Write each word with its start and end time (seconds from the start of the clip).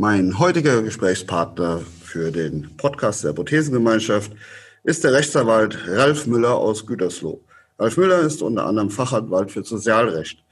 Mein 0.00 0.38
heutiger 0.38 0.80
Gesprächspartner 0.80 1.80
für 2.04 2.30
den 2.30 2.76
Podcast 2.76 3.24
der 3.24 3.32
Prothesengemeinschaft 3.32 4.30
ist 4.84 5.02
der 5.02 5.12
Rechtsanwalt 5.12 5.76
Ralf 5.88 6.28
Müller 6.28 6.54
aus 6.54 6.86
Gütersloh. 6.86 7.40
Ralf 7.80 7.96
Müller 7.96 8.20
ist 8.20 8.40
unter 8.40 8.64
anderem 8.64 8.90
Fachanwalt 8.90 9.50
für 9.50 9.64
Sozialrecht. 9.64 10.44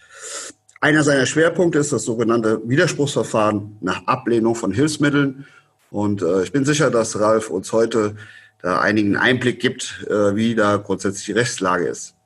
Einer 0.81 1.05
seiner 1.05 1.27
Schwerpunkte 1.27 1.79
ist 1.79 1.93
das 1.93 2.03
sogenannte 2.03 2.61
Widerspruchsverfahren 2.69 3.77
nach 3.81 4.05
Ablehnung 4.09 4.57
von 4.57 4.73
Hilfsmitteln. 4.73 5.47
Und 5.93 6.23
äh, 6.23 6.43
ich 6.43 6.51
bin 6.51 6.65
sicher, 6.65 6.91
dass 6.91 7.21
Ralf 7.21 7.49
uns 7.49 7.73
heute 7.73 8.17
da 8.63 8.81
einigen 8.81 9.17
Einblick 9.17 9.61
gibt, 9.61 10.09
äh, 10.11 10.35
wie 10.35 10.57
da 10.57 10.77
grundsätzlich 10.77 11.27
die 11.27 11.39
Rechtslage 11.39 11.87
ist. 11.87 12.17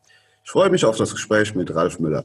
Ich 0.42 0.50
freue 0.50 0.70
mich 0.70 0.86
auf 0.86 0.96
das 0.96 1.12
Gespräch 1.12 1.54
mit 1.54 1.74
Ralf 1.74 2.00
Müller. 2.00 2.24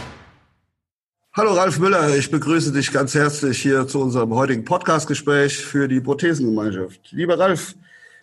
Hallo 1.33 1.53
Ralf 1.53 1.79
Müller, 1.79 2.13
ich 2.17 2.29
begrüße 2.29 2.73
dich 2.73 2.91
ganz 2.91 3.15
herzlich 3.15 3.61
hier 3.61 3.87
zu 3.87 4.01
unserem 4.01 4.35
heutigen 4.35 4.65
Podcast-Gespräch 4.65 5.65
für 5.65 5.87
die 5.87 6.01
Prothesengemeinschaft. 6.01 7.13
Lieber 7.13 7.39
Ralf, 7.39 7.75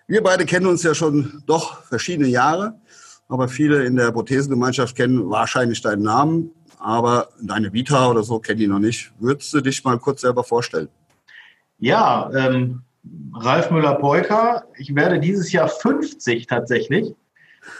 wir 0.06 0.22
beide 0.22 0.44
kennen 0.44 0.66
uns 0.66 0.82
ja 0.82 0.94
schon 0.94 1.42
doch 1.46 1.84
verschiedene 1.84 2.28
Jahre, 2.28 2.78
aber 3.26 3.48
viele 3.48 3.82
in 3.86 3.96
der 3.96 4.12
Prothesengemeinschaft 4.12 4.94
kennen 4.94 5.30
wahrscheinlich 5.30 5.80
deinen 5.80 6.02
Namen, 6.02 6.50
aber 6.78 7.30
deine 7.40 7.72
Vita 7.72 8.10
oder 8.10 8.22
so 8.22 8.40
kennen 8.40 8.58
die 8.60 8.66
noch 8.66 8.78
nicht. 8.78 9.10
Würdest 9.18 9.54
du 9.54 9.62
dich 9.62 9.82
mal 9.84 9.98
kurz 9.98 10.20
selber 10.20 10.44
vorstellen? 10.44 10.90
Ja, 11.78 12.30
ähm, 12.34 12.82
Ralf 13.32 13.70
Müller-Polka. 13.70 14.64
Ich 14.76 14.94
werde 14.94 15.18
dieses 15.18 15.50
Jahr 15.50 15.70
50 15.70 16.46
tatsächlich. 16.46 17.14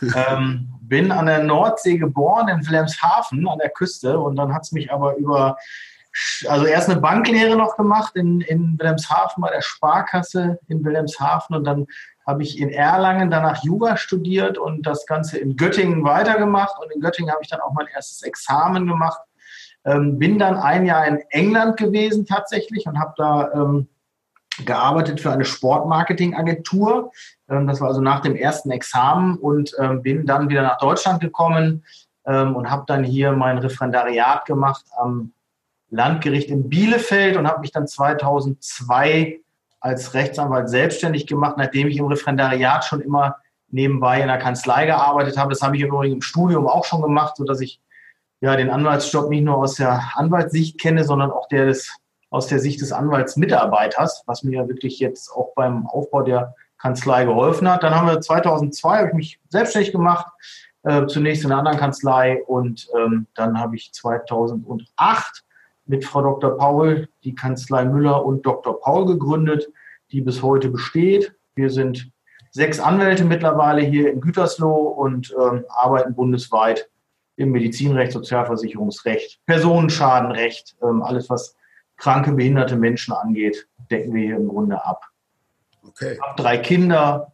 ähm, 0.02 0.68
bin 0.88 1.12
an 1.12 1.26
der 1.26 1.42
Nordsee 1.42 1.98
geboren, 1.98 2.48
in 2.48 2.66
Wilhelmshaven 2.66 3.46
an 3.48 3.58
der 3.58 3.70
Küste. 3.70 4.18
Und 4.18 4.36
dann 4.36 4.54
hat 4.54 4.62
es 4.62 4.72
mich 4.72 4.92
aber 4.92 5.16
über, 5.16 5.56
also 6.48 6.66
erst 6.66 6.90
eine 6.90 7.00
Banklehre 7.00 7.56
noch 7.56 7.76
gemacht 7.76 8.16
in, 8.16 8.40
in 8.40 8.78
Wilhelmshaven 8.78 9.40
bei 9.42 9.50
der 9.50 9.62
Sparkasse 9.62 10.58
in 10.68 10.84
Wilhelmshaven. 10.84 11.56
Und 11.56 11.64
dann 11.64 11.86
habe 12.26 12.42
ich 12.42 12.58
in 12.58 12.70
Erlangen 12.70 13.30
danach 13.30 13.62
Jura 13.62 13.96
studiert 13.96 14.58
und 14.58 14.86
das 14.86 15.06
Ganze 15.06 15.38
in 15.38 15.56
Göttingen 15.56 16.04
weitergemacht. 16.04 16.78
Und 16.78 16.92
in 16.92 17.00
Göttingen 17.00 17.32
habe 17.32 17.42
ich 17.42 17.48
dann 17.48 17.60
auch 17.60 17.72
mein 17.72 17.86
erstes 17.86 18.22
Examen 18.22 18.86
gemacht. 18.86 19.20
Ähm, 19.84 20.18
bin 20.18 20.38
dann 20.38 20.56
ein 20.56 20.84
Jahr 20.84 21.06
in 21.06 21.18
England 21.30 21.76
gewesen 21.76 22.26
tatsächlich 22.26 22.86
und 22.86 22.98
habe 22.98 23.14
da 23.16 23.52
ähm, 23.52 23.88
gearbeitet 24.64 25.20
für 25.20 25.30
eine 25.30 25.44
Sportmarketingagentur. 25.44 27.12
Ähm, 27.48 27.66
das 27.66 27.80
war 27.80 27.88
also 27.88 28.00
nach 28.00 28.20
dem 28.20 28.36
ersten 28.36 28.70
Examen 28.70 29.36
und 29.36 29.74
ähm, 29.78 30.02
bin 30.02 30.26
dann 30.26 30.48
wieder 30.48 30.62
nach 30.62 30.78
Deutschland 30.78 31.20
gekommen 31.20 31.84
ähm, 32.26 32.56
und 32.56 32.70
habe 32.70 32.84
dann 32.86 33.04
hier 33.04 33.32
mein 33.32 33.58
Referendariat 33.58 34.44
gemacht 34.44 34.84
am 34.96 35.32
Landgericht 35.90 36.50
in 36.50 36.68
Bielefeld 36.68 37.36
und 37.36 37.48
habe 37.48 37.60
mich 37.60 37.72
dann 37.72 37.86
2002 37.86 39.40
als 39.80 40.14
Rechtsanwalt 40.14 40.68
selbstständig 40.68 41.26
gemacht, 41.26 41.56
nachdem 41.56 41.88
ich 41.88 41.96
im 41.96 42.06
Referendariat 42.06 42.84
schon 42.84 43.00
immer 43.00 43.36
nebenbei 43.70 44.20
in 44.20 44.28
der 44.28 44.38
Kanzlei 44.38 44.86
gearbeitet 44.86 45.36
habe. 45.36 45.50
Das 45.50 45.62
habe 45.62 45.76
ich 45.76 45.82
übrigens 45.82 46.14
im 46.14 46.22
Studium 46.22 46.66
auch 46.66 46.84
schon 46.84 47.02
gemacht, 47.02 47.36
sodass 47.36 47.60
ich 47.60 47.80
ja 48.40 48.56
den 48.56 48.70
Anwaltsjob 48.70 49.30
nicht 49.30 49.44
nur 49.44 49.56
aus 49.56 49.76
der 49.76 50.12
Anwaltssicht 50.14 50.80
kenne, 50.80 51.04
sondern 51.04 51.30
auch 51.30 51.48
der 51.48 51.66
des 51.66 51.96
aus 52.30 52.46
der 52.46 52.58
Sicht 52.58 52.80
des 52.80 52.92
Anwaltsmitarbeiters, 52.92 54.24
was 54.26 54.42
mir 54.42 54.58
ja 54.60 54.68
wirklich 54.68 54.98
jetzt 54.98 55.30
auch 55.30 55.52
beim 55.54 55.86
Aufbau 55.86 56.22
der 56.22 56.54
Kanzlei 56.78 57.24
geholfen 57.24 57.68
hat. 57.68 57.82
Dann 57.82 57.94
haben 57.94 58.06
wir 58.06 58.20
2002 58.20 58.98
habe 58.98 59.08
ich 59.08 59.14
mich 59.14 59.40
selbstständig 59.48 59.92
gemacht, 59.92 60.26
äh, 60.82 61.06
zunächst 61.06 61.44
in 61.44 61.50
einer 61.50 61.58
anderen 61.58 61.78
Kanzlei 61.78 62.42
und 62.44 62.88
ähm, 62.96 63.26
dann 63.34 63.58
habe 63.58 63.76
ich 63.76 63.92
2008 63.92 65.44
mit 65.86 66.04
Frau 66.04 66.22
Dr. 66.22 66.56
Paul 66.56 67.08
die 67.24 67.34
Kanzlei 67.34 67.84
Müller 67.84 68.24
und 68.24 68.44
Dr. 68.46 68.80
Paul 68.80 69.06
gegründet, 69.06 69.68
die 70.12 70.20
bis 70.20 70.42
heute 70.42 70.68
besteht. 70.68 71.34
Wir 71.54 71.70
sind 71.70 72.10
sechs 72.50 72.78
Anwälte 72.78 73.24
mittlerweile 73.24 73.82
hier 73.82 74.12
in 74.12 74.20
Gütersloh 74.20 74.88
und 74.88 75.34
ähm, 75.40 75.64
arbeiten 75.68 76.14
bundesweit 76.14 76.88
im 77.36 77.50
Medizinrecht, 77.50 78.12
Sozialversicherungsrecht, 78.12 79.40
Personenschadenrecht, 79.46 80.76
ähm, 80.82 81.02
alles 81.02 81.30
was 81.30 81.56
kranke, 81.98 82.32
behinderte 82.32 82.76
Menschen 82.76 83.12
angeht, 83.12 83.68
decken 83.90 84.14
wir 84.14 84.24
hier 84.24 84.36
im 84.36 84.48
Grunde 84.48 84.82
ab. 84.84 85.02
Okay. 85.86 86.14
Ich 86.14 86.20
habe 86.20 86.40
drei 86.40 86.58
Kinder, 86.58 87.32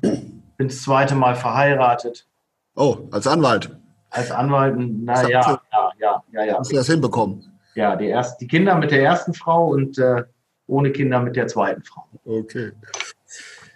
bin 0.00 0.68
das 0.68 0.82
zweite 0.82 1.14
Mal 1.14 1.36
verheiratet. 1.36 2.26
Oh, 2.74 3.08
als 3.10 3.26
Anwalt? 3.26 3.76
Als 4.10 4.30
Anwalt, 4.30 4.76
naja, 4.76 5.28
ja, 5.28 5.60
ja, 5.98 6.22
ja, 6.32 6.44
ja. 6.44 6.58
Hast 6.58 6.72
du 6.72 6.76
das 6.76 6.86
hinbekommen? 6.86 7.52
Ja, 7.74 7.96
die, 7.96 8.06
erst, 8.06 8.40
die 8.40 8.46
Kinder 8.46 8.74
mit 8.74 8.90
der 8.90 9.02
ersten 9.02 9.32
Frau 9.32 9.68
und 9.68 9.98
äh, 9.98 10.24
ohne 10.66 10.92
Kinder 10.92 11.20
mit 11.20 11.36
der 11.36 11.46
zweiten 11.46 11.82
Frau. 11.82 12.04
Okay. 12.24 12.72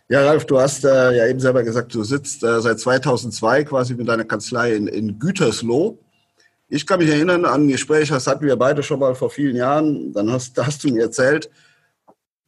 Ja, 0.09 0.25
Ralf, 0.25 0.45
du 0.45 0.61
hast 0.61 0.85
äh, 0.85 1.17
ja 1.17 1.27
eben 1.27 1.41
selber 1.41 1.63
gesagt, 1.65 1.95
du 1.95 2.05
sitzt 2.05 2.45
äh, 2.45 2.61
seit 2.61 2.79
2002 2.79 3.65
quasi 3.65 3.95
mit 3.95 4.09
deiner 4.09 4.25
Kanzlei 4.25 4.75
in, 4.75 4.87
in 4.87 5.19
Gütersloh. 5.19 5.99
Ich 6.69 6.85
kann 6.87 6.99
mich 6.99 7.11
erinnern 7.11 7.45
an 7.45 7.63
ein 7.63 7.69
Gespräch, 7.69 8.09
das 8.09 8.27
hatten 8.27 8.45
wir 8.45 8.57
beide 8.57 8.83
schon 8.83 8.99
mal 8.99 9.15
vor 9.15 9.31
vielen 9.31 9.55
Jahren. 9.55 10.13
Dann 10.13 10.31
hast, 10.33 10.59
hast 10.59 10.83
du 10.83 10.89
mir 10.89 11.05
erzählt, 11.05 11.49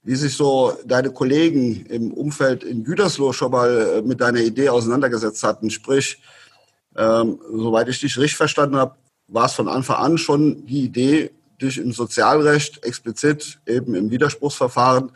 wie 0.03 0.17
sich 0.17 0.35
so 0.35 0.73
deine 0.85 1.11
Kollegen 1.11 1.87
im 1.87 2.13
Umfeld 2.13 2.65
in 2.65 2.83
Gütersloh 2.83 3.33
schon 3.33 3.53
mal 3.53 3.99
äh, 3.99 4.03
mit 4.03 4.21
deiner 4.21 4.41
Idee 4.41 4.71
auseinandergesetzt 4.71 5.45
hatten. 5.45 5.71
Sprich, 5.71 6.21
ähm, 6.97 7.39
soweit 7.49 7.89
ich 7.89 8.01
dich 8.01 8.17
richtig 8.19 8.37
verstanden 8.37 8.77
habe, 8.77 8.97
war 9.29 9.47
es 9.47 9.53
von 9.53 9.69
Anfang 9.69 9.97
an 9.97 10.19
schon 10.19 10.67
die 10.67 10.85
Idee, 10.85 11.31
dich 11.61 11.79
im 11.79 11.93
Sozialrecht 11.93 12.85
explizit 12.85 13.61
eben 13.67 13.95
im 13.95 14.11
Widerspruchsverfahren 14.11 15.13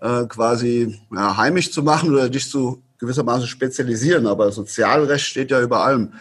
äh, 0.00 0.24
quasi 0.26 1.00
ja, 1.14 1.36
heimisch 1.36 1.70
zu 1.70 1.82
machen 1.82 2.12
oder 2.12 2.28
dich 2.28 2.50
zu 2.50 2.82
gewissermaßen 2.98 3.46
spezialisieren. 3.46 4.26
Aber 4.26 4.50
Sozialrecht 4.50 5.26
steht 5.26 5.50
ja 5.50 5.60
über 5.60 5.84
allem. 5.84 6.14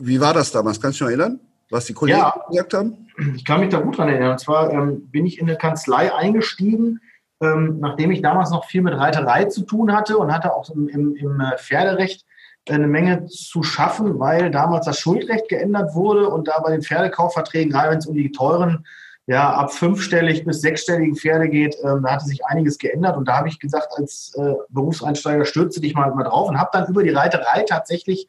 Wie 0.00 0.20
war 0.20 0.34
das 0.34 0.52
damals? 0.52 0.80
Kannst 0.80 1.00
du 1.00 1.04
dich 1.04 1.16
noch 1.16 1.22
erinnern, 1.22 1.40
was 1.70 1.86
die 1.86 1.94
Kollegen 1.94 2.18
ja, 2.18 2.34
gesagt 2.48 2.74
haben? 2.74 3.08
Ich 3.34 3.44
kann 3.44 3.60
mich 3.60 3.70
da 3.70 3.80
gut 3.80 3.98
dran 3.98 4.08
erinnern. 4.08 4.32
Und 4.32 4.40
zwar 4.40 4.70
ähm, 4.72 5.08
bin 5.10 5.26
ich 5.26 5.38
in 5.38 5.48
eine 5.48 5.58
Kanzlei 5.58 6.14
eingestiegen, 6.14 7.00
ähm, 7.40 7.78
nachdem 7.80 8.10
ich 8.10 8.22
damals 8.22 8.50
noch 8.50 8.64
viel 8.64 8.82
mit 8.82 8.94
Reiterei 8.94 9.46
zu 9.46 9.62
tun 9.62 9.92
hatte 9.92 10.18
und 10.18 10.32
hatte 10.32 10.54
auch 10.54 10.70
im, 10.70 10.88
im, 10.88 11.16
im 11.16 11.40
äh, 11.40 11.58
Pferderecht 11.58 12.24
eine 12.68 12.86
Menge 12.86 13.26
zu 13.26 13.64
schaffen, 13.64 14.20
weil 14.20 14.50
damals 14.52 14.86
das 14.86 15.00
Schuldrecht 15.00 15.48
geändert 15.48 15.94
wurde 15.94 16.28
und 16.28 16.46
da 16.46 16.60
bei 16.60 16.70
den 16.70 16.82
Pferdekaufverträgen, 16.82 17.72
gerade 17.72 17.90
wenn 17.90 17.98
es 17.98 18.06
um 18.06 18.14
die 18.14 18.30
teuren, 18.30 18.86
ja, 19.26 19.52
ab 19.52 19.72
fünfstellig 19.72 20.44
bis 20.44 20.60
sechsstelligen 20.60 21.16
Pferde 21.16 21.48
geht, 21.48 21.76
ähm, 21.84 22.02
da 22.02 22.12
hatte 22.12 22.24
sich 22.24 22.44
einiges 22.44 22.78
geändert 22.78 23.16
und 23.16 23.26
da 23.26 23.38
habe 23.38 23.48
ich 23.48 23.58
gesagt, 23.58 23.92
als 23.96 24.34
äh, 24.36 24.54
Berufseinsteiger 24.68 25.44
stürze 25.44 25.80
dich 25.80 25.94
mal, 25.94 26.12
mal 26.14 26.24
drauf 26.24 26.48
und 26.48 26.58
habe 26.58 26.70
dann 26.72 26.88
über 26.88 27.02
die 27.02 27.10
Reiterei 27.10 27.64
tatsächlich 27.68 28.28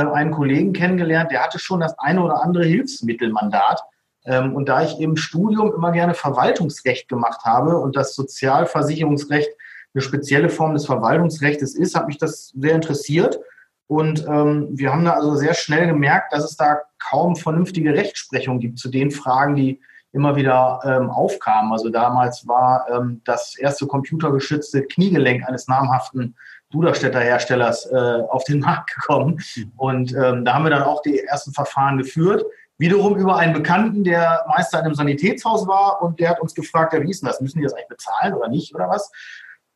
einen 0.00 0.32
Kollegen 0.32 0.72
kennengelernt, 0.72 1.30
der 1.30 1.42
hatte 1.42 1.58
schon 1.58 1.80
das 1.80 1.98
eine 1.98 2.22
oder 2.22 2.42
andere 2.42 2.64
Hilfsmittelmandat. 2.64 3.80
Ähm, 4.26 4.54
und 4.54 4.68
da 4.68 4.82
ich 4.82 5.00
im 5.00 5.16
Studium 5.16 5.72
immer 5.74 5.92
gerne 5.92 6.14
Verwaltungsrecht 6.14 7.08
gemacht 7.08 7.42
habe 7.44 7.78
und 7.78 7.96
das 7.96 8.14
Sozialversicherungsrecht 8.14 9.50
eine 9.94 10.02
spezielle 10.02 10.48
Form 10.48 10.74
des 10.74 10.86
Verwaltungsrechts 10.86 11.74
ist, 11.74 11.94
hat 11.94 12.08
mich 12.08 12.18
das 12.18 12.48
sehr 12.48 12.74
interessiert. 12.74 13.38
Und 13.86 14.26
ähm, 14.26 14.68
wir 14.72 14.92
haben 14.92 15.04
da 15.04 15.12
also 15.12 15.36
sehr 15.36 15.54
schnell 15.54 15.86
gemerkt, 15.86 16.32
dass 16.32 16.44
es 16.44 16.56
da 16.56 16.80
kaum 16.98 17.36
vernünftige 17.36 17.94
Rechtsprechung 17.94 18.58
gibt 18.58 18.78
zu 18.78 18.88
den 18.88 19.10
Fragen, 19.10 19.54
die 19.54 19.80
immer 20.12 20.36
wieder 20.36 20.80
ähm, 20.84 21.10
aufkamen. 21.10 21.72
Also 21.72 21.90
damals 21.90 22.46
war 22.46 22.86
ähm, 22.90 23.20
das 23.24 23.56
erste 23.56 23.86
computergeschützte 23.86 24.82
Kniegelenk 24.84 25.46
eines 25.46 25.68
namhaften 25.68 26.36
Duderstädter 26.74 27.20
Herstellers 27.20 27.86
äh, 27.86 27.94
auf 27.94 28.44
den 28.44 28.60
Markt 28.68 28.94
gekommen. 28.94 29.40
Und 29.76 30.12
ähm, 30.12 30.44
da 30.44 30.54
haben 30.54 30.64
wir 30.64 30.70
dann 30.70 30.82
auch 30.82 31.00
die 31.02 31.20
ersten 31.20 31.52
Verfahren 31.52 31.98
geführt. 31.98 32.44
Wiederum 32.76 33.16
über 33.16 33.36
einen 33.36 33.52
Bekannten, 33.52 34.02
der 34.02 34.44
Meister 34.48 34.80
in 34.80 34.86
einem 34.86 34.94
Sanitätshaus 34.96 35.68
war 35.68 36.02
und 36.02 36.18
der 36.18 36.30
hat 36.30 36.40
uns 36.40 36.54
gefragt, 36.54 36.92
ja, 36.92 37.00
wie 37.00 37.10
ist 37.10 37.22
denn 37.22 37.28
das? 37.28 37.40
Müssen 37.40 37.58
die 37.58 37.64
das 37.64 37.72
eigentlich 37.72 37.88
bezahlen 37.88 38.34
oder 38.34 38.48
nicht 38.48 38.74
oder 38.74 38.88
was? 38.88 39.12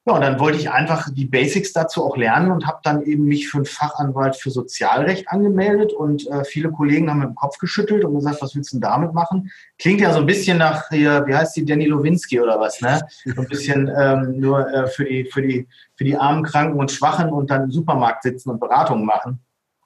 Ja, 0.09 0.15
und 0.15 0.23
dann 0.23 0.41
wollte 0.41 0.57
ich 0.57 0.71
einfach 0.71 1.11
die 1.13 1.27
Basics 1.27 1.75
dazu 1.75 2.03
auch 2.03 2.17
lernen 2.17 2.51
und 2.51 2.67
habe 2.67 2.81
dann 2.83 3.03
eben 3.03 3.25
mich 3.25 3.51
für 3.51 3.59
einen 3.59 3.67
Fachanwalt 3.67 4.37
für 4.37 4.51
Sozialrecht 4.51 5.29
angemeldet 5.29 5.93
und 5.93 6.27
äh, 6.29 6.47
viele 6.47 6.71
Kollegen 6.71 7.11
haben 7.11 7.19
mit 7.19 7.29
dem 7.29 7.35
Kopf 7.35 7.59
geschüttelt 7.59 8.07
und 8.07 8.15
gesagt, 8.15 8.41
was 8.41 8.57
willst 8.57 8.73
du 8.73 8.77
denn 8.77 8.89
damit 8.89 9.13
machen? 9.13 9.53
Klingt 9.79 10.01
ja 10.01 10.15
so 10.15 10.21
ein 10.21 10.25
bisschen 10.25 10.57
nach 10.57 10.89
hier, 10.89 11.27
wie 11.27 11.35
heißt 11.35 11.55
die, 11.57 11.65
Danny 11.67 11.85
Lowinski 11.85 12.41
oder 12.41 12.59
was, 12.59 12.81
ne? 12.81 13.03
So 13.27 13.43
ein 13.43 13.49
bisschen 13.49 13.93
ähm, 13.95 14.41
nur 14.41 14.67
äh, 14.73 14.87
für, 14.87 15.05
die, 15.05 15.27
für, 15.27 15.43
die, 15.43 15.69
für 15.95 16.05
die 16.05 16.17
armen, 16.17 16.43
Kranken 16.43 16.79
und 16.79 16.91
Schwachen 16.91 17.29
und 17.29 17.51
dann 17.51 17.65
im 17.65 17.71
Supermarkt 17.71 18.23
sitzen 18.23 18.49
und 18.49 18.61
Beratungen 18.61 19.05
machen. 19.05 19.41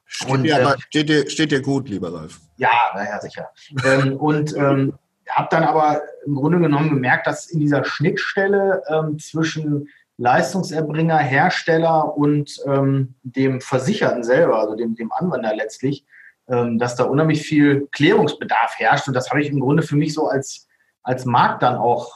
Steht, 0.04 0.30
und, 0.30 0.44
dir, 0.44 0.60
äh, 0.60 0.80
steht, 0.86 1.08
dir, 1.08 1.28
steht 1.28 1.50
dir 1.50 1.62
gut, 1.62 1.88
lieber 1.88 2.14
Ralf. 2.14 2.38
Ja, 2.58 2.70
naja, 2.94 3.20
sicher. 3.20 3.50
ähm, 3.84 4.16
und 4.18 4.56
ähm, 4.56 4.92
habe 5.28 5.48
dann 5.50 5.64
aber 5.64 6.02
im 6.26 6.34
Grunde 6.34 6.60
genommen 6.60 6.90
gemerkt, 6.90 7.26
dass 7.26 7.46
in 7.46 7.58
dieser 7.58 7.84
Schnittstelle 7.84 8.82
ähm, 8.88 9.18
zwischen 9.18 9.88
Leistungserbringer, 10.18 11.18
Hersteller 11.18 12.16
und 12.16 12.58
ähm, 12.66 13.14
dem 13.22 13.60
Versicherten 13.60 14.22
selber, 14.22 14.58
also 14.58 14.74
dem, 14.74 14.94
dem 14.94 15.12
Anwender 15.12 15.54
letztlich, 15.54 16.04
ähm, 16.48 16.78
dass 16.78 16.96
da 16.96 17.04
unheimlich 17.04 17.42
viel 17.42 17.88
Klärungsbedarf 17.92 18.74
herrscht. 18.78 19.08
Und 19.08 19.14
das 19.14 19.30
habe 19.30 19.40
ich 19.40 19.48
im 19.48 19.60
Grunde 19.60 19.82
für 19.82 19.96
mich 19.96 20.14
so 20.14 20.28
als, 20.28 20.68
als 21.02 21.24
Markt 21.24 21.62
dann 21.62 21.76
auch 21.76 22.12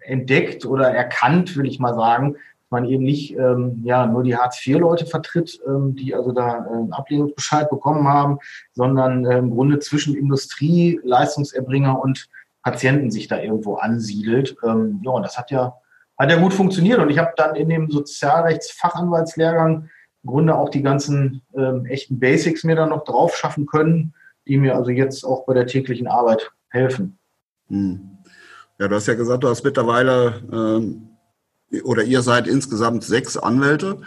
entdeckt 0.00 0.64
oder 0.66 0.90
erkannt, 0.90 1.56
will 1.56 1.66
ich 1.66 1.78
mal 1.78 1.94
sagen, 1.94 2.32
dass 2.32 2.70
man 2.70 2.84
eben 2.84 3.04
nicht 3.04 3.36
ähm, 3.36 3.82
ja, 3.84 4.06
nur 4.06 4.22
die 4.22 4.36
Hartz-IV-Leute 4.36 5.06
vertritt, 5.06 5.60
ähm, 5.66 5.94
die 5.94 6.14
also 6.14 6.32
da 6.32 6.66
äh, 6.66 6.68
einen 6.68 6.92
Ablehnungsbescheid 6.92 7.70
bekommen 7.70 8.08
haben, 8.08 8.38
sondern 8.72 9.24
äh, 9.24 9.38
im 9.38 9.50
Grunde 9.50 9.78
zwischen 9.78 10.16
Industrie, 10.16 11.00
Leistungserbringer 11.04 12.00
und 12.00 12.28
Patienten 12.62 13.10
sich 13.10 13.28
da 13.28 13.38
irgendwo 13.38 13.76
ansiedelt. 13.76 14.56
Ähm, 14.64 15.00
ja, 15.04 15.12
und 15.12 15.22
das 15.22 15.38
hat 15.38 15.50
ja 15.50 15.76
hat 16.18 16.30
ja 16.30 16.36
gut 16.36 16.54
funktioniert. 16.54 16.98
Und 16.98 17.10
ich 17.10 17.18
habe 17.18 17.32
dann 17.36 17.56
in 17.56 17.68
dem 17.68 17.90
Sozialrechtsfachanwaltslehrgang 17.90 19.88
im 20.22 20.30
Grunde 20.30 20.54
auch 20.54 20.70
die 20.70 20.82
ganzen 20.82 21.42
ähm, 21.54 21.86
echten 21.86 22.18
Basics 22.18 22.64
mir 22.64 22.76
dann 22.76 22.90
noch 22.90 23.04
drauf 23.04 23.36
schaffen 23.36 23.66
können, 23.66 24.14
die 24.48 24.58
mir 24.58 24.74
also 24.74 24.90
jetzt 24.90 25.24
auch 25.24 25.44
bei 25.46 25.54
der 25.54 25.66
täglichen 25.66 26.06
Arbeit 26.06 26.50
helfen. 26.68 27.18
Hm. 27.68 28.18
Ja, 28.78 28.88
du 28.88 28.94
hast 28.94 29.06
ja 29.06 29.14
gesagt, 29.14 29.44
du 29.44 29.48
hast 29.48 29.64
mittlerweile 29.64 30.42
ähm, 30.52 31.08
oder 31.84 32.04
ihr 32.04 32.22
seid 32.22 32.46
insgesamt 32.46 33.04
sechs 33.04 33.36
Anwälte. 33.36 33.98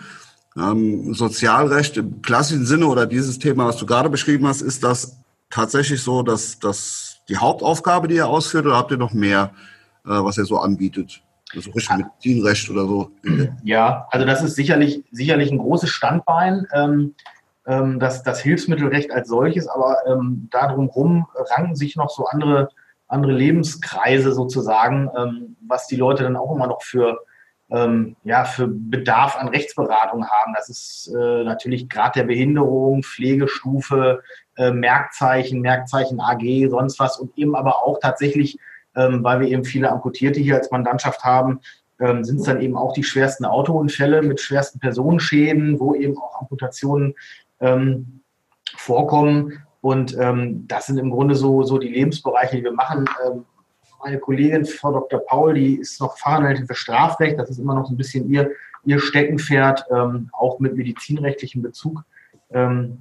Ähm, 0.58 1.14
Sozialrecht 1.14 1.98
im 1.98 2.22
klassischen 2.22 2.66
Sinne 2.66 2.88
oder 2.88 3.06
dieses 3.06 3.40
Thema, 3.40 3.68
was 3.68 3.78
du 3.78 3.86
gerade 3.86 4.10
beschrieben 4.10 4.48
hast, 4.48 4.62
ist 4.62 4.84
das 4.84 5.22
tatsächlich 5.50 6.02
so, 6.02 6.24
dass 6.24 6.60
das 6.60 7.18
die 7.30 7.38
Hauptaufgabe, 7.38 8.08
die 8.08 8.16
ihr 8.16 8.28
ausführt, 8.28 8.66
oder 8.66 8.78
habt 8.78 8.92
ihr 8.92 8.98
noch 8.98 9.14
mehr, 9.14 9.52
äh, 10.06 10.10
was 10.10 10.38
ihr 10.38 10.46
so 10.46 10.58
anbietet? 10.58 11.22
Also 11.56 11.72
richtig 11.72 11.98
Medizinrecht 11.98 12.69
oder 12.69 12.86
so. 12.86 13.12
Ja, 13.63 14.07
also 14.12 14.25
das 14.25 14.44
ist 14.44 14.56
sicherlich, 14.56 15.04
sicherlich 15.12 15.51
ein 15.51 15.57
großes 15.57 15.90
Standbein, 15.90 16.68
ähm, 16.74 17.16
ähm, 17.66 18.00
das, 18.00 18.24
das 18.24 18.42
Hilfsmittelrecht 18.42 19.12
als 19.12 19.30
solches, 19.30 19.68
aber 19.68 19.98
ähm, 20.07 20.48
darum 20.51 20.88
rum 20.88 21.28
ranken 21.36 21.75
sich 21.75 21.96
noch 21.96 22.10
so 22.10 22.25
andere, 22.25 22.69
andere 23.07 23.34
Lebenskreise 23.34 24.31
sozusagen, 24.31 25.10
ähm, 25.18 25.56
was 25.68 25.88
die 25.88 25.96
Leute 25.96 26.24
dann 26.24 26.36
auch 26.36 26.56
immer 26.56 26.68
noch 26.68 26.81
für, 26.84 27.19
ähm, 27.69 28.16
ja, 28.24 28.45
für 28.45 28.68
Bedarf 28.68 29.36
an 29.36 29.50
Rechtsberatung 29.50 30.28
haben. 30.28 30.54
Das 30.56 30.69
ist 30.69 31.13
äh, 31.16 31.44
natürlich 31.44 31.90
gerade 31.90 32.19
der 32.19 32.28
Behinderung, 32.28 33.04
Pflegestufe, 33.04 34.24
äh, 34.57 34.72
Merkzeichen, 34.72 35.62
Merkzeichen 35.62 36.19
AG, 36.19 36.69
sonst 36.69 37.00
was 37.00 37.19
und 37.19 37.38
eben 37.38 37.56
aber 37.56 37.84
auch 37.84 38.00
tatsächlich 38.00 38.60
ähm, 38.96 39.24
weil 39.24 39.42
wir 39.42 39.48
eben 39.48 39.64
viele 39.64 39.92
Amputierte 39.92 40.40
hier 40.40 40.56
als 40.56 40.72
Mandantschaft 40.72 41.24
haben, 41.24 41.60
ähm, 42.00 42.24
sind 42.24 42.40
es 42.40 42.46
dann 42.46 42.62
eben 42.62 42.78
auch 42.78 42.94
die 42.94 43.04
schwersten 43.04 43.46
Autounfälle 43.46 44.22
mit 44.22 44.40
schwersten 44.40 44.80
Personenschäden, 44.80 45.80
wo 45.80 45.96
eben 45.96 46.18
auch 46.18 46.42
Amputationen 46.42 47.14
ähm, 47.60 48.22
vorkommen. 48.78 49.62
Und 49.82 50.18
ähm, 50.18 50.66
das 50.68 50.88
sind 50.88 50.98
im 50.98 51.12
Grunde 51.12 51.36
so, 51.36 51.64
so 51.64 51.78
die 51.78 51.90
Lebensbereiche, 51.90 52.58
die 52.58 52.64
wir 52.64 52.72
machen. 52.72 53.06
Ähm, 53.26 53.46
meine 54.02 54.18
Kollegin, 54.18 54.66
Frau 54.66 54.94
Dr. 54.94 55.20
Paul, 55.20 55.56
die 55.56 55.76
ist 55.76 56.00
noch 56.00 56.18
Fachanwältin 56.18 56.68
für 56.68 56.76
Strafrecht. 56.76 57.38
Das 57.38 57.50
ist 57.50 57.60
immer 57.60 57.76
noch 57.76 57.86
so 57.86 57.94
ein 57.94 57.98
bisschen 57.98 58.30
ihr, 58.30 58.52
ihr 58.86 59.00
Steckenpferd, 59.00 59.86
ähm, 59.92 60.30
auch 60.32 60.60
mit 60.60 60.76
medizinrechtlichem 60.76 61.62
Bezug 61.62 62.04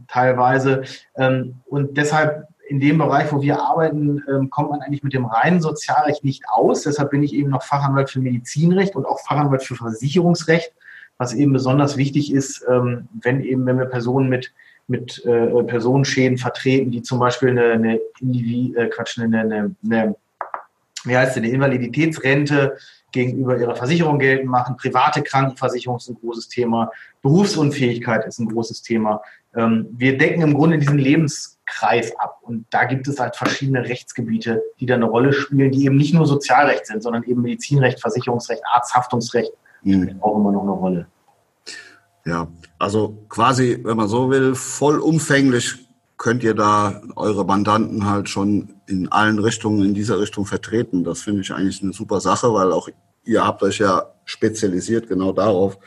teilweise. 0.09 0.83
und 1.15 1.97
deshalb 1.97 2.49
in 2.69 2.81
dem 2.81 2.99
Bereich, 2.99 3.33
wo 3.33 3.41
wir 3.41 3.61
arbeiten, 3.61 4.23
ähm, 4.29 4.51
kommt 4.51 4.71
man 4.71 4.81
eigentlich 4.81 5.03
mit 5.03 5.15
dem 5.15 5.25
reinen 5.25 5.61
Sozialrecht 5.61 6.23
nicht 6.23 6.45
aus. 6.49 6.83
Deshalb 6.83 7.11
bin 7.11 7.23
ich 7.23 7.35
eben 7.35 7.51
noch 7.51 7.63
Fachanwalt 7.63 8.11
für 8.11 8.21
Medizinrecht 8.21 8.95
und 8.95 9.07
auch 9.07 9.21
Fachanwalt 9.21 9.63
für 9.63 9.75
Versicherungsrecht, 9.75 10.73
was 11.17 11.33
eben 11.33 11.53
besonders 11.53 11.97
wichtig 11.97 12.33
ist, 12.33 12.65
ähm, 12.69 13.09
wenn 13.23 13.43
eben, 13.43 13.65
wenn 13.67 13.79
wir 13.79 13.87
Personen 13.87 14.29
mit 14.29 14.53
mit 14.89 15.23
äh, 15.27 15.63
Personenschäden 15.65 16.39
vertreten, 16.39 16.91
die 16.91 17.03
zum 17.03 17.19
Beispiel 17.19 17.51
eine, 17.51 17.73
eine, 17.73 18.01
Individ 18.21 18.75
äh, 18.75 18.89
Quatsch, 18.89 19.19
eine, 19.19 19.41
eine, 19.41 19.75
eine, 19.85 20.17
wie 21.05 21.17
heißt 21.17 21.37
eine 21.37 21.51
Invaliditätsrente 21.51 22.79
gegenüber 23.13 23.59
ihrer 23.59 23.77
Versicherung 23.77 24.19
geltend 24.19 24.51
machen. 24.51 24.77
Private 24.79 25.23
Krankenversicherung 25.23 25.99
ist 25.99 26.09
ein 26.09 26.17
großes 26.19 26.49
Thema. 26.49 26.91
Berufsunfähigkeit 27.21 28.27
ist 28.27 28.39
ein 28.39 28.49
großes 28.49 28.83
Thema. 28.83 29.21
Ähm, 29.55 29.89
wir 29.93 30.17
decken 30.17 30.41
im 30.41 30.55
Grunde 30.55 30.79
diesen 30.79 30.99
Lebens 30.99 31.58
Kreis 31.69 32.13
ab. 32.19 32.39
Und 32.43 32.67
da 32.71 32.85
gibt 32.85 33.07
es 33.09 33.21
halt 33.21 33.37
verschiedene 33.37 33.85
Rechtsgebiete, 33.85 34.63
die 34.81 34.87
da 34.87 34.95
eine 34.95 35.05
Rolle 35.05 35.33
spielen, 35.33 35.71
die 35.71 35.85
eben 35.85 35.97
nicht 35.97 36.15
nur 36.15 36.27
Sozialrecht 36.27 36.87
sind, 36.87 37.03
sondern 37.03 37.23
eben 37.25 37.43
Medizinrecht, 37.43 38.01
Versicherungsrecht, 38.01 38.63
Arzthaftungsrecht 38.73 39.53
mhm. 39.83 40.17
auch 40.21 40.37
immer 40.37 40.53
noch 40.53 40.63
eine 40.63 40.73
Rolle. 40.73 41.07
Ja, 42.25 42.49
also 42.79 43.17
quasi, 43.29 43.81
wenn 43.83 43.97
man 43.97 44.09
so 44.09 44.31
will, 44.31 44.55
vollumfänglich 44.55 45.89
könnt 46.17 46.43
ihr 46.43 46.55
da 46.55 47.01
eure 47.17 47.45
Mandanten 47.45 48.11
halt 48.11 48.29
schon 48.29 48.75
in 48.87 49.11
allen 49.11 49.39
Richtungen 49.39 49.85
in 49.85 49.95
dieser 49.95 50.21
Richtung 50.21 50.47
vertreten. 50.47 51.05
Das 51.05 51.23
finde 51.23 51.43
ich 51.43 51.53
eigentlich 51.53 51.83
eine 51.83 51.93
super 51.93 52.21
Sache, 52.21 52.53
weil 52.53 52.73
auch 52.73 52.89
ihr 53.25 53.47
habt 53.47 53.63
euch 53.63 53.79
ja 53.79 54.11
spezialisiert 54.25 55.09
genau 55.09 55.33
darauf. 55.33 55.79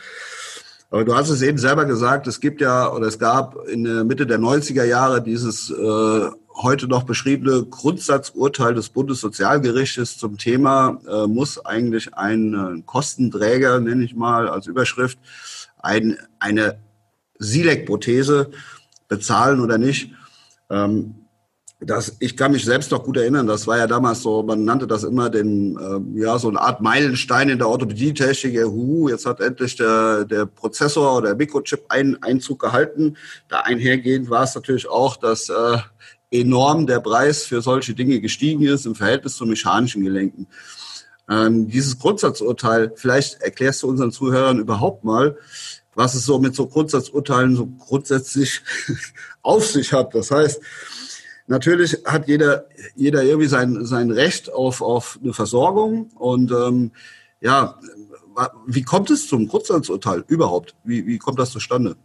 Aber 0.91 1.05
du 1.05 1.15
hast 1.15 1.29
es 1.29 1.41
eben 1.41 1.57
selber 1.57 1.85
gesagt, 1.85 2.27
es 2.27 2.41
gibt 2.41 2.59
ja 2.59 2.91
oder 2.91 3.07
es 3.07 3.17
gab 3.17 3.55
in 3.69 3.85
der 3.85 4.03
Mitte 4.03 4.27
der 4.27 4.39
90er 4.39 4.83
Jahre 4.83 5.23
dieses 5.23 5.71
äh, 5.71 6.29
heute 6.53 6.87
noch 6.89 7.03
beschriebene 7.03 7.63
Grundsatzurteil 7.63 8.73
des 8.73 8.89
Bundessozialgerichtes 8.89 10.17
zum 10.17 10.37
Thema, 10.37 10.99
äh, 11.07 11.27
muss 11.27 11.65
eigentlich 11.65 12.13
ein 12.13 12.53
äh, 12.53 12.81
Kostenträger, 12.85 13.79
nenne 13.79 14.03
ich 14.03 14.15
mal 14.15 14.49
als 14.49 14.67
Überschrift, 14.67 15.17
ein, 15.79 16.17
eine 16.39 16.79
Silek-Prothese 17.39 18.51
bezahlen 19.07 19.61
oder 19.61 19.77
nicht. 19.77 20.11
Ähm, 20.69 21.15
das, 21.83 22.15
ich 22.19 22.37
kann 22.37 22.51
mich 22.51 22.63
selbst 22.63 22.91
noch 22.91 23.03
gut 23.03 23.17
erinnern, 23.17 23.47
das 23.47 23.65
war 23.65 23.79
ja 23.79 23.87
damals 23.87 24.21
so, 24.21 24.43
man 24.43 24.63
nannte 24.63 24.85
das 24.85 25.03
immer 25.03 25.31
den, 25.31 25.75
äh, 25.77 26.21
ja, 26.21 26.37
so 26.37 26.49
eine 26.49 26.61
Art 26.61 26.79
Meilenstein 26.79 27.49
in 27.49 27.57
der 27.57 27.67
Orthopädietechnik. 27.67 28.63
Hu, 28.65 29.09
jetzt 29.09 29.25
hat 29.25 29.39
endlich 29.41 29.77
der, 29.77 30.25
der 30.25 30.45
Prozessor 30.45 31.17
oder 31.17 31.29
der 31.29 31.37
Mikrochip 31.37 31.85
einen 31.89 32.21
Einzug 32.21 32.59
gehalten. 32.59 33.17
Da 33.47 33.61
einhergehend 33.61 34.29
war 34.29 34.43
es 34.43 34.53
natürlich 34.53 34.87
auch, 34.87 35.17
dass 35.17 35.49
äh, 35.49 35.77
enorm 36.29 36.85
der 36.85 36.99
Preis 36.99 37.45
für 37.45 37.61
solche 37.61 37.95
Dinge 37.95 38.21
gestiegen 38.21 38.63
ist 38.63 38.85
im 38.85 38.93
Verhältnis 38.93 39.35
zu 39.35 39.47
mechanischen 39.47 40.03
Gelenken. 40.03 40.45
Ähm, 41.27 41.67
dieses 41.67 41.97
Grundsatzurteil, 41.97 42.91
vielleicht 42.95 43.41
erklärst 43.41 43.81
du 43.81 43.87
unseren 43.87 44.11
Zuhörern 44.11 44.59
überhaupt 44.59 45.03
mal, 45.03 45.35
was 45.95 46.13
es 46.13 46.25
so 46.25 46.37
mit 46.37 46.53
so 46.53 46.67
Grundsatzurteilen 46.67 47.55
so 47.55 47.65
grundsätzlich 47.65 48.61
auf 49.41 49.65
sich 49.65 49.93
hat. 49.93 50.13
Das 50.13 50.29
heißt, 50.29 50.61
Natürlich 51.47 52.03
hat 52.05 52.27
jeder, 52.27 52.65
jeder 52.95 53.23
irgendwie 53.23 53.47
sein, 53.47 53.85
sein 53.85 54.11
Recht 54.11 54.51
auf, 54.51 54.81
auf 54.81 55.19
eine 55.21 55.33
Versorgung. 55.33 56.11
Und 56.15 56.51
ähm, 56.51 56.91
ja, 57.41 57.79
wie 58.65 58.83
kommt 58.83 59.09
es 59.09 59.27
zum 59.27 59.47
Kurzurteil 59.47 60.23
überhaupt? 60.27 60.75
Wie, 60.83 61.05
wie 61.05 61.17
kommt 61.17 61.39
das 61.39 61.51
zustande? 61.51 61.95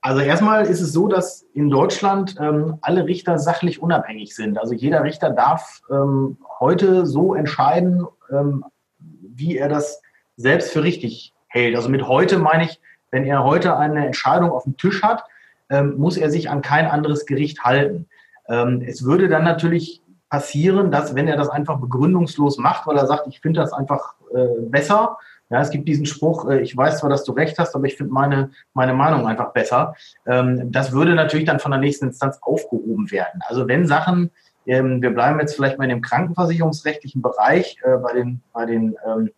Also 0.00 0.20
erstmal 0.20 0.66
ist 0.66 0.82
es 0.82 0.92
so, 0.92 1.08
dass 1.08 1.46
in 1.54 1.70
Deutschland 1.70 2.36
ähm, 2.38 2.76
alle 2.82 3.06
Richter 3.06 3.38
sachlich 3.38 3.80
unabhängig 3.80 4.36
sind. 4.36 4.58
Also 4.58 4.74
jeder 4.74 5.02
Richter 5.02 5.30
darf 5.30 5.80
ähm, 5.90 6.36
heute 6.60 7.06
so 7.06 7.34
entscheiden, 7.34 8.06
ähm, 8.30 8.64
wie 8.98 9.56
er 9.56 9.70
das 9.70 10.02
selbst 10.36 10.72
für 10.72 10.82
richtig 10.82 11.32
hält. 11.46 11.74
Also 11.74 11.88
mit 11.88 12.06
heute 12.06 12.38
meine 12.38 12.64
ich, 12.64 12.80
wenn 13.10 13.24
er 13.24 13.44
heute 13.44 13.78
eine 13.78 14.04
Entscheidung 14.04 14.50
auf 14.50 14.64
dem 14.64 14.76
Tisch 14.76 15.02
hat, 15.02 15.24
ähm, 15.70 15.96
muss 15.96 16.16
er 16.16 16.30
sich 16.30 16.50
an 16.50 16.62
kein 16.62 16.86
anderes 16.86 17.26
Gericht 17.26 17.64
halten. 17.64 18.06
Ähm, 18.48 18.82
es 18.86 19.04
würde 19.04 19.28
dann 19.28 19.44
natürlich 19.44 20.02
passieren, 20.28 20.90
dass 20.90 21.14
wenn 21.14 21.28
er 21.28 21.36
das 21.36 21.48
einfach 21.48 21.78
begründungslos 21.78 22.58
macht, 22.58 22.86
weil 22.86 22.96
er 22.96 23.06
sagt, 23.06 23.26
ich 23.28 23.40
finde 23.40 23.60
das 23.60 23.72
einfach 23.72 24.14
äh, 24.34 24.60
besser. 24.62 25.18
Ja, 25.50 25.60
es 25.60 25.70
gibt 25.70 25.86
diesen 25.86 26.06
Spruch, 26.06 26.48
äh, 26.48 26.60
ich 26.60 26.76
weiß 26.76 26.98
zwar, 26.98 27.10
dass 27.10 27.24
du 27.24 27.32
recht 27.32 27.58
hast, 27.58 27.74
aber 27.74 27.86
ich 27.86 27.96
finde 27.96 28.12
meine, 28.12 28.50
meine 28.72 28.94
Meinung 28.94 29.26
einfach 29.26 29.52
besser. 29.52 29.94
Ähm, 30.26 30.72
das 30.72 30.92
würde 30.92 31.14
natürlich 31.14 31.46
dann 31.46 31.60
von 31.60 31.70
der 31.70 31.80
nächsten 31.80 32.06
Instanz 32.06 32.38
aufgehoben 32.40 33.10
werden. 33.10 33.40
Also 33.46 33.68
wenn 33.68 33.86
Sachen, 33.86 34.30
ähm, 34.66 35.02
wir 35.02 35.10
bleiben 35.10 35.38
jetzt 35.38 35.54
vielleicht 35.54 35.78
mal 35.78 35.84
in 35.84 35.90
dem 35.90 36.02
krankenversicherungsrechtlichen 36.02 37.22
Bereich, 37.22 37.78
äh, 37.84 37.98
bei 37.98 38.14
den, 38.14 38.40
bei 38.52 38.66
den 38.66 38.96
ähm, 39.06 39.30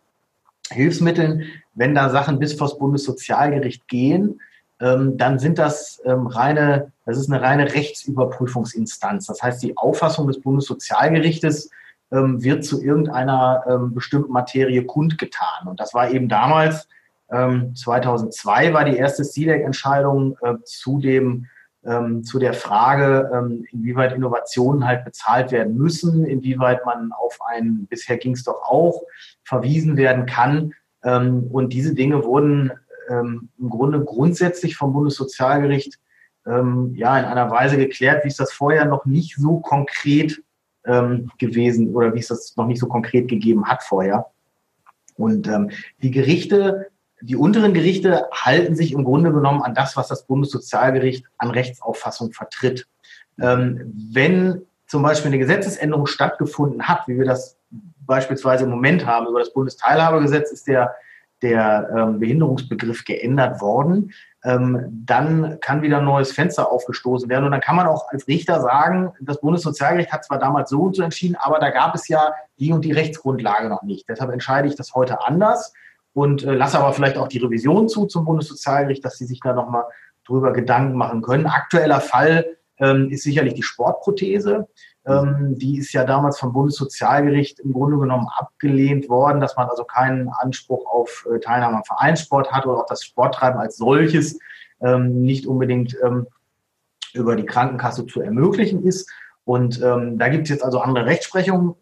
Hilfsmitteln, 0.71 1.43
wenn 1.75 1.93
da 1.93 2.09
Sachen 2.09 2.39
bis 2.39 2.53
vor 2.53 2.67
das 2.67 2.77
Bundessozialgericht 2.77 3.87
gehen, 3.87 4.41
dann 4.79 5.39
sind 5.39 5.57
das 5.57 6.01
ähm, 6.05 6.27
reine, 6.27 6.91
das 7.05 7.17
ist 7.17 7.31
eine 7.31 7.41
reine 7.41 7.73
Rechtsüberprüfungsinstanz. 7.73 9.25
Das 9.25 9.41
heißt, 9.41 9.63
die 9.63 9.75
Auffassung 9.75 10.27
des 10.27 10.39
Bundessozialgerichtes 10.39 11.71
ähm, 12.11 12.43
wird 12.43 12.63
zu 12.63 12.81
irgendeiner 12.81 13.63
ähm, 13.67 13.93
bestimmten 13.93 14.31
Materie 14.31 14.85
kundgetan. 14.85 15.67
Und 15.67 15.79
das 15.79 15.93
war 15.93 16.11
eben 16.11 16.29
damals, 16.29 16.87
2002 17.29 18.67
ähm, 18.67 18.73
war 18.73 18.85
die 18.85 18.95
erste 18.95 19.23
CDEC-Entscheidung 19.23 20.37
äh, 20.41 20.53
zu 20.63 20.99
dem 20.99 21.47
ähm, 21.87 22.23
zu 22.23 22.37
der 22.37 22.53
Frage, 22.53 23.31
ähm, 23.33 23.65
inwieweit 23.71 24.13
Innovationen 24.13 24.85
halt 24.85 25.05
bezahlt 25.05 25.51
werden 25.51 25.77
müssen, 25.77 26.25
inwieweit 26.25 26.85
man 26.85 27.11
auf 27.13 27.39
einen, 27.47 27.87
bisher 27.87 28.17
ging 28.17 28.33
es 28.33 28.43
doch 28.43 28.61
auch, 28.63 29.01
verwiesen 29.43 29.97
werden 29.97 30.25
kann. 30.25 30.73
Ähm, 31.03 31.47
und 31.51 31.73
diese 31.73 31.95
Dinge 31.95 32.23
wurden 32.25 32.71
ähm, 33.09 33.49
im 33.57 33.69
Grunde 33.69 34.03
grundsätzlich 34.03 34.75
vom 34.75 34.93
Bundessozialgericht 34.93 35.99
ähm, 36.45 36.93
ja 36.95 37.17
in 37.19 37.25
einer 37.25 37.51
Weise 37.51 37.77
geklärt, 37.77 38.23
wie 38.23 38.29
es 38.29 38.37
das 38.37 38.51
vorher 38.51 38.85
noch 38.85 39.05
nicht 39.05 39.35
so 39.35 39.59
konkret 39.59 40.41
ähm, 40.85 41.29
gewesen 41.37 41.93
oder 41.93 42.13
wie 42.13 42.19
es 42.19 42.27
das 42.27 42.55
noch 42.55 42.67
nicht 42.67 42.79
so 42.79 42.87
konkret 42.87 43.27
gegeben 43.27 43.65
hat 43.65 43.83
vorher. 43.83 44.27
Und 45.15 45.49
die 46.03 46.11
Gerichte 46.11 46.91
die 47.21 47.35
unteren 47.35 47.73
Gerichte 47.73 48.27
halten 48.31 48.75
sich 48.75 48.93
im 48.93 49.03
Grunde 49.03 49.31
genommen 49.31 49.61
an 49.61 49.73
das, 49.73 49.97
was 49.97 50.07
das 50.07 50.25
Bundessozialgericht 50.25 51.25
an 51.37 51.49
Rechtsauffassung 51.49 52.31
vertritt. 52.31 52.87
Ähm, 53.39 53.93
wenn 54.13 54.61
zum 54.85 55.03
Beispiel 55.03 55.29
eine 55.29 55.39
Gesetzesänderung 55.39 56.05
stattgefunden 56.05 56.87
hat, 56.87 57.07
wie 57.07 57.17
wir 57.17 57.25
das 57.25 57.57
beispielsweise 58.05 58.65
im 58.65 58.69
Moment 58.69 59.05
haben, 59.05 59.27
über 59.27 59.39
das 59.39 59.51
Bundesteilhabegesetz 59.51 60.51
ist 60.51 60.67
der, 60.67 60.95
der 61.41 61.89
ähm, 61.95 62.19
Behinderungsbegriff 62.19 63.05
geändert 63.05 63.61
worden, 63.61 64.11
ähm, 64.43 65.03
dann 65.05 65.59
kann 65.61 65.81
wieder 65.81 65.99
ein 65.99 66.05
neues 66.05 66.31
Fenster 66.31 66.71
aufgestoßen 66.71 67.29
werden. 67.29 67.45
Und 67.45 67.51
dann 67.51 67.61
kann 67.61 67.75
man 67.75 67.87
auch 67.87 68.09
als 68.09 68.27
Richter 68.27 68.61
sagen, 68.61 69.13
das 69.19 69.41
Bundessozialgericht 69.41 70.11
hat 70.11 70.25
zwar 70.25 70.39
damals 70.39 70.69
so 70.69 70.83
und 70.83 70.95
so 70.95 71.03
entschieden, 71.03 71.35
aber 71.39 71.59
da 71.59 71.69
gab 71.69 71.95
es 71.95 72.07
ja 72.07 72.33
die 72.59 72.71
und 72.71 72.85
die 72.85 72.91
Rechtsgrundlage 72.91 73.69
noch 73.69 73.83
nicht. 73.83 74.07
Deshalb 74.09 74.31
entscheide 74.31 74.67
ich 74.67 74.75
das 74.75 74.95
heute 74.95 75.25
anders 75.25 75.73
und 76.13 76.43
äh, 76.43 76.53
lasse 76.53 76.79
aber 76.79 76.93
vielleicht 76.93 77.17
auch 77.17 77.27
die 77.27 77.39
Revision 77.39 77.89
zu 77.89 78.05
zum 78.05 78.25
Bundessozialgericht, 78.25 79.03
dass 79.03 79.17
sie 79.17 79.25
sich 79.25 79.39
da 79.39 79.53
nochmal 79.53 79.83
drüber 80.25 80.53
Gedanken 80.53 80.97
machen 80.97 81.21
können. 81.21 81.45
Aktueller 81.45 82.01
Fall 82.01 82.57
ähm, 82.79 83.09
ist 83.09 83.23
sicherlich 83.23 83.53
die 83.53 83.63
Sportprothese. 83.63 84.67
Ähm, 85.07 85.57
die 85.57 85.77
ist 85.77 85.93
ja 85.93 86.03
damals 86.03 86.37
vom 86.37 86.51
Bundessozialgericht 86.51 87.61
im 87.61 87.71
Grunde 87.71 87.97
genommen 87.97 88.27
abgelehnt 88.35 89.07
worden, 89.07 89.39
dass 89.39 89.55
man 89.55 89.69
also 89.69 89.85
keinen 89.85 90.27
Anspruch 90.29 90.85
auf 90.85 91.25
äh, 91.33 91.39
Teilnahme 91.39 91.77
am 91.77 91.85
Vereinssport 91.85 92.51
hat 92.51 92.65
oder 92.65 92.79
auch 92.79 92.87
das 92.87 93.05
Sporttreiben 93.05 93.59
als 93.59 93.77
solches 93.77 94.37
ähm, 94.81 95.21
nicht 95.21 95.47
unbedingt 95.47 95.95
ähm, 96.03 96.27
über 97.13 97.37
die 97.37 97.45
Krankenkasse 97.45 98.05
zu 98.05 98.21
ermöglichen 98.21 98.83
ist. 98.83 99.09
Und 99.45 99.81
ähm, 99.81 100.17
da 100.17 100.27
gibt 100.27 100.43
es 100.43 100.49
jetzt 100.49 100.63
also 100.65 100.81
andere 100.81 101.05
Rechtsprechungen 101.05 101.75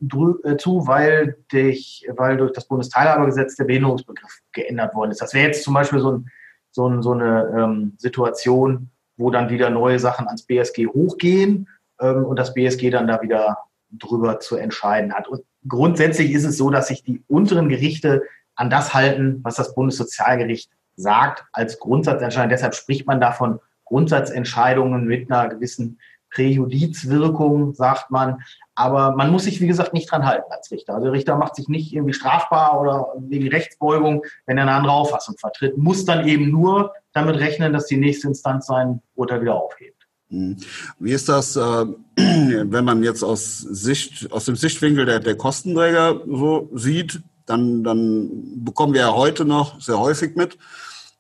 äh, 0.44 0.56
zu, 0.58 0.86
weil, 0.86 1.38
dich, 1.52 2.08
weil 2.16 2.38
durch 2.38 2.52
das 2.52 2.68
Bundesteilhabegesetz 2.68 3.56
der 3.56 3.64
Behinderungsbegriff 3.64 4.42
geändert 4.52 4.94
worden 4.94 5.10
ist. 5.10 5.22
Das 5.22 5.34
wäre 5.34 5.48
jetzt 5.48 5.64
zum 5.64 5.74
Beispiel 5.74 6.00
so, 6.00 6.12
ein, 6.12 6.30
so, 6.70 6.88
ein, 6.88 7.02
so 7.02 7.14
eine 7.14 7.52
ähm, 7.58 7.94
Situation, 7.98 8.92
wo 9.18 9.32
dann 9.32 9.50
wieder 9.50 9.72
neue 9.72 9.98
Sachen 9.98 10.28
ans 10.28 10.44
BSG 10.44 10.86
hochgehen 10.86 11.68
ähm, 12.00 12.26
und 12.26 12.38
das 12.38 12.54
BSG 12.54 12.90
dann 12.90 13.08
da 13.08 13.22
wieder 13.22 13.58
drüber 13.92 14.40
zu 14.40 14.58
entscheiden 14.58 15.14
hat. 15.14 15.28
Und 15.28 15.44
grundsätzlich 15.68 16.32
ist 16.32 16.46
es 16.46 16.58
so, 16.58 16.70
dass 16.70 16.88
sich 16.88 17.04
die 17.04 17.24
unteren 17.28 17.70
Gerichte 17.70 18.24
an 18.56 18.70
das 18.70 18.94
halten, 18.94 19.40
was 19.44 19.56
das 19.56 19.76
Bundessozialgericht 19.76 20.72
sagt, 20.96 21.46
als 21.52 21.80
Grundsatzentscheidung. 21.80 22.50
Deshalb 22.50 22.76
spricht 22.76 23.06
man 23.06 23.20
davon 23.20 23.60
Grundsatzentscheidungen 23.86 25.06
mit 25.06 25.32
einer 25.32 25.50
gewissen 25.50 26.00
Präjudizwirkung, 26.36 27.74
sagt 27.74 28.12
man. 28.12 28.44
Aber 28.76 29.16
man 29.16 29.32
muss 29.32 29.46
sich, 29.46 29.62
wie 29.62 29.68
gesagt, 29.68 29.94
nicht 29.94 30.12
dran 30.12 30.26
halten 30.26 30.52
als 30.52 30.70
Richter. 30.70 30.94
Also 30.94 31.06
der 31.06 31.14
Richter 31.14 31.38
macht 31.38 31.56
sich 31.56 31.70
nicht 31.70 31.94
irgendwie 31.94 32.14
strafbar 32.14 32.80
oder 32.80 33.08
wegen 33.20 33.48
Rechtsbeugung, 33.48 34.24
wenn 34.46 34.58
er 34.58 34.64
eine 34.64 34.74
andere 34.74 34.94
Auffassung 34.94 35.38
vertritt, 35.38 35.78
muss 35.78 36.04
dann 36.04 36.28
eben 36.28 36.52
nur 36.52 36.94
damit 37.14 37.38
rechnen, 37.38 37.72
dass 37.72 37.86
die 37.86 37.98
nächste 37.98 38.28
Instanz 38.28 38.68
sein 38.68 39.02
Urteil 39.16 39.42
wieder 39.42 39.56
aufhebt. 39.56 40.05
Hm. 40.36 40.58
Wie 41.00 41.14
ist 41.14 41.30
das, 41.30 41.56
äh, 41.56 41.62
wenn 42.16 42.86
man 42.86 43.04
jetzt 43.04 43.24
aus 43.24 43.60
Sicht, 43.60 44.32
aus 44.32 44.46
dem 44.46 44.58
Sichtwinkel 44.58 45.06
der, 45.06 45.20
der 45.20 45.38
Kostenträger 45.38 46.22
so 46.28 46.70
sieht, 46.74 47.22
dann, 47.46 47.84
dann 47.84 48.30
bekommen 48.64 48.94
wir 48.94 49.02
ja 49.02 49.14
heute 49.14 49.46
noch 49.46 49.80
sehr 49.80 50.00
häufig 50.00 50.36
mit, 50.36 50.58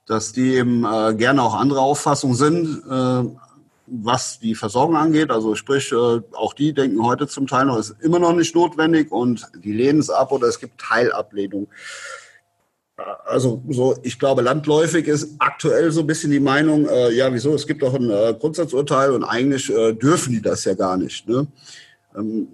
dass 0.05 0.33
die 0.33 0.55
eben 0.55 0.83
äh, 0.83 1.13
gerne 1.15 1.41
auch 1.43 1.53
andere 1.53 1.79
Auffassungen 1.79 2.35
sind, 2.35 2.83
äh, 2.89 3.23
was 3.87 4.39
die 4.39 4.55
Versorgung 4.55 4.97
angeht. 4.97 5.31
Also 5.31 5.55
sprich, 5.55 5.91
äh, 5.91 6.21
auch 6.33 6.53
die 6.53 6.73
denken 6.73 7.03
heute 7.03 7.27
zum 7.27 7.47
Teil 7.47 7.65
noch, 7.65 7.77
ist 7.77 7.95
immer 8.01 8.19
noch 8.19 8.33
nicht 8.33 8.55
notwendig 8.55 9.11
und 9.11 9.47
die 9.63 9.71
lehnen 9.71 9.99
es 9.99 10.09
ab 10.09 10.31
oder 10.31 10.47
es 10.47 10.59
gibt 10.59 10.81
Teilablehnung. 10.81 11.67
Also 13.25 13.61
so, 13.69 13.97
ich 14.03 14.19
glaube, 14.19 14.41
landläufig 14.41 15.07
ist 15.07 15.35
aktuell 15.39 15.91
so 15.91 16.01
ein 16.01 16.07
bisschen 16.07 16.31
die 16.31 16.39
Meinung, 16.39 16.87
äh, 16.87 17.11
ja, 17.11 17.33
wieso, 17.33 17.53
es 17.53 17.67
gibt 17.67 17.81
doch 17.81 17.93
ein 17.93 18.09
äh, 18.09 18.33
Grundsatzurteil 18.39 19.11
und 19.11 19.25
eigentlich 19.25 19.69
äh, 19.69 19.93
dürfen 19.93 20.31
die 20.31 20.41
das 20.41 20.63
ja 20.63 20.75
gar 20.75 20.95
nicht. 20.95 21.27
Ne? 21.27 21.45
Ähm, 22.15 22.47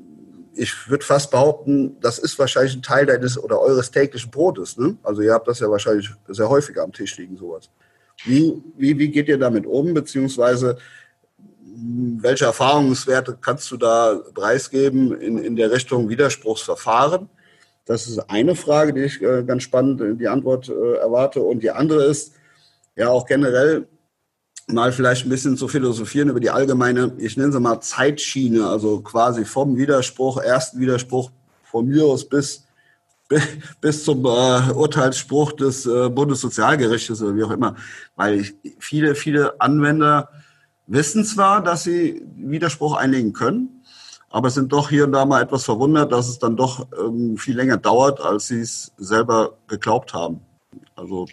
ich 0.53 0.89
würde 0.89 1.05
fast 1.05 1.29
behaupten, 1.29 1.95
das 2.01 2.17
ist 2.17 2.39
wahrscheinlich 2.39 2.75
ein 2.75 2.81
Teil 2.81 3.05
deines 3.05 3.37
oder 3.37 3.61
eures 3.61 3.91
täglichen 3.91 4.31
Brotes. 4.31 4.77
Ne? 4.77 4.97
Also 5.03 5.21
ihr 5.21 5.33
habt 5.33 5.47
das 5.47 5.59
ja 5.59 5.69
wahrscheinlich 5.69 6.09
sehr 6.27 6.49
häufig 6.49 6.79
am 6.79 6.91
Tisch 6.91 7.17
liegen, 7.17 7.37
sowas. 7.37 7.69
Wie, 8.25 8.61
wie, 8.77 8.97
wie 8.97 9.09
geht 9.09 9.27
ihr 9.27 9.37
damit 9.37 9.67
um, 9.67 9.93
beziehungsweise 9.93 10.77
welche 12.19 12.45
Erfahrungswerte 12.45 13.37
kannst 13.39 13.69
du 13.71 13.77
da 13.77 14.19
preisgeben 14.33 15.19
in, 15.19 15.37
in 15.37 15.55
der 15.55 15.71
Richtung 15.71 16.09
Widerspruchsverfahren? 16.09 17.29
Das 17.85 18.07
ist 18.07 18.19
eine 18.29 18.55
Frage, 18.55 18.93
die 18.93 19.01
ich 19.01 19.21
äh, 19.21 19.43
ganz 19.43 19.63
spannend 19.63 20.01
äh, 20.01 20.15
die 20.15 20.27
Antwort 20.27 20.69
äh, 20.69 20.97
erwarte. 20.97 21.41
Und 21.41 21.63
die 21.63 21.71
andere 21.71 22.05
ist, 22.05 22.33
ja 22.95 23.09
auch 23.09 23.25
generell 23.25 23.87
mal 24.67 24.91
vielleicht 24.91 25.25
ein 25.25 25.29
bisschen 25.29 25.57
zu 25.57 25.67
philosophieren 25.67 26.29
über 26.29 26.39
die 26.39 26.49
allgemeine, 26.49 27.13
ich 27.17 27.35
nenne 27.37 27.51
sie 27.51 27.59
mal 27.59 27.81
Zeitschiene, 27.81 28.67
also 28.67 29.01
quasi 29.01 29.45
vom 29.45 29.75
Widerspruch, 29.75 30.37
ersten 30.37 30.79
Widerspruch 30.79 31.31
von 31.63 31.87
mir 31.87 32.05
aus 32.05 32.27
bis, 32.27 32.67
bis 33.81 34.03
zum 34.05 34.25
äh, 34.25 34.71
Urteilsspruch 34.73 35.53
des 35.53 35.85
äh, 35.85 36.09
Bundessozialgerichtes 36.09 37.21
oder 37.21 37.35
wie 37.35 37.43
auch 37.43 37.51
immer. 37.51 37.75
Weil 38.15 38.41
ich, 38.41 38.53
viele, 38.79 39.15
viele 39.15 39.59
Anwender 39.59 40.29
wissen 40.87 41.25
zwar, 41.25 41.63
dass 41.63 41.83
sie 41.83 42.21
Widerspruch 42.35 42.95
einlegen 42.95 43.33
können, 43.33 43.80
aber 44.31 44.49
sind 44.49 44.71
doch 44.71 44.89
hier 44.89 45.05
und 45.05 45.11
da 45.11 45.25
mal 45.25 45.41
etwas 45.41 45.65
verwundert, 45.65 46.11
dass 46.11 46.29
es 46.29 46.39
dann 46.39 46.55
doch 46.55 46.87
ähm, 46.97 47.37
viel 47.37 47.55
länger 47.55 47.77
dauert, 47.77 48.21
als 48.21 48.47
sie 48.47 48.61
es 48.61 48.93
selber 48.97 49.57
geglaubt 49.67 50.13
haben. 50.13 50.41
Also 50.95 51.25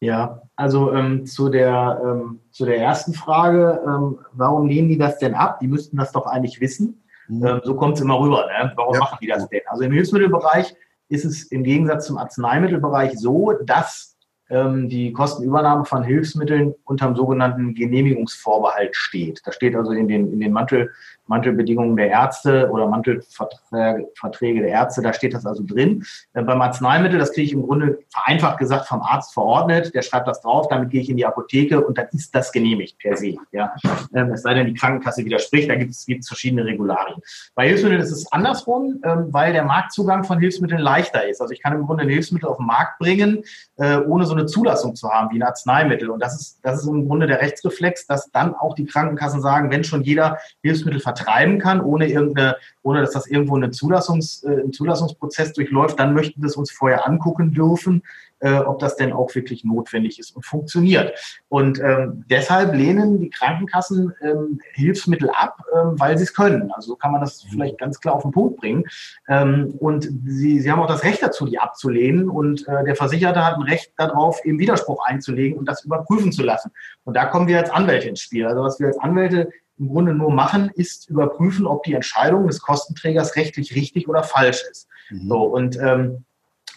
ja, 0.00 0.42
also 0.56 0.92
ähm, 0.92 1.24
zu, 1.24 1.48
der, 1.48 2.00
ähm, 2.04 2.40
zu 2.50 2.66
der 2.66 2.78
ersten 2.78 3.14
Frage, 3.14 3.80
ähm, 3.86 4.18
warum 4.32 4.66
lehnen 4.66 4.88
die 4.88 4.98
das 4.98 5.18
denn 5.18 5.34
ab? 5.34 5.60
Die 5.60 5.66
müssten 5.66 5.96
das 5.96 6.12
doch 6.12 6.26
eigentlich 6.26 6.60
wissen. 6.60 7.02
Mhm. 7.28 7.46
Ähm, 7.46 7.60
so 7.64 7.74
kommt 7.74 7.96
es 7.96 8.02
immer 8.02 8.20
rüber. 8.20 8.46
Ne? 8.46 8.72
Warum 8.76 8.94
ja. 8.94 9.00
machen 9.00 9.18
die 9.22 9.28
das 9.28 9.48
denn? 9.48 9.62
Also 9.66 9.84
im 9.84 9.92
Hilfsmittelbereich 9.92 10.74
ist 11.08 11.24
es 11.24 11.44
im 11.44 11.64
Gegensatz 11.64 12.06
zum 12.06 12.18
Arzneimittelbereich 12.18 13.18
so, 13.18 13.52
dass 13.64 14.14
ähm, 14.50 14.88
die 14.88 15.12
Kostenübernahme 15.12 15.84
von 15.86 16.02
Hilfsmitteln 16.02 16.74
unter 16.84 17.06
dem 17.06 17.16
sogenannten 17.16 17.74
Genehmigungsvorbehalt 17.74 18.94
steht. 18.94 19.40
Das 19.44 19.54
steht 19.54 19.74
also 19.74 19.92
in 19.92 20.06
den, 20.06 20.32
in 20.32 20.40
den 20.40 20.52
Mantel, 20.52 20.90
Mantelbedingungen 21.26 21.96
der 21.96 22.08
Ärzte 22.08 22.70
oder 22.70 22.86
Mantelverträge 22.86 24.60
der 24.60 24.68
Ärzte, 24.68 25.02
da 25.02 25.12
steht 25.12 25.34
das 25.34 25.46
also 25.46 25.62
drin. 25.66 26.04
Äh, 26.34 26.42
beim 26.42 26.60
Arzneimittel, 26.60 27.18
das 27.18 27.32
kriege 27.32 27.46
ich 27.46 27.52
im 27.52 27.62
Grunde 27.62 27.98
vereinfacht 28.10 28.58
gesagt 28.58 28.86
vom 28.86 29.02
Arzt 29.02 29.32
verordnet, 29.32 29.94
der 29.94 30.02
schreibt 30.02 30.28
das 30.28 30.40
drauf, 30.40 30.68
damit 30.68 30.90
gehe 30.90 31.00
ich 31.00 31.10
in 31.10 31.16
die 31.16 31.26
Apotheke 31.26 31.84
und 31.84 31.98
dann 31.98 32.06
ist 32.12 32.34
das 32.34 32.52
genehmigt 32.52 32.98
per 32.98 33.16
se. 33.16 33.36
Ja. 33.52 33.74
Ähm, 34.14 34.32
es 34.32 34.42
sei 34.42 34.54
denn, 34.54 34.66
die 34.66 34.74
Krankenkasse 34.74 35.24
widerspricht, 35.24 35.68
da 35.70 35.74
gibt 35.74 35.92
es, 35.92 36.04
verschiedene 36.26 36.64
Regularien. 36.64 37.20
Bei 37.54 37.66
Hilfsmitteln 37.68 38.00
ist 38.00 38.10
es 38.10 38.30
andersrum, 38.32 39.00
ähm, 39.04 39.28
weil 39.30 39.52
der 39.52 39.64
Marktzugang 39.64 40.24
von 40.24 40.38
Hilfsmitteln 40.38 40.80
leichter 40.80 41.26
ist. 41.26 41.40
Also 41.40 41.52
ich 41.52 41.62
kann 41.62 41.72
im 41.74 41.86
Grunde 41.86 42.02
ein 42.02 42.08
Hilfsmittel 42.08 42.48
auf 42.48 42.58
den 42.58 42.66
Markt 42.66 42.98
bringen, 42.98 43.42
äh, 43.76 43.98
ohne 43.98 44.26
so 44.26 44.34
eine 44.34 44.46
Zulassung 44.46 44.94
zu 44.94 45.10
haben 45.10 45.30
wie 45.32 45.38
ein 45.38 45.42
Arzneimittel. 45.42 46.10
Und 46.10 46.20
das 46.20 46.34
ist, 46.40 46.58
das 46.62 46.82
ist 46.82 46.88
im 46.88 47.06
Grunde 47.06 47.26
der 47.26 47.40
Rechtsreflex, 47.40 48.06
dass 48.06 48.30
dann 48.30 48.54
auch 48.54 48.74
die 48.74 48.84
Krankenkassen 48.84 49.40
sagen, 49.40 49.70
wenn 49.70 49.84
schon 49.84 50.02
jeder 50.02 50.38
Hilfsmittel 50.62 51.00
vertreiben 51.14 51.58
kann, 51.58 51.80
ohne 51.80 52.08
irgendeine, 52.08 52.56
ohne 52.82 53.00
dass 53.00 53.12
das 53.12 53.26
irgendwo 53.26 53.56
eine 53.56 53.70
Zulassungs, 53.70 54.42
äh, 54.44 54.48
einen 54.48 54.72
Zulassungsprozess 54.72 55.52
durchläuft, 55.52 55.98
dann 55.98 56.14
möchten 56.14 56.42
wir 56.42 56.48
es 56.48 56.56
uns 56.56 56.70
vorher 56.70 57.06
angucken 57.06 57.52
dürfen, 57.52 58.02
äh, 58.40 58.58
ob 58.58 58.78
das 58.78 58.96
denn 58.96 59.12
auch 59.12 59.34
wirklich 59.34 59.64
notwendig 59.64 60.18
ist 60.18 60.36
und 60.36 60.44
funktioniert. 60.44 61.18
Und 61.48 61.80
ähm, 61.80 62.24
deshalb 62.28 62.74
lehnen 62.74 63.20
die 63.20 63.30
Krankenkassen 63.30 64.12
ähm, 64.22 64.60
Hilfsmittel 64.74 65.30
ab, 65.30 65.62
ähm, 65.72 65.98
weil 65.98 66.18
sie 66.18 66.24
es 66.24 66.34
können. 66.34 66.70
Also 66.72 66.88
so 66.88 66.96
kann 66.96 67.12
man 67.12 67.20
das 67.20 67.42
vielleicht 67.50 67.78
ganz 67.78 68.00
klar 68.00 68.14
auf 68.14 68.22
den 68.22 68.32
Punkt 68.32 68.58
bringen. 68.58 68.84
Ähm, 69.28 69.74
und 69.78 70.08
sie, 70.26 70.60
sie 70.60 70.70
haben 70.70 70.80
auch 70.80 70.88
das 70.88 71.04
Recht 71.04 71.22
dazu, 71.22 71.46
die 71.46 71.58
abzulehnen. 71.58 72.28
Und 72.28 72.68
äh, 72.68 72.84
der 72.84 72.96
Versicherte 72.96 73.44
hat 73.44 73.54
ein 73.54 73.62
Recht 73.62 73.92
darauf, 73.96 74.44
eben 74.44 74.58
Widerspruch 74.58 75.06
einzulegen 75.06 75.58
und 75.58 75.66
das 75.66 75.84
überprüfen 75.84 76.32
zu 76.32 76.42
lassen. 76.42 76.70
Und 77.04 77.14
da 77.16 77.26
kommen 77.26 77.48
wir 77.48 77.58
als 77.58 77.70
Anwälte 77.70 78.08
ins 78.08 78.20
Spiel. 78.20 78.46
Also 78.46 78.62
was 78.62 78.78
wir 78.78 78.88
als 78.88 78.98
Anwälte 78.98 79.48
im 79.78 79.88
Grunde 79.88 80.14
nur 80.14 80.30
machen, 80.30 80.70
ist 80.74 81.10
überprüfen, 81.10 81.66
ob 81.66 81.82
die 81.82 81.94
Entscheidung 81.94 82.46
des 82.46 82.60
Kostenträgers 82.60 83.36
rechtlich 83.36 83.74
richtig 83.74 84.08
oder 84.08 84.22
falsch 84.22 84.62
ist. 84.70 84.88
Mhm. 85.10 85.28
So, 85.28 85.42
und 85.42 85.76
ähm, 85.76 86.24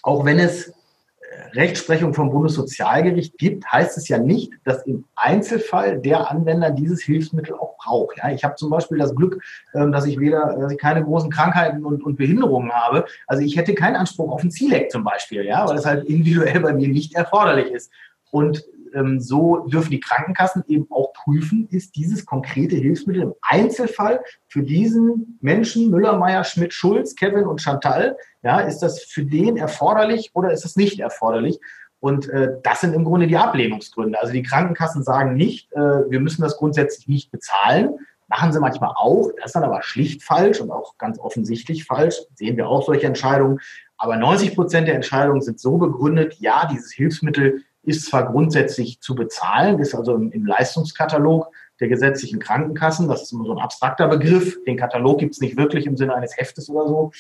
auch 0.04 0.26
wenn 0.26 0.40
es 0.40 0.74
Rechtsprechung 1.54 2.14
vom 2.14 2.32
Bundessozialgericht 2.32 3.38
gibt, 3.38 3.72
heißt 3.72 3.98
es 3.98 4.08
ja 4.08 4.18
nicht, 4.18 4.52
dass 4.64 4.84
im 4.86 5.06
Einzelfall 5.16 6.00
der 6.00 6.30
Anwender 6.30 6.72
dieses 6.72 7.02
Hilfsmittel 7.04 7.56
auch 7.56 7.78
braucht. 7.78 8.18
Ja, 8.18 8.32
ich 8.32 8.44
habe 8.44 8.56
zum 8.56 8.70
Beispiel 8.70 8.98
das 8.98 9.16
Glück, 9.16 9.42
ähm, 9.74 9.92
dass 9.92 10.06
ich 10.06 10.20
weder, 10.20 10.58
dass 10.60 10.72
ich 10.72 10.78
keine 10.78 11.04
großen 11.04 11.30
Krankheiten 11.30 11.86
und, 11.86 12.04
und 12.04 12.18
Behinderungen 12.18 12.72
habe. 12.72 13.06
Also 13.28 13.44
ich 13.44 13.58
hätte 13.58 13.74
keinen 13.74 13.96
Anspruch 13.96 14.32
auf 14.32 14.44
ein 14.44 14.52
Zieleck 14.52 14.92
zum 14.92 15.04
Beispiel, 15.04 15.46
ja, 15.46 15.68
weil 15.68 15.78
es 15.78 15.86
halt 15.86 16.06
individuell 16.06 16.60
bei 16.60 16.74
mir 16.74 16.88
nicht 16.88 17.16
erforderlich 17.16 17.72
ist. 17.72 17.92
Und 18.32 18.64
ähm, 18.94 19.20
so 19.20 19.68
dürfen 19.68 19.92
die 19.92 20.00
Krankenkassen 20.00 20.64
eben 20.68 20.88
auch 20.90 21.14
prüfen, 21.14 21.68
ist 21.70 21.96
dieses 21.96 22.26
konkrete 22.26 22.76
Hilfsmittel 22.76 23.24
im 23.24 23.34
Einzelfall 23.42 24.22
für 24.48 24.64
diesen 24.64 25.38
Menschen, 25.42 25.90
Müller, 25.90 26.18
Meyer, 26.18 26.44
Schmidt, 26.44 26.74
Schulz, 26.74 27.16
Kevin 27.16 27.46
und 27.46 27.62
Chantal, 27.62 28.18
ja, 28.44 28.60
ist 28.60 28.80
das 28.80 29.04
für 29.04 29.26
den 29.26 29.58
erforderlich 29.58 30.32
oder 30.34 30.52
ist 30.52 30.66
es 30.66 30.76
nicht 30.76 31.00
erforderlich? 31.00 31.60
Und 32.00 32.30
äh, 32.30 32.50
das 32.64 32.82
sind 32.82 32.94
im 32.94 33.04
Grunde 33.04 33.28
die 33.28 33.38
Ablehnungsgründe. 33.38 34.20
Also 34.20 34.34
die 34.34 34.44
Krankenkassen 34.44 35.04
sagen 35.04 35.36
nicht, 35.36 35.72
äh, 35.74 35.80
wir 35.80 36.20
müssen 36.20 36.42
das 36.42 36.58
grundsätzlich 36.58 37.08
nicht 37.08 37.32
bezahlen. 37.32 37.98
Machen 38.28 38.52
sie 38.54 38.60
manchmal 38.60 38.92
auch. 38.96 39.32
Das 39.38 39.48
ist 39.48 39.56
dann 39.56 39.64
aber 39.64 39.82
schlicht 39.82 40.22
falsch 40.22 40.60
und 40.60 40.70
auch 40.70 40.98
ganz 40.98 41.18
offensichtlich 41.18 41.86
falsch. 41.86 42.18
Sehen 42.36 42.58
wir 42.58 42.68
auch 42.68 42.86
solche 42.86 43.08
Entscheidungen. 43.08 43.60
Aber 43.98 44.16
90 44.16 44.54
Prozent 44.54 44.88
der 44.88 44.96
Entscheidungen 44.96 45.42
sind 45.42 45.60
so 45.60 45.78
begründet, 45.78 46.36
ja, 46.40 46.68
dieses 46.72 46.92
Hilfsmittel 46.92 47.64
ist 47.88 48.06
zwar 48.06 48.32
grundsätzlich 48.32 49.00
zu 49.00 49.16
bezahlen, 49.16 49.80
ist 49.80 49.96
also 49.96 50.16
im, 50.16 50.32
im 50.32 50.46
Leistungskatalog 50.46 51.52
der 51.80 51.88
gesetzlichen 51.88 52.40
Krankenkassen. 52.40 53.08
Das 53.08 53.24
ist 53.24 53.32
immer 53.32 53.46
so 53.46 53.54
ein 53.54 53.60
abstrakter 53.60 54.08
Begriff. 54.08 54.58
Den 54.66 54.78
Katalog 54.78 55.20
gibt 55.20 55.34
es 55.34 55.42
nicht 55.42 55.58
wirklich 55.58 55.86
im 55.86 55.96
Sinne 55.96 56.16
eines 56.16 56.38
Heftes 56.38 56.70
oder 56.70 56.88
so. 56.88 57.12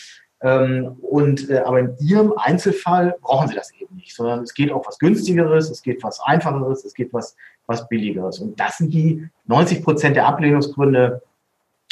Ähm, 0.42 0.98
und, 1.02 1.50
äh, 1.50 1.60
aber 1.60 1.80
in 1.80 1.96
Ihrem 2.00 2.34
Einzelfall 2.36 3.16
brauchen 3.22 3.48
Sie 3.48 3.56
das 3.56 3.72
eben 3.80 3.96
nicht, 3.96 4.16
sondern 4.16 4.44
es 4.44 4.54
geht 4.54 4.72
auch 4.72 4.86
was 4.86 5.00
günstigeres, 5.00 5.70
es 5.70 5.82
geht 5.82 6.04
was 6.04 6.20
einfacheres, 6.20 6.86
es 6.86 6.94
geht 6.94 7.14
was, 7.14 7.36
was 7.66 7.88
billigeres. 7.88 8.40
Und 8.40 8.60
das 8.60 8.78
sind 8.78 8.94
die 8.94 9.28
90 9.46 9.84
Prozent 9.84 10.16
der 10.16 10.28
Ablehnungsgründe 10.28 11.22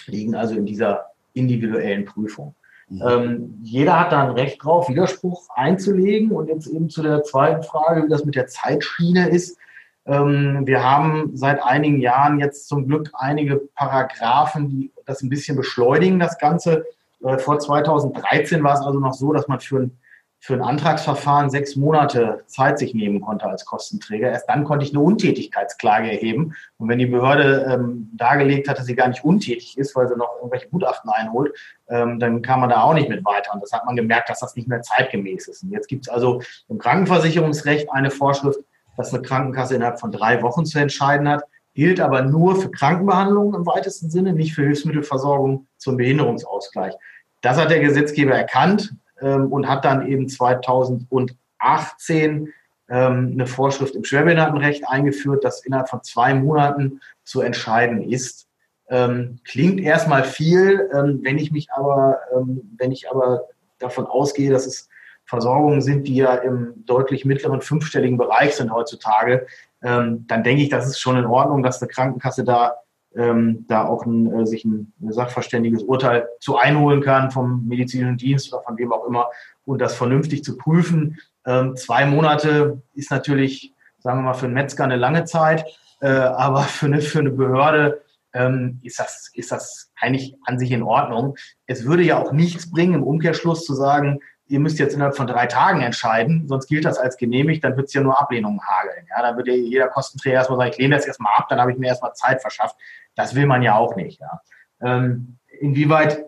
liegen 0.08 0.36
also 0.36 0.55
in 0.55 0.65
dieser 0.65 1.12
individuellen 1.34 2.05
Prüfung. 2.05 2.53
Mhm. 2.87 3.01
Ähm, 3.07 3.59
jeder 3.63 3.99
hat 3.99 4.11
da 4.11 4.23
ein 4.23 4.31
Recht 4.31 4.63
drauf, 4.63 4.89
Widerspruch 4.89 5.49
einzulegen. 5.55 6.31
Und 6.31 6.47
jetzt 6.47 6.67
eben 6.67 6.89
zu 6.89 7.01
der 7.01 7.23
zweiten 7.23 7.63
Frage, 7.63 8.03
wie 8.03 8.09
das 8.09 8.25
mit 8.25 8.35
der 8.35 8.47
Zeitschiene 8.47 9.29
ist. 9.29 9.57
Ähm, 10.05 10.61
wir 10.65 10.83
haben 10.83 11.31
seit 11.33 11.63
einigen 11.63 11.99
Jahren 11.99 12.39
jetzt 12.39 12.67
zum 12.67 12.87
Glück 12.87 13.11
einige 13.13 13.57
Paragraphen, 13.75 14.69
die 14.69 14.91
das 15.05 15.21
ein 15.21 15.29
bisschen 15.29 15.57
beschleunigen, 15.57 16.19
das 16.19 16.37
Ganze. 16.37 16.85
Äh, 17.23 17.37
vor 17.39 17.59
2013 17.59 18.63
war 18.63 18.75
es 18.75 18.81
also 18.81 18.99
noch 18.99 19.13
so, 19.13 19.33
dass 19.33 19.47
man 19.47 19.59
für 19.59 19.79
ein 19.79 19.97
für 20.45 20.53
ein 20.53 20.61
Antragsverfahren 20.61 21.49
sechs 21.49 21.75
Monate 21.75 22.43
Zeit 22.45 22.77
sich 22.77 22.93
nehmen 22.93 23.19
konnte 23.19 23.47
als 23.47 23.65
Kostenträger. 23.65 24.29
Erst 24.29 24.47
dann 24.47 24.63
konnte 24.63 24.85
ich 24.85 24.91
eine 24.91 24.99
Untätigkeitsklage 25.01 26.11
erheben. 26.11 26.53
Und 26.77 26.87
wenn 26.87 26.99
die 26.99 27.07
Behörde 27.07 27.65
ähm, 27.67 28.11
dargelegt 28.13 28.69
hat, 28.69 28.77
dass 28.77 28.85
sie 28.85 28.95
gar 28.95 29.07
nicht 29.07 29.23
untätig 29.23 29.75
ist, 29.75 29.95
weil 29.95 30.07
sie 30.07 30.15
noch 30.15 30.35
irgendwelche 30.37 30.69
Gutachten 30.69 31.09
einholt, 31.09 31.51
ähm, 31.89 32.19
dann 32.19 32.43
kam 32.43 32.59
man 32.59 32.69
da 32.69 32.83
auch 32.83 32.93
nicht 32.93 33.09
mit 33.09 33.25
weiter. 33.25 33.55
Und 33.55 33.63
das 33.63 33.71
hat 33.71 33.87
man 33.87 33.95
gemerkt, 33.95 34.29
dass 34.29 34.39
das 34.39 34.55
nicht 34.55 34.67
mehr 34.67 34.83
zeitgemäß 34.83 35.47
ist. 35.47 35.63
Und 35.63 35.71
jetzt 35.71 35.87
gibt 35.87 36.05
es 36.05 36.13
also 36.13 36.43
im 36.69 36.77
Krankenversicherungsrecht 36.77 37.91
eine 37.91 38.11
Vorschrift, 38.11 38.59
dass 38.97 39.11
eine 39.11 39.23
Krankenkasse 39.23 39.73
innerhalb 39.73 39.99
von 39.99 40.11
drei 40.11 40.43
Wochen 40.43 40.63
zu 40.63 40.77
entscheiden 40.77 41.27
hat, 41.27 41.43
gilt 41.73 41.99
aber 41.99 42.21
nur 42.21 42.55
für 42.61 42.69
Krankenbehandlungen 42.69 43.55
im 43.55 43.65
weitesten 43.65 44.11
Sinne, 44.11 44.33
nicht 44.33 44.53
für 44.53 44.61
Hilfsmittelversorgung 44.61 45.65
zum 45.77 45.97
Behinderungsausgleich. 45.97 46.93
Das 47.41 47.57
hat 47.57 47.71
der 47.71 47.79
Gesetzgeber 47.79 48.35
erkannt, 48.35 48.93
ähm, 49.22 49.51
und 49.51 49.67
hat 49.67 49.86
dann 49.86 50.07
eben 50.07 50.29
2018 50.29 52.53
ähm, 52.88 53.31
eine 53.34 53.48
Vorschrift 53.48 53.95
im 53.95 54.03
Schwerbehindertenrecht 54.03 54.87
eingeführt, 54.87 55.44
dass 55.44 55.66
innerhalb 55.66 55.89
von 55.89 56.03
zwei 56.03 56.33
Monaten 56.33 57.01
zu 57.24 57.42
entscheiden 57.42 58.03
ist. 58.03 58.48
Ähm, 58.87 59.39
klingt 59.46 59.81
erstmal 59.81 60.24
viel, 60.24 60.89
ähm, 60.94 61.20
wenn 61.24 61.39
ich 61.39 61.51
mich 61.51 61.72
aber, 61.72 62.20
ähm, 62.35 62.75
wenn 62.77 62.92
ich 62.92 63.09
aber 63.09 63.46
davon 63.79 64.05
ausgehe, 64.05 64.51
dass 64.51 64.68
es 64.68 64.89
Versorgungen 65.25 65.81
sind, 65.81 66.07
die 66.07 66.16
ja 66.16 66.35
im 66.35 66.85
deutlich 66.85 67.25
mittleren 67.25 67.61
fünfstelligen 67.61 68.18
Bereich 68.18 68.55
sind 68.55 68.72
heutzutage, 68.72 69.48
ähm, 69.81 70.25
dann 70.27 70.44
denke 70.44 70.61
ich, 70.61 70.70
das 70.70 70.87
ist 70.87 71.00
schon 71.00 71.18
in 71.18 71.25
Ordnung, 71.25 71.63
dass 71.63 71.81
eine 71.81 71.89
Krankenkasse 71.89 72.44
da 72.44 72.75
ähm, 73.15 73.65
da 73.67 73.85
auch 73.85 74.05
ein, 74.05 74.31
äh, 74.31 74.45
sich 74.45 74.65
ein, 74.65 74.93
sachverständiges 74.99 75.83
Urteil 75.83 76.27
zu 76.39 76.57
einholen 76.57 77.01
kann 77.01 77.31
vom 77.31 77.65
medizinischen 77.67 78.17
Dienst 78.17 78.53
oder 78.53 78.63
von 78.63 78.77
wem 78.77 78.91
auch 78.91 79.05
immer 79.05 79.29
und 79.65 79.79
das 79.79 79.95
vernünftig 79.95 80.43
zu 80.43 80.57
prüfen. 80.57 81.17
Ähm, 81.45 81.75
zwei 81.75 82.05
Monate 82.05 82.81
ist 82.93 83.11
natürlich, 83.11 83.73
sagen 83.99 84.19
wir 84.19 84.23
mal, 84.23 84.33
für 84.33 84.45
einen 84.45 84.53
Metzger 84.53 84.83
eine 84.83 84.97
lange 84.97 85.25
Zeit, 85.25 85.65
äh, 86.01 86.07
aber 86.07 86.61
für 86.63 86.87
eine, 86.87 87.01
für 87.01 87.19
eine 87.19 87.31
Behörde 87.31 88.01
ähm, 88.33 88.79
ist, 88.83 88.99
das, 88.99 89.31
ist 89.33 89.51
das 89.51 89.91
eigentlich 89.99 90.35
an 90.45 90.59
sich 90.59 90.71
in 90.71 90.83
Ordnung. 90.83 91.35
Es 91.67 91.85
würde 91.85 92.03
ja 92.03 92.21
auch 92.21 92.31
nichts 92.31 92.69
bringen, 92.69 92.95
im 92.95 93.03
Umkehrschluss 93.03 93.65
zu 93.65 93.73
sagen, 93.73 94.19
ihr 94.48 94.60
müsst 94.60 94.79
jetzt 94.79 94.94
innerhalb 94.94 95.16
von 95.16 95.27
drei 95.27 95.48
Tagen 95.48 95.81
entscheiden, 95.81 96.48
sonst 96.48 96.68
gilt 96.68 96.86
das 96.86 96.98
als 96.98 97.18
genehmigt, 97.18 97.64
dann 97.64 97.75
wird 97.77 97.88
es 97.88 97.94
ja 97.94 98.01
nur 98.01 98.20
Ablehnungen 98.20 98.62
hageln. 98.62 99.08
Ja, 99.10 99.22
dann 99.22 99.38
wird 99.38 99.48
jeder 99.48 99.88
Kostenträger 99.88 100.36
erstmal 100.36 100.60
sagen, 100.60 100.72
ich 100.72 100.77
lehne 100.77 100.96
das 100.96 101.05
erstmal 101.05 101.34
ab, 101.36 101.48
dann 101.50 101.60
habe 101.60 101.72
ich 101.72 101.77
mir 101.77 101.88
erstmal 101.88 102.14
Zeit 102.14 102.42
verschafft. 102.42 102.75
Das 103.16 103.36
will 103.36 103.48
man 103.48 103.64
ja 103.64 103.75
auch 103.75 103.96
nicht. 103.96 104.20
Ja. 104.20 104.42
Ähm, 104.81 105.38
inwieweit 105.60 106.25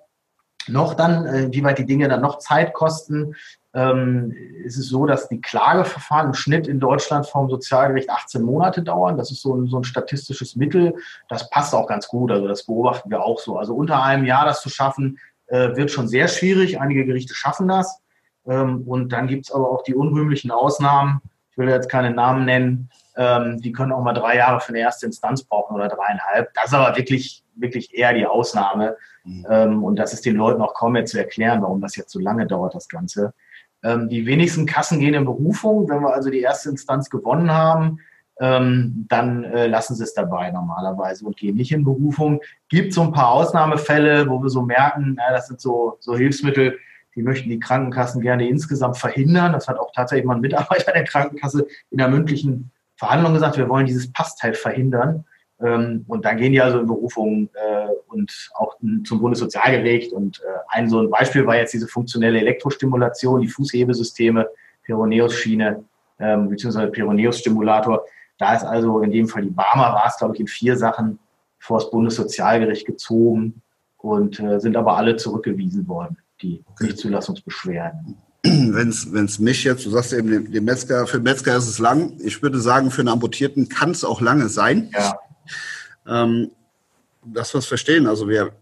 noch 0.68 0.96
dann, 0.96 1.26
äh, 1.26 1.44
inwieweit 1.44 1.78
die 1.78 1.86
Dinge 1.86 2.08
dann 2.08 2.22
noch 2.22 2.40
Zeit 2.40 2.74
kosten, 2.74 3.36
ähm, 3.74 4.34
ist 4.64 4.78
es 4.78 4.90
so, 4.90 5.06
dass 5.06 5.30
die 5.30 5.40
Klageverfahren 5.40 6.28
im 6.28 6.34
Schnitt 6.34 6.68
in 6.68 6.80
Deutschland 6.80 7.28
vom 7.28 7.50
Sozialgericht 7.50 8.10
18 8.10 8.42
Monate 8.42 8.82
dauern. 8.82 9.18
Das 9.18 9.32
ist 9.32 9.42
so 9.42 9.56
ein, 9.56 9.68
so 9.68 9.78
ein 9.78 9.84
statistisches 9.84 10.56
Mittel. 10.56 10.96
Das 11.30 11.50
passt 11.50 11.76
auch 11.76 11.88
ganz 11.88 12.08
gut. 12.08 12.32
Also 12.32 12.48
das 12.48 12.66
beobachten 12.66 13.12
wir 13.12 13.24
auch 13.24 13.40
so. 13.40 13.58
Also 13.58 13.76
unter 13.76 14.04
einem 14.04 14.26
Jahr 14.26 14.46
das 14.46 14.62
zu 14.62 14.70
schaffen, 14.70 15.20
äh, 15.48 15.76
wird 15.76 15.92
schon 15.92 16.08
sehr 16.08 16.28
schwierig. 16.28 16.80
Einige 16.82 17.06
Gerichte 17.06 17.36
schaffen 17.36 17.68
das. 17.68 18.02
Ähm, 18.48 18.84
und 18.88 19.12
dann 19.12 19.28
gibt 19.28 19.46
es 19.46 19.52
aber 19.52 19.70
auch 19.70 19.84
die 19.84 19.96
unrühmlichen 19.96 20.52
Ausnahmen. 20.52 21.22
Ich 21.52 21.58
will 21.58 21.70
jetzt 21.70 21.90
keine 21.90 22.12
Namen 22.12 22.46
nennen. 22.46 22.90
Ähm, 23.16 23.60
die 23.62 23.72
können 23.72 23.92
auch 23.92 24.04
mal 24.04 24.14
drei 24.14 24.38
Jahre 24.38 24.60
für 24.60 24.70
eine 24.70 24.80
erste 24.80 25.06
Instanz 25.06 25.44
brauchen 25.44 25.76
oder 25.76 25.88
dreieinhalb. 25.88 26.54
Das 26.54 26.66
ist 26.66 26.74
aber 26.74 26.96
wirklich, 26.96 27.44
wirklich 27.56 27.98
eher 27.98 28.14
die 28.14 28.26
Ausnahme. 28.26 28.96
Mhm. 29.24 29.46
Ähm, 29.50 29.84
und 29.84 29.98
das 29.98 30.14
ist 30.14 30.26
den 30.26 30.36
Leuten 30.36 30.62
auch 30.62 30.74
kaum 30.74 30.94
mehr 30.94 31.06
zu 31.06 31.18
erklären, 31.18 31.62
warum 31.62 31.82
das 31.82 31.96
jetzt 31.96 32.12
so 32.12 32.20
lange 32.20 32.46
dauert, 32.46 32.76
das 32.76 32.88
Ganze. 32.88 33.34
Die 33.84 34.26
wenigsten 34.26 34.66
Kassen 34.66 35.00
gehen 35.00 35.14
in 35.14 35.24
Berufung. 35.24 35.88
Wenn 35.88 36.02
wir 36.02 36.12
also 36.12 36.32
die 36.32 36.42
erste 36.42 36.70
Instanz 36.70 37.12
gewonnen 37.12 37.52
haben, 37.52 38.00
dann 38.40 39.44
äh, 39.44 39.68
lassen 39.68 39.96
sie 39.96 40.04
es 40.04 40.16
dabei 40.16 40.50
normalerweise 40.50 41.24
und 41.26 41.38
gehen 41.38 41.56
nicht 41.56 41.72
in 41.72 41.84
Berufung. 41.84 42.42
Gibt 42.70 42.92
so 42.92 43.04
ein 43.04 43.12
paar 43.12 43.30
Ausnahmefälle, 43.30 44.28
wo 44.28 44.42
wir 44.42 44.50
so 44.50 44.64
merken, 44.64 45.18
das 45.30 45.48
sind 45.48 45.62
so, 45.62 45.98
so 46.00 46.18
Hilfsmittel, 46.18 46.80
die 47.18 47.24
möchten 47.24 47.50
die 47.50 47.60
Krankenkassen 47.60 48.22
gerne 48.22 48.48
insgesamt 48.48 48.98
verhindern. 48.98 49.52
Das 49.52 49.68
hat 49.68 49.80
auch 49.80 49.92
tatsächlich 49.92 50.26
mal 50.26 50.36
ein 50.36 50.42
Mitarbeiter 50.42 50.94
der 50.94 51.04
Krankenkasse 51.04 51.68
in 51.90 51.98
der 51.98 52.08
mündlichen 52.08 52.72
Verhandlung 52.96 53.34
gesagt, 53.34 53.58
wir 53.58 53.68
wollen 53.68 53.88
dieses 53.88 54.12
Passteil 54.14 54.54
verhindern. 54.54 55.26
Ähm, 55.60 56.06
und 56.08 56.26
dann 56.26 56.38
gehen 56.38 56.52
die 56.52 56.62
also 56.62 56.80
in 56.80 56.86
Berufung 56.86 57.50
äh, 57.54 57.88
und 58.08 58.52
auch 58.54 58.78
zum 59.04 59.20
Bundessozialgericht. 59.20 60.14
Und 60.14 60.40
äh, 60.42 60.60
ein 60.70 60.90
so 60.90 61.02
ein 61.02 61.10
Beispiel 61.10 61.46
war 61.46 61.56
jetzt 61.56 61.74
diese 61.74 61.88
funktionelle 61.88 62.40
Elektrostimulation, 62.40 63.42
die 63.42 63.48
Fußhebesysteme, 63.48 64.48
Peroneus-Schiene 64.84 65.84
ähm, 66.20 66.50
beziehungsweise 66.50 66.92
Peroneus-Stimulator. 66.92 68.06
Da 68.38 68.56
ist 68.56 68.64
also 68.64 69.02
in 69.02 69.12
dem 69.12 69.28
Fall 69.28 69.42
die 69.42 69.50
Barmer 69.50 69.94
war 69.94 70.06
es, 70.08 70.18
glaube 70.18 70.36
ich, 70.36 70.40
in 70.40 70.48
vier 70.48 70.78
Sachen 70.78 71.20
vor 71.58 71.80
das 71.80 71.90
Bundessozialgericht 71.90 72.86
gezogen 72.86 73.62
und 73.98 74.40
äh, 74.40 74.60
sind 74.60 74.78
aber 74.78 74.98
alle 74.98 75.16
zurückgewiesen 75.16 75.88
worden, 75.88 76.18
die 76.42 76.64
okay. 76.68 76.88
Nichtzulassungsbeschwerden 76.88 78.18
wenn 78.44 79.26
es 79.26 79.40
mich 79.40 79.64
jetzt, 79.64 79.86
du 79.86 79.90
sagst 79.90 80.14
eben, 80.14 80.52
den 80.52 80.64
Metzger, 80.64 81.08
für 81.08 81.18
den 81.18 81.24
Metzger 81.24 81.56
ist 81.58 81.68
es 81.68 81.80
lang. 81.80 82.18
Ich 82.20 82.42
würde 82.42 82.60
sagen, 82.60 82.92
für 82.92 83.02
einen 83.02 83.10
Amputierten 83.10 83.70
kann 83.70 83.92
es 83.92 84.04
auch 84.04 84.22
lange 84.22 84.50
sein. 84.50 84.92
Ja. 84.94 85.20
Ähm, 86.08 86.52
das 87.26 87.54
was 87.54 87.66
verstehen. 87.66 88.08
Also 88.08 88.30
wir, 88.30 88.54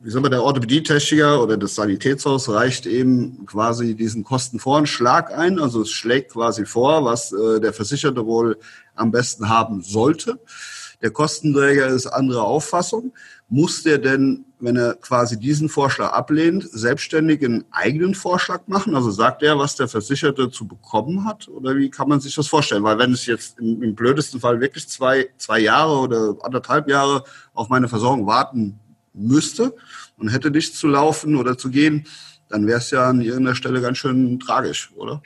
wie 0.00 0.10
soll 0.10 0.22
man, 0.22 0.30
der 0.30 0.42
Orthopädietechniker 0.42 1.42
oder 1.42 1.56
das 1.56 1.74
Sanitätshaus 1.74 2.48
reicht 2.48 2.86
eben 2.86 3.44
quasi 3.46 3.94
diesen 3.94 4.24
Kostenvoranschlag 4.24 5.36
ein. 5.36 5.58
Also 5.58 5.82
es 5.82 5.90
schlägt 5.90 6.32
quasi 6.32 6.64
vor, 6.64 7.04
was 7.04 7.32
äh, 7.32 7.60
der 7.60 7.72
Versicherte 7.72 8.24
wohl 8.24 8.58
am 8.94 9.10
besten 9.10 9.48
haben 9.48 9.82
sollte. 9.82 10.40
Der 11.02 11.10
Kostenträger 11.10 11.86
ist 11.86 12.06
andere 12.06 12.42
Auffassung. 12.42 13.12
Muss 13.50 13.82
der 13.82 13.96
denn, 13.96 14.44
wenn 14.60 14.76
er 14.76 14.94
quasi 14.94 15.38
diesen 15.38 15.70
Vorschlag 15.70 16.12
ablehnt, 16.12 16.68
selbstständig 16.70 17.42
einen 17.42 17.64
eigenen 17.70 18.14
Vorschlag 18.14 18.60
machen? 18.66 18.94
Also 18.94 19.10
sagt 19.10 19.42
er, 19.42 19.58
was 19.58 19.74
der 19.74 19.88
Versicherte 19.88 20.50
zu 20.50 20.68
bekommen 20.68 21.24
hat? 21.24 21.48
Oder 21.48 21.74
wie 21.76 21.88
kann 21.88 22.10
man 22.10 22.20
sich 22.20 22.34
das 22.34 22.46
vorstellen? 22.46 22.82
Weil 22.82 22.98
wenn 22.98 23.12
es 23.12 23.24
jetzt 23.24 23.58
im, 23.58 23.82
im 23.82 23.94
blödesten 23.94 24.38
Fall 24.38 24.60
wirklich 24.60 24.86
zwei, 24.88 25.28
zwei 25.38 25.60
Jahre 25.60 25.98
oder 25.98 26.36
anderthalb 26.42 26.90
Jahre 26.90 27.24
auf 27.54 27.70
meine 27.70 27.88
Versorgung 27.88 28.26
warten 28.26 28.78
müsste 29.14 29.74
und 30.18 30.28
hätte 30.28 30.50
nichts 30.50 30.78
zu 30.78 30.86
laufen 30.86 31.34
oder 31.34 31.56
zu 31.56 31.70
gehen, 31.70 32.06
dann 32.50 32.66
wäre 32.66 32.78
es 32.78 32.90
ja 32.90 33.08
an 33.08 33.22
irgendeiner 33.22 33.56
Stelle 33.56 33.80
ganz 33.80 33.96
schön 33.96 34.38
tragisch, 34.40 34.92
oder? 34.96 35.22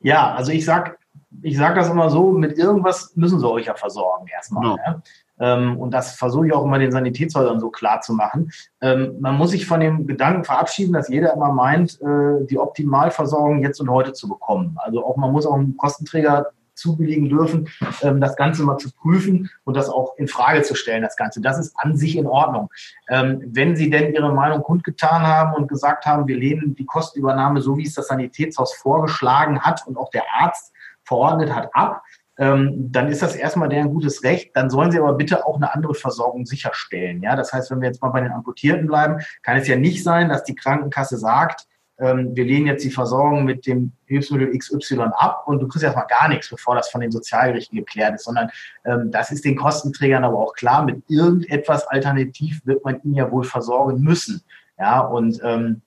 Ja, 0.00 0.34
also 0.34 0.50
ich 0.52 0.64
sag, 0.64 0.98
ich 1.42 1.56
sage 1.56 1.80
das 1.80 1.90
immer 1.90 2.08
so, 2.08 2.32
mit 2.32 2.56
irgendwas 2.56 3.14
müssen 3.16 3.38
sie 3.38 3.48
euch 3.48 3.66
ja 3.66 3.74
versorgen 3.74 4.26
erstmal. 4.28 4.64
No. 4.64 4.76
Ja? 4.78 5.02
Ähm, 5.38 5.78
und 5.78 5.92
das 5.92 6.14
versuche 6.14 6.46
ich 6.46 6.52
auch 6.52 6.64
immer 6.64 6.78
den 6.78 6.92
Sanitätshäusern 6.92 7.60
so 7.60 7.70
klar 7.70 8.00
zu 8.00 8.12
machen. 8.14 8.50
Ähm, 8.80 9.16
man 9.20 9.36
muss 9.36 9.50
sich 9.50 9.66
von 9.66 9.80
dem 9.80 10.06
Gedanken 10.06 10.44
verabschieden, 10.44 10.92
dass 10.92 11.08
jeder 11.08 11.34
immer 11.34 11.52
meint, 11.52 12.00
äh, 12.00 12.46
die 12.46 12.58
Optimalversorgung 12.58 13.62
jetzt 13.62 13.80
und 13.80 13.90
heute 13.90 14.12
zu 14.12 14.28
bekommen. 14.28 14.76
Also 14.78 15.04
auch 15.04 15.16
man 15.16 15.32
muss 15.32 15.46
auch 15.46 15.54
einen 15.54 15.76
Kostenträger 15.76 16.46
zubilligen 16.74 17.30
dürfen, 17.30 17.68
ähm, 18.02 18.20
das 18.20 18.36
Ganze 18.36 18.62
mal 18.62 18.76
zu 18.76 18.90
prüfen 18.92 19.48
und 19.64 19.76
das 19.76 19.88
auch 19.88 20.14
in 20.18 20.28
Frage 20.28 20.60
zu 20.60 20.74
stellen, 20.74 21.02
das 21.02 21.16
Ganze. 21.16 21.40
Das 21.40 21.58
ist 21.58 21.74
an 21.78 21.96
sich 21.96 22.16
in 22.16 22.26
Ordnung. 22.26 22.68
wenn 23.08 23.76
Sie 23.76 23.88
denn 23.88 24.12
Ihre 24.12 24.32
Meinung 24.34 24.62
kundgetan 24.62 25.22
haben 25.22 25.54
und 25.54 25.68
gesagt 25.68 26.04
haben, 26.04 26.26
wir 26.26 26.36
lehnen 26.36 26.74
die 26.74 26.84
Kostenübernahme, 26.84 27.62
so 27.62 27.78
wie 27.78 27.86
es 27.86 27.94
das 27.94 28.08
Sanitätshaus 28.08 28.74
vorgeschlagen 28.74 29.60
hat 29.60 29.86
und 29.86 29.96
auch 29.96 30.10
der 30.10 30.24
Arzt 30.38 30.72
verordnet 31.06 31.54
hat, 31.54 31.70
ab, 31.72 32.02
ähm, 32.38 32.92
dann 32.92 33.08
ist 33.08 33.22
das 33.22 33.34
erstmal 33.34 33.68
deren 33.68 33.90
gutes 33.90 34.22
Recht. 34.22 34.54
Dann 34.54 34.70
sollen 34.70 34.90
sie 34.90 34.98
aber 34.98 35.14
bitte 35.14 35.46
auch 35.46 35.56
eine 35.56 35.72
andere 35.74 35.94
Versorgung 35.94 36.46
sicherstellen. 36.46 37.22
Ja, 37.22 37.36
das 37.36 37.52
heißt, 37.52 37.70
wenn 37.70 37.80
wir 37.80 37.88
jetzt 37.88 38.02
mal 38.02 38.10
bei 38.10 38.20
den 38.20 38.32
Amputierten 38.32 38.86
bleiben, 38.86 39.20
kann 39.42 39.56
es 39.56 39.68
ja 39.68 39.76
nicht 39.76 40.02
sein, 40.02 40.28
dass 40.28 40.44
die 40.44 40.54
Krankenkasse 40.54 41.16
sagt, 41.16 41.66
ähm, 41.98 42.36
wir 42.36 42.44
lehnen 42.44 42.66
jetzt 42.66 42.84
die 42.84 42.90
Versorgung 42.90 43.44
mit 43.44 43.66
dem 43.66 43.92
Hilfsmittel 44.04 44.56
XY 44.56 45.00
ab 45.12 45.44
und 45.46 45.60
du 45.60 45.68
kriegst 45.68 45.84
erstmal 45.84 46.06
gar 46.06 46.28
nichts, 46.28 46.50
bevor 46.50 46.74
das 46.74 46.90
von 46.90 47.00
den 47.00 47.10
Sozialgerichten 47.10 47.78
geklärt 47.78 48.14
ist, 48.14 48.24
sondern 48.24 48.50
ähm, 48.84 49.10
das 49.10 49.30
ist 49.30 49.44
den 49.44 49.56
Kostenträgern 49.56 50.24
aber 50.24 50.38
auch 50.38 50.52
klar, 50.52 50.84
mit 50.84 51.02
irgendetwas 51.08 51.86
alternativ 51.86 52.60
wird 52.66 52.84
man 52.84 53.00
ihn 53.02 53.14
ja 53.14 53.30
wohl 53.30 53.44
versorgen 53.44 54.02
müssen. 54.02 54.42
Ja, 54.78 55.00
und 55.00 55.40
ähm, 55.42 55.80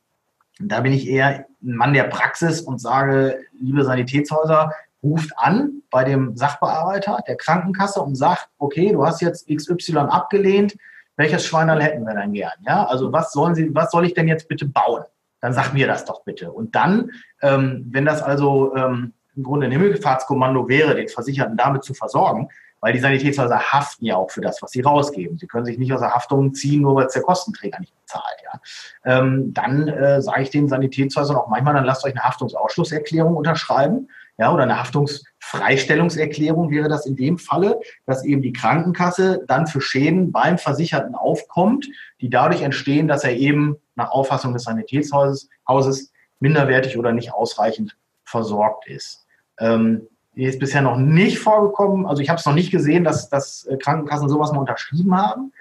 da 0.59 0.81
bin 0.81 0.93
ich 0.93 1.07
eher 1.07 1.45
ein 1.61 1.75
Mann 1.75 1.93
der 1.93 2.05
Praxis 2.05 2.61
und 2.61 2.81
sage, 2.81 3.37
liebe 3.59 3.83
Sanitätshäuser, 3.83 4.73
ruft 5.01 5.31
an 5.37 5.81
bei 5.91 6.03
dem 6.03 6.35
Sachbearbeiter 6.35 7.19
der 7.27 7.37
Krankenkasse 7.37 8.01
und 8.01 8.15
sagt, 8.15 8.49
okay, 8.57 8.91
du 8.91 9.05
hast 9.05 9.21
jetzt 9.21 9.47
XY 9.47 9.97
abgelehnt, 9.97 10.75
welches 11.15 11.45
Schweinerl 11.45 11.81
hätten 11.81 12.05
wir 12.05 12.13
denn 12.13 12.33
gern? 12.33 12.53
Ja, 12.65 12.85
also 12.85 13.11
was 13.11 13.31
sollen 13.31 13.55
Sie, 13.55 13.73
was 13.75 13.91
soll 13.91 14.05
ich 14.05 14.13
denn 14.13 14.27
jetzt 14.27 14.47
bitte 14.47 14.65
bauen? 14.65 15.03
Dann 15.41 15.53
sag 15.53 15.73
mir 15.73 15.87
das 15.87 16.05
doch 16.05 16.23
bitte. 16.23 16.51
Und 16.51 16.75
dann, 16.75 17.11
ähm, 17.41 17.87
wenn 17.91 18.05
das 18.05 18.21
also 18.21 18.75
ähm, 18.75 19.13
im 19.35 19.43
Grunde 19.43 19.67
ein 19.67 19.71
Himmelfahrtskommando 19.71 20.67
wäre, 20.67 20.95
den 20.95 21.07
Versicherten 21.07 21.57
damit 21.57 21.83
zu 21.83 21.93
versorgen, 21.93 22.49
weil 22.81 22.93
die 22.93 22.99
Sanitätshäuser 22.99 23.59
haften 23.59 24.05
ja 24.05 24.15
auch 24.15 24.31
für 24.31 24.41
das, 24.41 24.61
was 24.61 24.71
sie 24.71 24.81
rausgeben. 24.81 25.37
Sie 25.37 25.47
können 25.47 25.65
sich 25.65 25.77
nicht 25.77 25.91
aus 25.91 25.99
der 25.99 26.11
Haftung 26.11 26.53
ziehen, 26.53 26.81
nur 26.81 26.95
weil 26.95 27.07
es 27.07 27.13
der 27.13 27.21
Kostenträger 27.21 27.79
nicht 27.79 27.93
bezahlt. 27.99 28.37
Ja. 28.43 28.59
Ähm, 29.03 29.53
dann 29.53 29.87
äh, 29.87 30.21
sage 30.21 30.43
ich 30.43 30.49
den 30.49 30.69
Sanitätshäusern 30.69 31.35
auch 31.35 31.49
manchmal, 31.49 31.73
dann 31.73 31.85
lasst 31.85 32.05
euch 32.05 32.13
eine 32.13 32.23
Haftungsausschlusserklärung 32.23 33.35
unterschreiben 33.35 34.09
ja, 34.39 34.51
oder 34.53 34.63
eine 34.63 34.79
Haftungsfreistellungserklärung 34.79 36.71
wäre 36.71 36.87
das 36.87 37.05
in 37.05 37.17
dem 37.17 37.37
Falle, 37.37 37.79
dass 38.05 38.23
eben 38.23 38.41
die 38.41 38.53
Krankenkasse 38.53 39.43
dann 39.47 39.67
für 39.67 39.81
Schäden 39.81 40.31
beim 40.31 40.57
Versicherten 40.57 41.13
aufkommt, 41.13 41.87
die 42.21 42.29
dadurch 42.29 42.61
entstehen, 42.61 43.09
dass 43.09 43.25
er 43.25 43.35
eben 43.35 43.75
nach 43.95 44.11
Auffassung 44.11 44.53
des 44.53 44.63
Sanitätshauses 44.63 45.49
Hauses 45.67 46.13
minderwertig 46.39 46.97
oder 46.97 47.11
nicht 47.11 47.33
ausreichend 47.33 47.97
versorgt 48.23 48.87
ist. 48.87 49.25
Ähm, 49.59 50.07
ist 50.35 50.59
bisher 50.59 50.81
noch 50.81 50.95
nicht 50.95 51.39
vorgekommen. 51.39 52.05
Also 52.05 52.21
ich 52.21 52.29
habe 52.29 52.39
es 52.39 52.45
noch 52.45 52.53
nicht 52.53 52.71
gesehen, 52.71 53.03
dass, 53.03 53.27
dass 53.27 53.65
äh, 53.65 53.75
Krankenkassen 53.77 54.29
sowas 54.29 54.53
mal 54.53 54.59
unterschrieben 54.59 55.17
haben. 55.17 55.51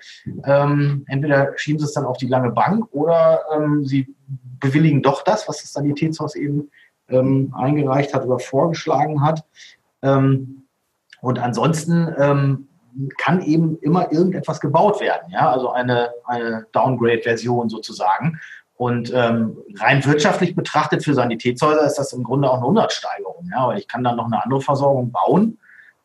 Ähm, 0.45 1.05
entweder 1.09 1.53
schieben 1.57 1.81
sie 1.81 1.85
es 1.87 1.95
dann 1.95 2.05
auf 2.05 2.17
die 2.17 2.29
lange 2.29 2.53
Bank 2.53 2.87
oder 2.93 3.41
ähm, 3.57 3.85
sie 3.85 4.15
bewilligen 4.61 5.03
doch 5.03 5.25
das, 5.25 5.49
was 5.49 5.63
das 5.63 5.73
Sanitätshaus 5.73 6.37
eben 6.37 6.71
ähm, 7.09 7.55
eingereicht 7.57 8.15
hat 8.15 8.25
oder 8.25 8.39
vorgeschlagen 8.39 9.23
hat. 9.23 9.45
Ähm, 10.03 10.65
und 11.21 11.39
ansonsten 11.39 12.15
ähm, 12.19 12.69
kann 13.19 13.43
eben 13.43 13.79
immer 13.79 14.13
irgendetwas 14.13 14.61
gebaut 14.61 15.01
werden, 15.01 15.31
ja, 15.31 15.51
also 15.51 15.71
eine, 15.71 16.11
eine 16.25 16.67
Downgrade-Version 16.73 17.69
sozusagen. 17.69 18.41
Und 18.75 19.13
ähm, 19.13 19.57
rein 19.77 20.05
wirtschaftlich 20.05 20.55
betrachtet 20.55 21.03
für 21.03 21.15
Sanitätshäuser 21.15 21.85
ist 21.85 21.97
das 21.97 22.13
im 22.13 22.23
Grunde 22.23 22.49
auch 22.49 22.59
eine 22.59 22.67
Hundertsteigerung, 22.67 23.49
ja, 23.51 23.67
weil 23.67 23.79
ich 23.79 23.89
kann 23.89 24.05
dann 24.05 24.17
noch 24.17 24.27
eine 24.27 24.43
andere 24.43 24.61
Versorgung 24.61 25.11
bauen 25.11 25.59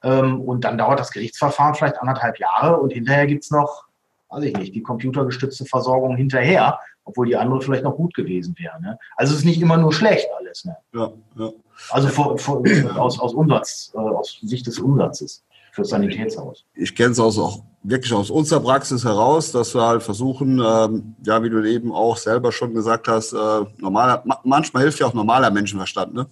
ähm, 0.04 0.42
und 0.42 0.63
dann 0.63 0.78
dauert 0.78 1.00
das 1.00 1.12
Gerichtsverfahren 1.12 1.76
vielleicht 1.76 2.00
anderthalb 2.00 2.39
Jahre 2.39 2.78
und 2.78 2.92
hinterher 2.92 3.28
gibt 3.28 3.44
es 3.44 3.52
noch, 3.52 3.86
weiß 4.30 4.44
ich 4.44 4.58
nicht, 4.58 4.74
die 4.74 4.82
computergestützte 4.82 5.66
Versorgung 5.66 6.16
hinterher 6.16 6.80
obwohl 7.06 7.28
die 7.28 7.36
andere 7.36 7.62
vielleicht 7.62 7.84
noch 7.84 7.96
gut 7.96 8.13
gewesen 8.13 8.56
wäre. 8.58 8.82
Ne? 8.82 8.98
Also 9.16 9.34
es 9.34 9.39
ist 9.39 9.46
nicht 9.46 9.62
immer 9.62 9.78
nur 9.78 9.94
schlecht 9.94 10.28
alles. 10.39 10.66
Ne? 10.66 10.76
Ja, 10.94 11.12
ja. 11.38 11.50
Also 11.89 12.08
vor, 12.08 12.38
vor, 12.38 12.63
aus, 12.96 13.20
aus, 13.20 13.34
Umsatz, 13.34 13.92
äh, 13.94 13.98
aus 13.98 14.39
Sicht 14.42 14.68
des 14.68 14.80
Umsatzes 14.80 15.44
für 15.72 15.82
das 15.82 15.89
Sanitätshaus. 15.89 16.66
Ich 16.76 16.96
kenne 16.96 17.12
es 17.12 17.20
auch 17.20 17.63
wirklich 17.82 18.13
aus 18.13 18.30
unserer 18.30 18.62
Praxis 18.62 19.04
heraus, 19.04 19.52
dass 19.52 19.74
wir 19.74 19.82
halt 19.82 20.04
versuchen, 20.04 20.62
ähm, 20.63 21.16
ja, 21.26 21.44
wie 21.44 21.50
du 21.50 21.63
eben 21.63 21.92
auch 21.92 22.18
selber 22.18 22.52
schon 22.52 22.74
gesagt 22.74 23.08
hast, 23.08 23.34
äh, 23.34 23.66
normaler, 23.80 24.24
manchmal 24.44 24.84
hilft 24.84 25.00
ja 25.00 25.08
auch 25.08 25.13
normaler 25.13 25.52
Menschenverstand, 25.52 26.13
ne? 26.13 26.28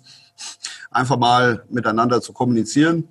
einfach 0.92 1.18
mal 1.18 1.64
miteinander 1.70 2.22
zu 2.22 2.34
kommunizieren. 2.34 3.08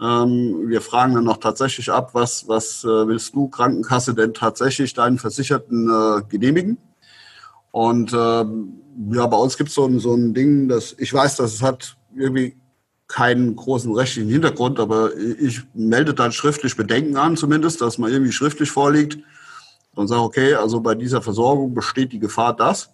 Ähm, 0.00 0.68
wir 0.68 0.80
fragen 0.80 1.14
dann 1.14 1.24
noch 1.24 1.36
tatsächlich 1.36 1.90
ab, 1.90 2.14
was, 2.14 2.48
was 2.48 2.84
äh, 2.84 2.88
willst 2.88 3.34
du, 3.34 3.48
Krankenkasse, 3.48 4.14
denn 4.14 4.34
tatsächlich 4.34 4.94
deinen 4.94 5.18
Versicherten 5.18 5.88
äh, 5.88 6.22
genehmigen? 6.28 6.78
Und 7.70 8.12
ähm, 8.12 8.80
ja, 9.12 9.26
bei 9.26 9.36
uns 9.36 9.56
gibt 9.56 9.68
es 9.68 9.74
so, 9.74 9.86
ein, 9.86 9.98
so 10.00 10.14
ein 10.14 10.34
Ding, 10.34 10.68
dass 10.68 10.94
ich 10.98 11.12
weiß, 11.12 11.36
dass 11.36 11.54
es 11.54 11.62
hat 11.62 11.96
irgendwie 12.16 12.56
keinen 13.10 13.56
großen 13.56 13.92
rechtlichen 13.92 14.30
Hintergrund, 14.30 14.78
aber 14.78 15.16
ich 15.16 15.62
melde 15.74 16.14
dann 16.14 16.32
schriftlich 16.32 16.76
Bedenken 16.76 17.16
an, 17.16 17.36
zumindest, 17.36 17.80
dass 17.80 17.98
man 17.98 18.12
irgendwie 18.12 18.32
schriftlich 18.32 18.70
vorliegt 18.70 19.18
und 19.94 20.06
sage, 20.06 20.22
okay, 20.22 20.54
also 20.54 20.80
bei 20.80 20.94
dieser 20.94 21.20
Versorgung 21.20 21.74
besteht 21.74 22.12
die 22.12 22.20
Gefahr, 22.20 22.54
dass. 22.54 22.90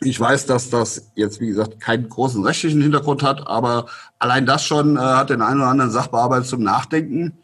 Ich 0.00 0.20
weiß, 0.20 0.46
dass 0.46 0.68
das 0.68 1.10
jetzt, 1.14 1.40
wie 1.40 1.46
gesagt, 1.46 1.80
keinen 1.80 2.08
großen 2.08 2.44
rechtlichen 2.44 2.82
Hintergrund 2.82 3.22
hat, 3.22 3.46
aber 3.46 3.86
allein 4.18 4.44
das 4.44 4.64
schon 4.64 4.96
äh, 4.96 5.00
hat 5.00 5.30
den 5.30 5.40
einen 5.40 5.60
oder 5.60 5.70
anderen 5.70 5.90
Sachbearbeiter 5.90 6.44
zum 6.44 6.62
Nachdenken 6.62 7.38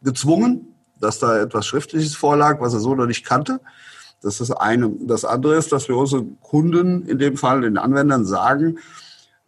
gezwungen, 0.00 0.74
dass 1.00 1.18
da 1.18 1.38
etwas 1.38 1.66
Schriftliches 1.66 2.14
vorlag, 2.14 2.60
was 2.60 2.72
er 2.72 2.80
so 2.80 2.94
noch 2.94 3.06
nicht 3.06 3.26
kannte. 3.26 3.60
Das 4.22 4.40
ist 4.40 4.50
eine. 4.50 4.90
Das 5.00 5.24
andere 5.24 5.56
ist, 5.56 5.72
dass 5.72 5.88
wir 5.88 5.96
unseren 5.96 6.40
Kunden, 6.40 7.06
in 7.06 7.18
dem 7.18 7.36
Fall 7.36 7.60
den 7.60 7.78
Anwendern, 7.78 8.24
sagen, 8.24 8.78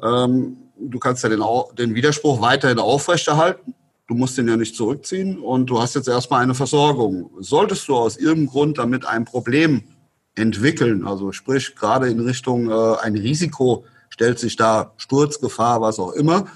ähm, 0.02 0.56
du 0.78 0.98
kannst 0.98 1.22
ja 1.22 1.28
den, 1.28 1.42
den 1.76 1.94
Widerspruch 1.94 2.40
weiterhin 2.40 2.78
aufrechterhalten. 2.78 3.74
Du 4.06 4.14
musst 4.14 4.38
den 4.38 4.48
ja 4.48 4.56
nicht 4.56 4.74
zurückziehen 4.74 5.38
und 5.38 5.66
du 5.66 5.80
hast 5.80 5.94
jetzt 5.94 6.08
erstmal 6.08 6.42
eine 6.42 6.54
Versorgung. 6.54 7.30
Solltest 7.38 7.88
du 7.88 7.96
aus 7.96 8.16
irgendeinem 8.16 8.46
Grund 8.46 8.78
damit 8.78 9.06
ein 9.06 9.24
Problem 9.24 9.84
entwickeln, 10.34 11.06
also 11.06 11.32
sprich 11.32 11.76
gerade 11.76 12.08
in 12.08 12.20
Richtung 12.20 12.70
äh, 12.70 12.96
ein 13.02 13.16
Risiko 13.16 13.84
stellt 14.08 14.38
sich 14.38 14.56
da, 14.56 14.92
Sturzgefahr, 14.96 15.80
was 15.80 15.98
auch 15.98 16.12
immer, 16.12 16.46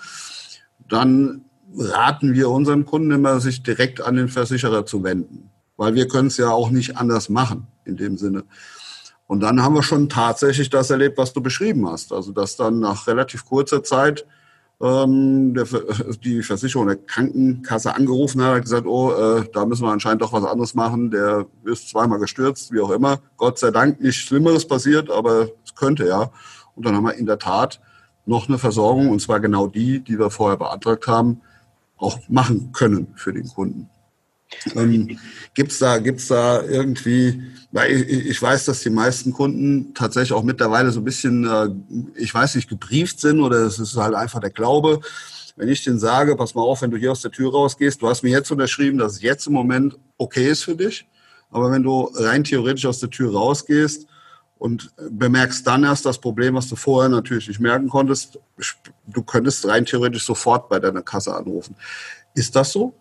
dann 0.88 1.44
raten 1.76 2.34
wir 2.34 2.50
unseren 2.50 2.86
Kunden 2.86 3.10
immer, 3.10 3.40
sich 3.40 3.62
direkt 3.62 4.00
an 4.00 4.16
den 4.16 4.28
Versicherer 4.28 4.86
zu 4.86 5.02
wenden 5.02 5.50
weil 5.76 5.94
wir 5.94 6.08
können 6.08 6.28
es 6.28 6.36
ja 6.36 6.50
auch 6.50 6.70
nicht 6.70 6.96
anders 6.96 7.28
machen 7.28 7.66
in 7.84 7.96
dem 7.96 8.16
Sinne. 8.16 8.44
Und 9.26 9.40
dann 9.40 9.62
haben 9.62 9.74
wir 9.74 9.82
schon 9.82 10.08
tatsächlich 10.08 10.70
das 10.70 10.90
erlebt, 10.90 11.16
was 11.18 11.32
du 11.32 11.40
beschrieben 11.40 11.88
hast. 11.88 12.12
Also 12.12 12.32
dass 12.32 12.56
dann 12.56 12.80
nach 12.80 13.06
relativ 13.06 13.44
kurzer 13.46 13.82
Zeit 13.82 14.26
ähm, 14.80 15.54
der, 15.54 15.64
die 16.24 16.42
Versicherung 16.42 16.86
der 16.86 16.96
Krankenkasse 16.96 17.94
angerufen 17.94 18.42
hat, 18.42 18.56
hat 18.56 18.62
gesagt, 18.62 18.86
oh, 18.86 19.12
äh, 19.12 19.48
da 19.52 19.64
müssen 19.64 19.84
wir 19.84 19.92
anscheinend 19.92 20.22
doch 20.22 20.32
was 20.32 20.44
anderes 20.44 20.74
machen. 20.74 21.10
Der 21.10 21.46
ist 21.64 21.88
zweimal 21.88 22.18
gestürzt, 22.18 22.72
wie 22.72 22.80
auch 22.80 22.90
immer. 22.90 23.20
Gott 23.36 23.58
sei 23.58 23.70
Dank 23.70 24.00
nichts 24.00 24.16
Schlimmeres 24.16 24.66
passiert, 24.66 25.10
aber 25.10 25.48
es 25.64 25.74
könnte 25.74 26.06
ja. 26.06 26.30
Und 26.74 26.84
dann 26.84 26.94
haben 26.94 27.04
wir 27.04 27.14
in 27.14 27.26
der 27.26 27.38
Tat 27.38 27.80
noch 28.26 28.48
eine 28.48 28.58
Versorgung, 28.58 29.10
und 29.10 29.20
zwar 29.20 29.40
genau 29.40 29.66
die, 29.66 30.00
die 30.00 30.18
wir 30.18 30.30
vorher 30.30 30.56
beantragt 30.56 31.06
haben, 31.06 31.40
auch 31.96 32.18
machen 32.28 32.72
können 32.72 33.12
für 33.16 33.32
den 33.32 33.46
Kunden. 33.48 33.88
Ähm, 34.74 35.18
gibt's 35.54 35.78
da, 35.78 35.98
gibt's 35.98 36.28
da 36.28 36.62
irgendwie, 36.62 37.42
weil 37.72 37.92
ich, 37.92 38.26
ich, 38.26 38.42
weiß, 38.42 38.64
dass 38.64 38.80
die 38.80 38.90
meisten 38.90 39.32
Kunden 39.32 39.94
tatsächlich 39.94 40.32
auch 40.32 40.42
mittlerweile 40.42 40.90
so 40.90 41.00
ein 41.00 41.04
bisschen, 41.04 41.44
äh, 41.46 41.68
ich 42.20 42.34
weiß 42.34 42.54
nicht, 42.56 42.68
gebrieft 42.68 43.20
sind 43.20 43.40
oder 43.40 43.58
es 43.58 43.78
ist 43.78 43.96
halt 43.96 44.14
einfach 44.14 44.40
der 44.40 44.50
Glaube. 44.50 45.00
Wenn 45.56 45.68
ich 45.68 45.84
denen 45.84 45.98
sage, 45.98 46.34
pass 46.36 46.54
mal 46.54 46.62
auf, 46.62 46.82
wenn 46.82 46.90
du 46.90 46.96
hier 46.96 47.12
aus 47.12 47.22
der 47.22 47.30
Tür 47.30 47.52
rausgehst, 47.52 48.02
du 48.02 48.08
hast 48.08 48.22
mir 48.22 48.30
jetzt 48.30 48.50
unterschrieben, 48.50 48.98
dass 48.98 49.14
es 49.14 49.22
jetzt 49.22 49.46
im 49.46 49.52
Moment 49.52 49.96
okay 50.18 50.50
ist 50.50 50.64
für 50.64 50.74
dich. 50.74 51.06
Aber 51.50 51.70
wenn 51.70 51.84
du 51.84 52.10
rein 52.14 52.42
theoretisch 52.42 52.86
aus 52.86 52.98
der 52.98 53.10
Tür 53.10 53.32
rausgehst 53.32 54.08
und 54.58 54.90
bemerkst 55.10 55.64
dann 55.66 55.84
erst 55.84 56.04
das 56.04 56.18
Problem, 56.18 56.54
was 56.54 56.68
du 56.68 56.74
vorher 56.74 57.08
natürlich 57.08 57.46
nicht 57.46 57.60
merken 57.60 57.88
konntest, 57.88 58.40
du 59.06 59.22
könntest 59.22 59.66
rein 59.68 59.84
theoretisch 59.84 60.24
sofort 60.24 60.68
bei 60.68 60.80
deiner 60.80 61.02
Kasse 61.02 61.34
anrufen. 61.34 61.76
Ist 62.34 62.56
das 62.56 62.72
so? 62.72 62.94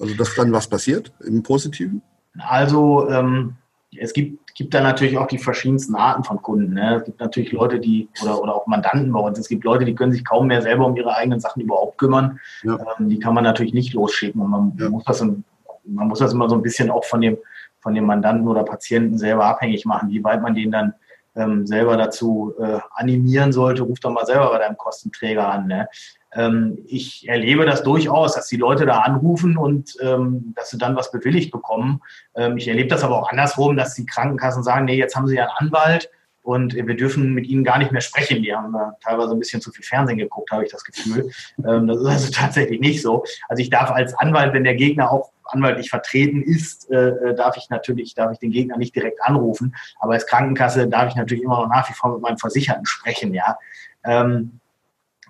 Also, 0.00 0.14
dass 0.16 0.34
dann 0.34 0.52
was 0.52 0.68
passiert 0.68 1.12
im 1.24 1.42
Positiven? 1.42 2.02
Also, 2.38 3.08
ähm, 3.08 3.56
es 3.96 4.12
gibt, 4.12 4.54
gibt 4.54 4.74
da 4.74 4.80
natürlich 4.80 5.18
auch 5.18 5.26
die 5.26 5.38
verschiedensten 5.38 5.94
Arten 5.94 6.24
von 6.24 6.42
Kunden. 6.42 6.74
Ne? 6.74 6.96
Es 6.96 7.04
gibt 7.04 7.20
natürlich 7.20 7.52
Leute, 7.52 7.78
die, 7.78 8.08
oder, 8.22 8.42
oder 8.42 8.54
auch 8.54 8.66
Mandanten 8.66 9.12
bei 9.12 9.20
uns, 9.20 9.38
es 9.38 9.48
gibt 9.48 9.64
Leute, 9.64 9.84
die 9.84 9.94
können 9.94 10.12
sich 10.12 10.24
kaum 10.24 10.48
mehr 10.48 10.62
selber 10.62 10.86
um 10.86 10.96
ihre 10.96 11.14
eigenen 11.14 11.40
Sachen 11.40 11.62
überhaupt 11.62 11.98
kümmern. 11.98 12.40
Ja. 12.62 12.78
Ähm, 12.98 13.08
die 13.08 13.18
kann 13.18 13.34
man 13.34 13.44
natürlich 13.44 13.74
nicht 13.74 13.94
losschicken. 13.94 14.40
Und 14.40 14.50
man, 14.50 14.72
ja. 14.78 14.88
muss 14.88 15.04
das, 15.04 15.20
man 15.22 16.08
muss 16.08 16.18
das 16.18 16.32
immer 16.32 16.48
so 16.48 16.56
ein 16.56 16.62
bisschen 16.62 16.90
auch 16.90 17.04
von 17.04 17.20
dem, 17.20 17.38
von 17.80 17.94
dem 17.94 18.06
Mandanten 18.06 18.48
oder 18.48 18.64
Patienten 18.64 19.18
selber 19.18 19.44
abhängig 19.44 19.84
machen, 19.84 20.10
wie 20.10 20.24
weit 20.24 20.42
man 20.42 20.54
den 20.54 20.72
dann 20.72 20.94
ähm, 21.36 21.66
selber 21.66 21.96
dazu 21.96 22.54
äh, 22.60 22.78
animieren 22.94 23.52
sollte, 23.52 23.82
ruf 23.82 24.00
doch 24.00 24.10
mal 24.10 24.26
selber 24.26 24.50
bei 24.50 24.58
deinem 24.58 24.76
Kostenträger 24.76 25.48
an. 25.48 25.66
Ne? 25.66 25.88
Ähm, 26.32 26.78
ich 26.86 27.28
erlebe 27.28 27.64
das 27.64 27.82
durchaus, 27.82 28.34
dass 28.34 28.48
die 28.48 28.56
Leute 28.56 28.86
da 28.86 29.00
anrufen 29.00 29.56
und 29.56 29.96
ähm, 30.00 30.52
dass 30.56 30.70
sie 30.70 30.78
dann 30.78 30.96
was 30.96 31.10
bewilligt 31.10 31.50
bekommen. 31.50 32.00
Ähm, 32.34 32.56
ich 32.56 32.68
erlebe 32.68 32.88
das 32.88 33.04
aber 33.04 33.18
auch 33.18 33.30
andersrum, 33.30 33.76
dass 33.76 33.94
die 33.94 34.06
Krankenkassen 34.06 34.62
sagen, 34.62 34.84
nee, 34.84 34.96
jetzt 34.96 35.16
haben 35.16 35.26
sie 35.26 35.36
ja 35.36 35.44
einen 35.44 35.68
Anwalt 35.68 36.10
und 36.44 36.74
wir 36.74 36.94
dürfen 36.94 37.32
mit 37.32 37.46
ihnen 37.46 37.64
gar 37.64 37.78
nicht 37.78 37.90
mehr 37.90 38.02
sprechen. 38.02 38.42
Die 38.42 38.54
haben 38.54 38.74
äh, 38.74 38.78
teilweise 39.02 39.32
ein 39.32 39.38
bisschen 39.38 39.62
zu 39.62 39.72
viel 39.72 39.82
Fernsehen 39.82 40.18
geguckt, 40.18 40.50
habe 40.50 40.62
ich 40.64 40.70
das 40.70 40.84
Gefühl. 40.84 41.30
Ähm, 41.66 41.86
das 41.86 41.98
ist 41.98 42.06
also 42.06 42.32
tatsächlich 42.34 42.80
nicht 42.80 43.00
so. 43.00 43.24
Also 43.48 43.62
ich 43.62 43.70
darf 43.70 43.90
als 43.90 44.12
Anwalt, 44.18 44.52
wenn 44.52 44.62
der 44.62 44.74
Gegner 44.74 45.10
auch 45.10 45.30
anwaltlich 45.44 45.88
vertreten 45.88 46.42
ist, 46.42 46.90
äh, 46.90 47.08
äh, 47.08 47.34
darf 47.34 47.56
ich 47.56 47.70
natürlich, 47.70 48.14
darf 48.14 48.30
ich 48.32 48.38
den 48.38 48.50
Gegner 48.50 48.76
nicht 48.76 48.94
direkt 48.94 49.22
anrufen. 49.22 49.74
Aber 49.98 50.12
als 50.12 50.26
Krankenkasse 50.26 50.86
darf 50.86 51.08
ich 51.08 51.16
natürlich 51.16 51.44
immer 51.44 51.62
noch 51.62 51.68
nach 51.68 51.88
wie 51.88 51.94
vor 51.94 52.12
mit 52.12 52.20
meinem 52.20 52.38
Versicherten 52.38 52.84
sprechen, 52.84 53.32
ja. 53.32 53.56
Ähm, 54.04 54.60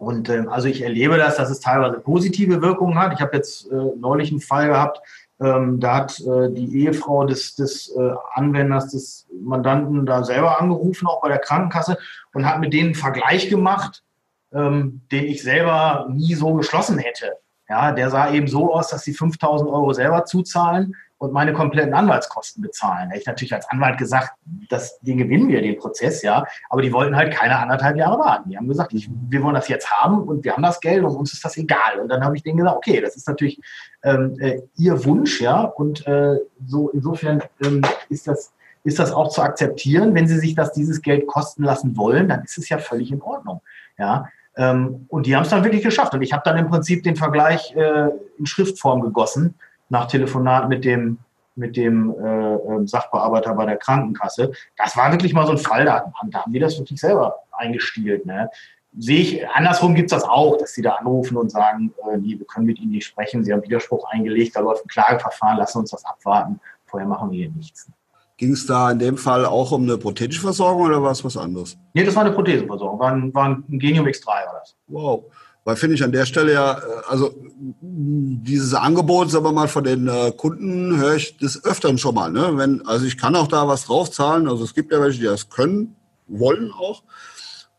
und 0.00 0.28
ähm, 0.28 0.48
also 0.48 0.66
ich 0.66 0.82
erlebe 0.82 1.16
das, 1.16 1.36
dass 1.36 1.50
es 1.50 1.60
teilweise 1.60 2.00
positive 2.00 2.60
Wirkungen 2.60 2.98
hat. 2.98 3.12
Ich 3.12 3.20
habe 3.20 3.36
jetzt 3.36 3.70
äh, 3.70 3.74
neulich 3.96 4.32
einen 4.32 4.40
Fall 4.40 4.66
gehabt, 4.66 5.00
ähm, 5.40 5.80
da 5.80 5.96
hat 5.96 6.20
äh, 6.20 6.50
die 6.50 6.82
Ehefrau 6.82 7.24
des, 7.24 7.56
des 7.56 7.94
äh, 7.96 8.14
Anwenders, 8.34 8.90
des 8.90 9.26
Mandanten 9.40 10.06
da 10.06 10.22
selber 10.22 10.60
angerufen, 10.60 11.06
auch 11.06 11.20
bei 11.20 11.28
der 11.28 11.38
Krankenkasse, 11.38 11.98
und 12.32 12.46
hat 12.46 12.60
mit 12.60 12.72
denen 12.72 12.86
einen 12.86 12.94
Vergleich 12.94 13.48
gemacht, 13.48 14.04
ähm, 14.52 15.02
den 15.10 15.24
ich 15.24 15.42
selber 15.42 16.06
nie 16.10 16.34
so 16.34 16.54
geschlossen 16.54 16.98
hätte. 16.98 17.32
Ja, 17.68 17.92
der 17.92 18.10
sah 18.10 18.30
eben 18.30 18.46
so 18.46 18.72
aus, 18.72 18.88
dass 18.88 19.04
sie 19.04 19.14
5000 19.14 19.68
Euro 19.70 19.92
selber 19.92 20.24
zuzahlen 20.26 20.94
und 21.18 21.32
meine 21.32 21.52
kompletten 21.52 21.94
Anwaltskosten 21.94 22.62
bezahlen. 22.62 23.08
Hätte 23.10 23.20
ich 23.20 23.26
natürlich 23.26 23.54
als 23.54 23.68
Anwalt 23.70 23.98
gesagt, 23.98 24.34
dass, 24.68 24.98
den 25.00 25.18
gewinnen 25.18 25.48
wir, 25.48 25.62
den 25.62 25.78
Prozess, 25.78 26.22
ja. 26.22 26.44
Aber 26.68 26.82
die 26.82 26.92
wollten 26.92 27.16
halt 27.16 27.32
keine 27.32 27.58
anderthalb 27.58 27.96
Jahre 27.96 28.18
warten. 28.18 28.50
Die 28.50 28.56
haben 28.56 28.68
gesagt, 28.68 28.92
ich, 28.92 29.08
wir 29.28 29.42
wollen 29.42 29.54
das 29.54 29.68
jetzt 29.68 29.90
haben 29.90 30.22
und 30.24 30.44
wir 30.44 30.52
haben 30.52 30.62
das 30.62 30.80
Geld 30.80 31.04
und 31.04 31.16
uns 31.16 31.32
ist 31.32 31.44
das 31.44 31.56
egal. 31.56 32.00
Und 32.00 32.08
dann 32.08 32.24
habe 32.24 32.36
ich 32.36 32.42
denen 32.42 32.58
gesagt, 32.58 32.76
okay, 32.76 33.00
das 33.00 33.16
ist 33.16 33.28
natürlich 33.28 33.60
ähm, 34.02 34.36
äh, 34.40 34.60
ihr 34.76 35.04
Wunsch, 35.04 35.40
ja. 35.40 35.62
Und 35.62 36.06
äh, 36.06 36.38
so 36.66 36.90
insofern 36.90 37.42
ähm, 37.64 37.82
ist 38.08 38.26
das 38.26 38.52
ist 38.86 38.98
das 38.98 39.12
auch 39.12 39.30
zu 39.30 39.40
akzeptieren. 39.40 40.14
Wenn 40.14 40.28
Sie 40.28 40.38
sich 40.38 40.54
das 40.54 40.72
dieses 40.72 41.00
Geld 41.00 41.26
kosten 41.26 41.64
lassen 41.64 41.96
wollen, 41.96 42.28
dann 42.28 42.42
ist 42.42 42.58
es 42.58 42.68
ja 42.68 42.76
völlig 42.76 43.10
in 43.10 43.22
Ordnung. 43.22 43.62
Ja, 43.96 44.28
ähm, 44.56 45.06
und 45.08 45.26
die 45.26 45.34
haben 45.34 45.42
es 45.42 45.48
dann 45.48 45.64
wirklich 45.64 45.82
geschafft. 45.82 46.14
Und 46.14 46.22
ich 46.22 46.32
habe 46.32 46.42
dann 46.44 46.58
im 46.58 46.68
Prinzip 46.68 47.02
den 47.02 47.16
Vergleich 47.16 47.74
äh, 47.74 48.10
in 48.38 48.46
Schriftform 48.46 49.00
gegossen, 49.00 49.54
nach 49.88 50.06
Telefonat 50.06 50.68
mit 50.68 50.84
dem, 50.84 51.18
mit 51.56 51.76
dem 51.76 52.14
äh, 52.18 52.54
ähm, 52.54 52.86
Sachbearbeiter 52.86 53.54
bei 53.54 53.66
der 53.66 53.76
Krankenkasse. 53.76 54.52
Das 54.76 54.96
war 54.96 55.10
wirklich 55.12 55.32
mal 55.32 55.46
so 55.46 55.52
ein 55.52 55.58
Fall, 55.58 55.84
da, 55.84 56.12
da 56.30 56.40
haben 56.40 56.52
die 56.52 56.58
das 56.58 56.78
wirklich 56.78 57.00
selber 57.00 57.36
eingestielt. 57.52 58.26
Ne? 58.26 58.50
Sehe 58.96 59.20
ich, 59.20 59.48
andersrum 59.48 59.94
gibt 59.94 60.12
es 60.12 60.18
das 60.18 60.28
auch, 60.28 60.56
dass 60.56 60.72
sie 60.72 60.82
da 60.82 60.92
anrufen 60.92 61.36
und 61.36 61.50
sagen, 61.50 61.92
äh, 62.10 62.16
nee, 62.16 62.38
wir 62.38 62.46
können 62.46 62.66
mit 62.66 62.78
Ihnen 62.78 62.92
nicht 62.92 63.06
sprechen, 63.06 63.44
Sie 63.44 63.52
haben 63.52 63.62
Widerspruch 63.62 64.08
eingelegt, 64.10 64.56
da 64.56 64.60
läuft 64.60 64.84
ein 64.84 64.88
Klageverfahren, 64.88 65.58
lassen 65.58 65.78
uns 65.78 65.90
das 65.90 66.04
abwarten, 66.04 66.60
vorher 66.86 67.08
machen 67.08 67.30
wir 67.30 67.38
hier 67.38 67.50
nichts. 67.50 67.88
Ging 68.36 68.52
es 68.52 68.66
da 68.66 68.90
in 68.90 68.98
dem 68.98 69.16
Fall 69.16 69.46
auch 69.46 69.70
um 69.70 69.84
eine 69.84 69.96
prothetische 69.96 70.40
Versorgung 70.40 70.86
oder 70.86 71.02
war 71.02 71.12
es 71.12 71.24
was 71.24 71.36
anderes? 71.36 71.78
Nee, 71.92 72.02
das 72.02 72.16
war 72.16 72.24
eine 72.24 72.34
Prothesenversorgung. 72.34 72.98
War 72.98 73.12
ein, 73.12 73.32
war 73.32 73.48
ein 73.48 73.64
Genium 73.68 74.06
X3 74.06 74.26
war 74.26 74.54
das. 74.60 74.76
Wow. 74.88 75.24
Weil 75.64 75.76
finde 75.76 75.96
ich 75.96 76.04
an 76.04 76.12
der 76.12 76.26
Stelle 76.26 76.52
ja, 76.52 76.78
äh, 76.78 76.82
also 77.08 77.34
dieses 77.80 78.74
Angebot, 78.74 79.30
sagen 79.30 79.44
wir 79.44 79.52
mal, 79.52 79.68
von 79.68 79.84
den 79.84 80.08
äh, 80.08 80.32
Kunden 80.36 80.96
höre 80.98 81.16
ich 81.16 81.38
des 81.38 81.64
Öfteren 81.64 81.98
schon 81.98 82.14
mal. 82.14 82.30
Ne? 82.30 82.52
Wenn, 82.54 82.86
also 82.86 83.06
ich 83.06 83.16
kann 83.16 83.34
auch 83.34 83.48
da 83.48 83.66
was 83.66 83.86
draufzahlen. 83.86 84.48
Also 84.48 84.64
es 84.64 84.74
gibt 84.74 84.92
ja 84.92 85.00
welche, 85.00 85.20
die 85.20 85.24
das 85.24 85.48
können, 85.48 85.96
wollen 86.26 86.70
auch. 86.70 87.02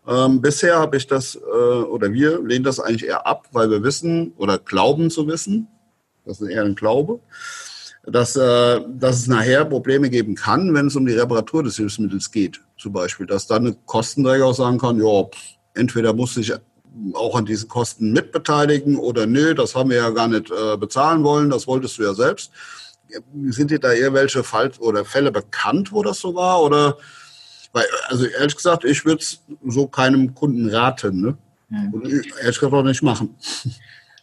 Ähm, 0.08 0.42
bisher 0.42 0.78
habe 0.78 0.98
ich 0.98 1.08
das, 1.08 1.36
äh, 1.36 1.40
oder 1.40 2.12
wir 2.12 2.42
lehnen 2.44 2.64
das 2.64 2.80
eigentlich 2.80 3.08
eher 3.08 3.26
ab, 3.26 3.48
weil 3.52 3.70
wir 3.70 3.84
wissen 3.84 4.34
oder 4.38 4.58
glauben 4.58 5.10
zu 5.10 5.28
wissen, 5.28 5.68
das 6.26 6.42
ist 6.42 6.50
eher 6.50 6.64
ein 6.64 6.76
Glaube, 6.76 7.20
dass, 8.04 8.36
äh, 8.36 8.82
dass 8.88 9.18
es 9.18 9.28
nachher 9.28 9.66
Probleme 9.66 10.10
geben 10.10 10.36
kann, 10.36 10.74
wenn 10.74 10.88
es 10.88 10.96
um 10.96 11.06
die 11.06 11.14
Reparatur 11.14 11.64
des 11.64 11.78
Hilfsmittels 11.78 12.32
geht. 12.32 12.62
Zum 12.78 12.94
Beispiel, 12.94 13.26
dass 13.26 13.48
dann 13.48 13.68
ein 13.68 13.78
Kostenträger 13.86 14.46
auch 14.46 14.54
sagen 14.54 14.78
kann, 14.78 15.00
ja, 15.00 15.26
entweder 15.74 16.14
muss 16.14 16.38
ich 16.38 16.54
auch 17.14 17.36
an 17.36 17.46
diesen 17.46 17.68
Kosten 17.70 18.12
mitbeteiligen 18.12 18.98
oder 18.98 19.26
nö, 19.26 19.54
das 19.54 19.76
haben 19.76 19.90
wir 19.90 19.98
ja 19.98 20.10
gar 20.12 20.28
nicht 20.28 20.52
äh, 20.52 20.78
bezahlen 20.78 21.24
wollen, 21.24 21.50
das 21.50 21.68
wolltest 21.68 21.98
du 21.98 22.04
ja 22.04 22.14
selbst. 22.14 22.52
Sind 23.50 23.72
dir 23.72 23.80
da 23.80 23.94
irgendwelche 23.94 24.44
Fall 24.44 24.72
oder 24.80 25.06
Fälle 25.06 25.32
bekannt, 25.32 25.92
wo 25.92 26.04
das 26.04 26.20
so 26.20 26.36
war? 26.36 26.62
Oder 26.64 26.98
weil, 27.72 27.86
also 28.08 28.26
ehrlich 28.26 28.56
gesagt, 28.56 28.86
ich 28.86 29.06
würde 29.06 29.22
es 29.22 29.44
so 29.68 29.88
keinem 29.88 30.34
Kunden 30.34 30.70
raten, 30.70 31.22
ne? 31.22 31.38
Mhm. 31.70 31.94
Und 31.94 32.06
ehrlich 32.08 32.60
gesagt 32.60 32.74
auch 32.74 32.84
nicht 32.84 33.04
machen. 33.04 33.36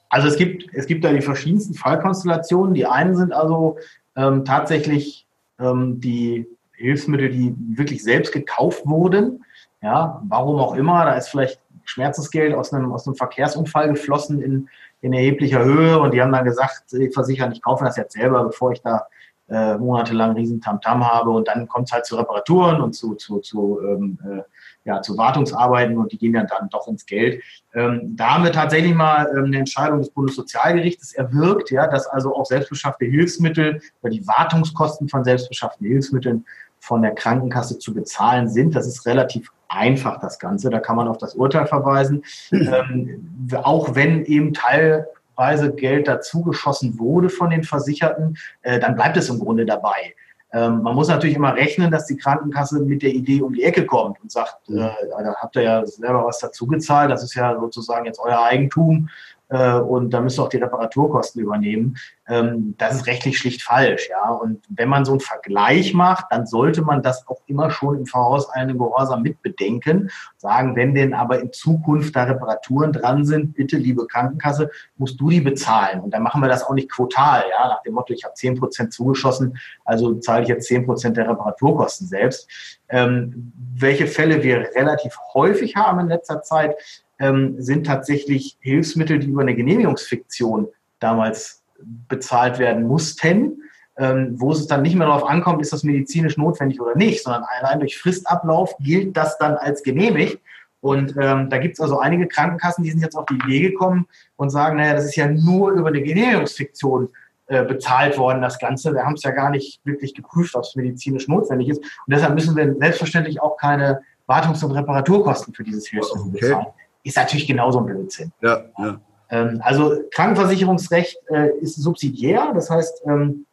Also 0.08 0.28
es 0.28 0.36
gibt, 0.36 0.66
es 0.74 0.86
gibt 0.86 1.04
da 1.04 1.12
die 1.12 1.22
verschiedensten 1.22 1.74
Fallkonstellationen. 1.74 2.74
Die 2.74 2.86
einen 2.86 3.16
sind 3.16 3.32
also 3.32 3.78
ähm, 4.14 4.44
tatsächlich 4.44 5.26
ähm, 5.58 6.00
die 6.00 6.46
Hilfsmittel, 6.72 7.30
die 7.30 7.54
wirklich 7.76 8.02
selbst 8.02 8.32
gekauft 8.32 8.84
wurden. 8.84 9.44
Ja, 9.82 10.22
warum 10.28 10.56
auch 10.60 10.74
immer, 10.74 11.04
da 11.04 11.14
ist 11.14 11.28
vielleicht 11.28 11.60
Schmerzensgeld 11.84 12.54
aus 12.54 12.72
einem, 12.72 12.92
aus 12.92 13.06
einem 13.06 13.16
Verkehrsunfall 13.16 13.88
geflossen 13.88 14.42
in, 14.42 14.68
in 15.00 15.12
erheblicher 15.12 15.64
Höhe. 15.64 15.98
Und 15.98 16.14
die 16.14 16.22
haben 16.22 16.32
dann 16.32 16.44
gesagt, 16.44 16.84
die 16.92 17.10
Versicherer, 17.10 17.50
ich 17.52 17.62
kaufe 17.62 17.84
das 17.84 17.96
jetzt 17.96 18.14
selber, 18.14 18.44
bevor 18.44 18.72
ich 18.72 18.82
da 18.82 19.06
äh, 19.48 19.76
monatelang 19.76 20.32
riesen 20.32 20.60
Tamtam 20.60 21.06
habe. 21.06 21.30
Und 21.30 21.48
dann 21.48 21.68
kommt 21.68 21.88
es 21.88 21.92
halt 21.92 22.06
zu 22.06 22.16
Reparaturen 22.16 22.80
und 22.80 22.94
zu, 22.94 23.14
zu, 23.14 23.40
zu 23.40 23.80
ähm, 23.82 24.18
äh, 24.24 24.42
ja, 24.84 25.02
zu 25.02 25.16
Wartungsarbeiten. 25.16 25.98
Und 25.98 26.12
die 26.12 26.18
gehen 26.18 26.34
ja 26.34 26.44
dann 26.44 26.68
doch 26.70 26.88
ins 26.88 27.06
Geld. 27.06 27.42
Ähm, 27.74 28.14
da 28.16 28.34
haben 28.34 28.44
wir 28.44 28.52
tatsächlich 28.52 28.94
mal 28.94 29.28
ähm, 29.36 29.44
eine 29.46 29.58
Entscheidung 29.58 29.98
des 29.98 30.10
Bundessozialgerichtes 30.10 31.12
erwirkt, 31.14 31.70
ja, 31.70 31.86
dass 31.86 32.06
also 32.06 32.34
auch 32.34 32.46
selbstbeschaffte 32.46 33.04
Hilfsmittel 33.04 33.80
oder 34.02 34.10
die 34.10 34.26
Wartungskosten 34.26 35.08
von 35.08 35.24
selbstbeschafften 35.24 35.86
Hilfsmitteln 35.86 36.44
von 36.82 37.00
der 37.00 37.14
Krankenkasse 37.14 37.78
zu 37.78 37.94
bezahlen 37.94 38.48
sind. 38.48 38.74
Das 38.74 38.88
ist 38.88 39.06
relativ 39.06 39.52
einfach, 39.68 40.18
das 40.20 40.40
Ganze. 40.40 40.68
Da 40.68 40.80
kann 40.80 40.96
man 40.96 41.06
auf 41.06 41.16
das 41.16 41.36
Urteil 41.36 41.66
verweisen. 41.66 42.24
Ähm, 42.50 43.48
auch 43.62 43.94
wenn 43.94 44.24
eben 44.24 44.52
teilweise 44.52 45.72
Geld 45.76 46.08
dazugeschossen 46.08 46.98
wurde 46.98 47.30
von 47.30 47.50
den 47.50 47.62
Versicherten, 47.62 48.36
äh, 48.62 48.80
dann 48.80 48.96
bleibt 48.96 49.16
es 49.16 49.28
im 49.28 49.38
Grunde 49.38 49.64
dabei. 49.64 50.14
Ähm, 50.52 50.82
man 50.82 50.96
muss 50.96 51.06
natürlich 51.06 51.36
immer 51.36 51.54
rechnen, 51.54 51.92
dass 51.92 52.06
die 52.06 52.16
Krankenkasse 52.16 52.80
mit 52.80 53.02
der 53.02 53.10
Idee 53.10 53.42
um 53.42 53.54
die 53.54 53.62
Ecke 53.62 53.86
kommt 53.86 54.20
und 54.20 54.32
sagt, 54.32 54.68
äh, 54.68 54.90
da 55.08 55.34
habt 55.36 55.54
ihr 55.54 55.62
ja 55.62 55.86
selber 55.86 56.26
was 56.26 56.40
dazu 56.40 56.66
gezahlt, 56.66 57.12
das 57.12 57.22
ist 57.22 57.34
ja 57.34 57.58
sozusagen 57.58 58.06
jetzt 58.06 58.18
euer 58.18 58.42
Eigentum 58.42 59.08
äh, 59.52 59.74
und 59.74 60.10
da 60.10 60.20
müsst 60.22 60.38
ihr 60.38 60.44
auch 60.44 60.48
die 60.48 60.56
Reparaturkosten 60.56 61.42
übernehmen. 61.42 61.96
Ähm, 62.26 62.74
das 62.78 62.96
ist 62.96 63.06
rechtlich 63.06 63.36
schlicht 63.36 63.62
falsch. 63.62 64.08
Ja? 64.08 64.30
Und 64.30 64.64
wenn 64.70 64.88
man 64.88 65.04
so 65.04 65.12
einen 65.12 65.20
Vergleich 65.20 65.92
macht, 65.92 66.24
dann 66.30 66.46
sollte 66.46 66.80
man 66.80 67.02
das 67.02 67.28
auch 67.28 67.42
immer 67.46 67.70
schon 67.70 67.98
im 67.98 68.06
vorauseilenden 68.06 68.78
Gehorsam 68.78 69.20
mitbedenken. 69.20 70.10
Sagen, 70.38 70.74
wenn 70.74 70.94
denn 70.94 71.12
aber 71.12 71.40
in 71.40 71.52
Zukunft 71.52 72.16
da 72.16 72.24
Reparaturen 72.24 72.94
dran 72.94 73.26
sind, 73.26 73.52
bitte, 73.54 73.76
liebe 73.76 74.06
Krankenkasse, 74.06 74.70
musst 74.96 75.20
du 75.20 75.28
die 75.28 75.42
bezahlen. 75.42 76.00
Und 76.00 76.14
dann 76.14 76.22
machen 76.22 76.40
wir 76.40 76.48
das 76.48 76.64
auch 76.64 76.72
nicht 76.72 76.90
quotal, 76.90 77.44
ja? 77.50 77.68
nach 77.68 77.82
dem 77.82 77.92
Motto, 77.92 78.14
ich 78.14 78.24
habe 78.24 78.34
zehn 78.34 78.58
Prozent 78.58 78.94
zugeschossen, 78.94 79.58
also 79.84 80.14
zahle 80.14 80.44
ich 80.44 80.48
jetzt 80.48 80.66
zehn 80.66 80.86
Prozent 80.86 81.18
der 81.18 81.28
Reparaturkosten 81.28 82.06
selbst. 82.06 82.48
Ähm, 82.88 83.52
welche 83.74 84.06
Fälle 84.06 84.42
wir 84.42 84.70
relativ 84.74 85.14
häufig 85.34 85.76
haben 85.76 86.00
in 86.00 86.08
letzter 86.08 86.42
Zeit, 86.42 86.76
ähm, 87.22 87.54
sind 87.58 87.86
tatsächlich 87.86 88.58
Hilfsmittel, 88.60 89.20
die 89.20 89.28
über 89.28 89.42
eine 89.42 89.54
Genehmigungsfiktion 89.54 90.66
damals 90.98 91.62
bezahlt 92.08 92.58
werden 92.58 92.84
mussten. 92.86 93.62
Ähm, 93.96 94.40
wo 94.40 94.52
es 94.52 94.66
dann 94.66 94.82
nicht 94.82 94.96
mehr 94.96 95.06
darauf 95.06 95.28
ankommt, 95.28 95.60
ist 95.60 95.72
das 95.72 95.84
medizinisch 95.84 96.38
notwendig 96.38 96.80
oder 96.80 96.96
nicht, 96.96 97.22
sondern 97.22 97.44
allein 97.60 97.78
durch 97.78 97.98
Fristablauf 97.98 98.74
gilt 98.78 99.16
das 99.16 99.38
dann 99.38 99.54
als 99.54 99.82
genehmigt. 99.82 100.40
Und 100.80 101.14
ähm, 101.20 101.48
da 101.50 101.58
gibt 101.58 101.74
es 101.74 101.80
also 101.80 102.00
einige 102.00 102.26
Krankenkassen, 102.26 102.82
die 102.82 102.90
sind 102.90 103.02
jetzt 103.02 103.16
auf 103.16 103.26
die 103.26 103.34
Idee 103.34 103.60
gekommen 103.60 104.06
und 104.36 104.50
sagen, 104.50 104.78
naja, 104.78 104.94
das 104.94 105.04
ist 105.04 105.16
ja 105.16 105.28
nur 105.28 105.72
über 105.72 105.88
eine 105.88 106.02
Genehmigungsfiktion 106.02 107.10
äh, 107.46 107.64
bezahlt 107.64 108.18
worden, 108.18 108.42
das 108.42 108.58
Ganze. 108.58 108.92
Wir 108.94 109.04
haben 109.04 109.14
es 109.14 109.22
ja 109.22 109.30
gar 109.30 109.50
nicht 109.50 109.80
wirklich 109.84 110.14
geprüft, 110.14 110.56
ob 110.56 110.62
es 110.62 110.74
medizinisch 110.74 111.28
notwendig 111.28 111.68
ist. 111.68 111.78
Und 111.78 112.14
deshalb 112.14 112.34
müssen 112.34 112.56
wir 112.56 112.74
selbstverständlich 112.74 113.40
auch 113.40 113.56
keine 113.58 114.00
Wartungs- 114.26 114.64
und 114.64 114.72
Reparaturkosten 114.72 115.52
für 115.54 115.62
dieses 115.62 115.86
Hilfsmittel 115.86 116.28
okay. 116.28 116.40
bezahlen. 116.40 116.66
Ist 117.02 117.16
natürlich 117.16 117.46
genauso 117.46 117.80
ein 117.80 117.86
Blödsinn. 117.86 118.32
Ja, 118.40 118.64
ja. 118.78 119.00
Ähm, 119.30 119.60
also 119.64 119.96
Krankenversicherungsrecht 120.12 121.18
äh, 121.28 121.50
ist 121.60 121.76
subsidiär, 121.76 122.52
das 122.54 122.70
heißt, 122.70 123.02
ähm, 123.06 123.46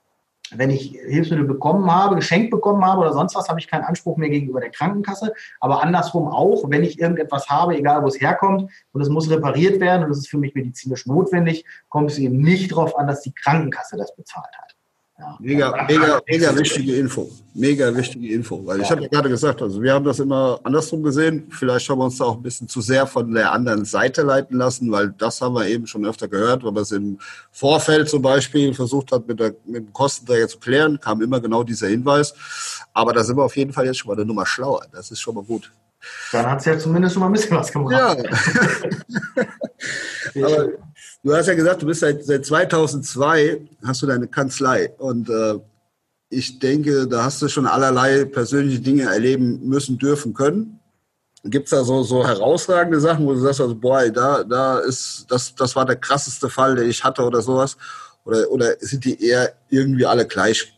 wenn 0.51 0.69
ich 0.69 0.97
Hilfsmittel 1.07 1.45
bekommen 1.45 1.91
habe, 1.91 2.15
geschenkt 2.15 2.49
bekommen 2.49 2.83
habe 2.83 3.01
oder 3.01 3.13
sonst 3.13 3.35
was, 3.35 3.49
habe 3.49 3.59
ich 3.59 3.67
keinen 3.67 3.83
Anspruch 3.83 4.17
mehr 4.17 4.29
gegenüber 4.29 4.59
der 4.59 4.71
Krankenkasse. 4.71 5.33
Aber 5.59 5.83
andersrum 5.83 6.27
auch, 6.27 6.69
wenn 6.69 6.83
ich 6.83 6.99
irgendetwas 6.99 7.49
habe, 7.49 7.77
egal 7.77 8.03
wo 8.03 8.07
es 8.07 8.19
herkommt, 8.19 8.71
und 8.91 9.01
es 9.01 9.09
muss 9.09 9.29
repariert 9.29 9.79
werden 9.79 10.05
und 10.05 10.11
es 10.11 10.19
ist 10.19 10.29
für 10.29 10.37
mich 10.37 10.55
medizinisch 10.55 11.05
notwendig, 11.05 11.65
kommt 11.89 12.11
es 12.11 12.17
eben 12.17 12.41
nicht 12.41 12.71
darauf 12.71 12.97
an, 12.97 13.07
dass 13.07 13.21
die 13.21 13.33
Krankenkasse 13.33 13.97
das 13.97 14.15
bezahlt 14.15 14.57
hat. 14.57 14.75
Mega, 15.39 15.85
mega, 15.87 16.21
mega 16.27 16.55
wichtige 16.55 16.95
Info. 16.95 17.29
Mega 17.53 17.95
wichtige 17.95 18.33
Info. 18.33 18.65
Weil 18.65 18.81
ich 18.81 18.89
habe 18.89 19.01
ja 19.01 19.07
gerade 19.07 19.29
gesagt, 19.29 19.61
also 19.61 19.81
wir 19.81 19.93
haben 19.93 20.05
das 20.05 20.19
immer 20.19 20.59
andersrum 20.63 21.03
gesehen. 21.03 21.49
Vielleicht 21.51 21.89
haben 21.89 21.99
wir 21.99 22.05
uns 22.05 22.17
da 22.17 22.25
auch 22.25 22.37
ein 22.37 22.41
bisschen 22.41 22.69
zu 22.69 22.79
sehr 22.79 23.05
von 23.05 23.33
der 23.33 23.51
anderen 23.51 23.85
Seite 23.85 24.21
leiten 24.21 24.57
lassen, 24.57 24.91
weil 24.91 25.13
das 25.17 25.41
haben 25.41 25.55
wir 25.55 25.67
eben 25.67 25.87
schon 25.87 26.05
öfter 26.05 26.27
gehört, 26.27 26.63
wenn 26.63 26.73
man 26.73 26.83
es 26.83 26.91
im 26.91 27.19
Vorfeld 27.51 28.09
zum 28.09 28.21
Beispiel 28.21 28.73
versucht 28.73 29.11
hat, 29.11 29.27
mit, 29.27 29.39
der, 29.39 29.55
mit 29.65 29.87
dem 29.87 29.93
Kostenträger 29.93 30.47
zu 30.47 30.59
klären, 30.59 30.99
kam 30.99 31.21
immer 31.21 31.41
genau 31.41 31.63
dieser 31.63 31.87
Hinweis. 31.87 32.33
Aber 32.93 33.13
da 33.13 33.23
sind 33.23 33.37
wir 33.37 33.43
auf 33.43 33.57
jeden 33.57 33.73
Fall 33.73 33.85
jetzt 33.85 33.97
schon 33.97 34.09
mal 34.09 34.15
eine 34.15 34.25
Nummer 34.25 34.45
schlauer. 34.45 34.85
Das 34.91 35.11
ist 35.11 35.19
schon 35.19 35.35
mal 35.35 35.43
gut. 35.43 35.71
Dann 36.31 36.45
hat 36.45 36.59
es 36.59 36.65
ja 36.65 36.79
zumindest 36.79 37.13
schon 37.13 37.21
mal 37.21 37.27
ein 37.27 37.33
bisschen 37.33 37.57
was 37.57 37.71
gemacht. 37.71 37.91
Ja. 37.91 38.11
Aber 40.45 40.69
Du 41.21 41.33
hast 41.33 41.47
ja 41.47 41.53
gesagt, 41.53 41.81
du 41.81 41.85
bist 41.85 41.99
seit, 41.99 42.23
seit 42.23 42.45
2002, 42.45 43.61
hast 43.85 44.01
du 44.01 44.07
deine 44.07 44.27
Kanzlei. 44.27 44.93
Und 44.97 45.29
äh, 45.29 45.55
ich 46.29 46.59
denke, 46.59 47.07
da 47.07 47.25
hast 47.25 47.41
du 47.41 47.49
schon 47.49 47.67
allerlei 47.67 48.23
persönliche 48.23 48.79
Dinge 48.79 49.03
erleben 49.03 49.67
müssen, 49.67 49.97
dürfen, 49.97 50.33
können. 50.33 50.79
Gibt 51.43 51.65
es 51.65 51.71
da 51.71 51.83
so, 51.83 52.03
so 52.03 52.25
herausragende 52.25 52.99
Sachen, 52.99 53.25
wo 53.25 53.33
du 53.33 53.39
sagst, 53.39 53.59
also, 53.59 53.75
boah, 53.75 54.09
da, 54.09 54.43
da 54.43 54.79
ist, 54.79 55.25
das, 55.29 55.55
das 55.55 55.75
war 55.75 55.85
der 55.85 55.97
krasseste 55.97 56.49
Fall, 56.49 56.75
den 56.75 56.89
ich 56.89 57.03
hatte 57.03 57.23
oder 57.23 57.41
sowas? 57.41 57.77
Oder, 58.23 58.49
oder 58.49 58.75
sind 58.79 59.03
die 59.03 59.21
eher 59.21 59.53
irgendwie 59.69 60.05
alle 60.05 60.25
gleich, 60.25 60.77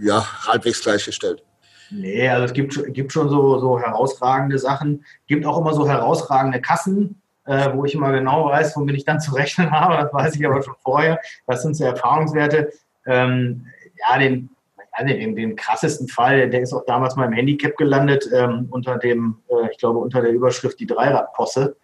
ja, 0.00 0.24
halbwegs 0.46 0.82
gleichgestellt? 0.82 1.42
Nee, 1.90 2.28
also 2.28 2.44
es 2.44 2.52
gibt, 2.52 2.94
gibt 2.94 3.12
schon 3.12 3.28
so, 3.28 3.58
so 3.58 3.78
herausragende 3.78 4.58
Sachen. 4.58 5.04
Gibt 5.26 5.44
auch 5.44 5.58
immer 5.58 5.74
so 5.74 5.88
herausragende 5.88 6.60
Kassen, 6.60 7.20
äh, 7.46 7.72
wo 7.74 7.84
ich 7.84 7.94
immer 7.94 8.12
genau 8.12 8.46
weiß, 8.46 8.76
womit 8.76 8.96
ich 8.96 9.04
dann 9.04 9.20
zu 9.20 9.34
rechnen 9.34 9.70
habe. 9.70 9.96
Das 9.96 10.12
weiß 10.12 10.36
ich 10.36 10.46
aber 10.46 10.62
schon 10.62 10.74
vorher. 10.82 11.20
Das 11.46 11.62
sind 11.62 11.76
so 11.76 11.84
Erfahrungswerte. 11.84 12.70
Ähm, 13.06 13.66
ja, 13.98 14.18
den, 14.18 14.50
also 14.92 15.14
den, 15.14 15.36
den, 15.36 15.56
krassesten 15.56 16.08
Fall, 16.08 16.50
der 16.50 16.60
ist 16.60 16.72
auch 16.72 16.84
damals 16.86 17.16
mal 17.16 17.26
im 17.26 17.32
Handicap 17.32 17.76
gelandet, 17.76 18.28
ähm, 18.32 18.66
unter 18.70 18.98
dem, 18.98 19.38
äh, 19.48 19.70
ich 19.70 19.78
glaube, 19.78 19.98
unter 19.98 20.22
der 20.22 20.32
Überschrift 20.32 20.80
die 20.80 20.86
Dreiradposse. 20.86 21.76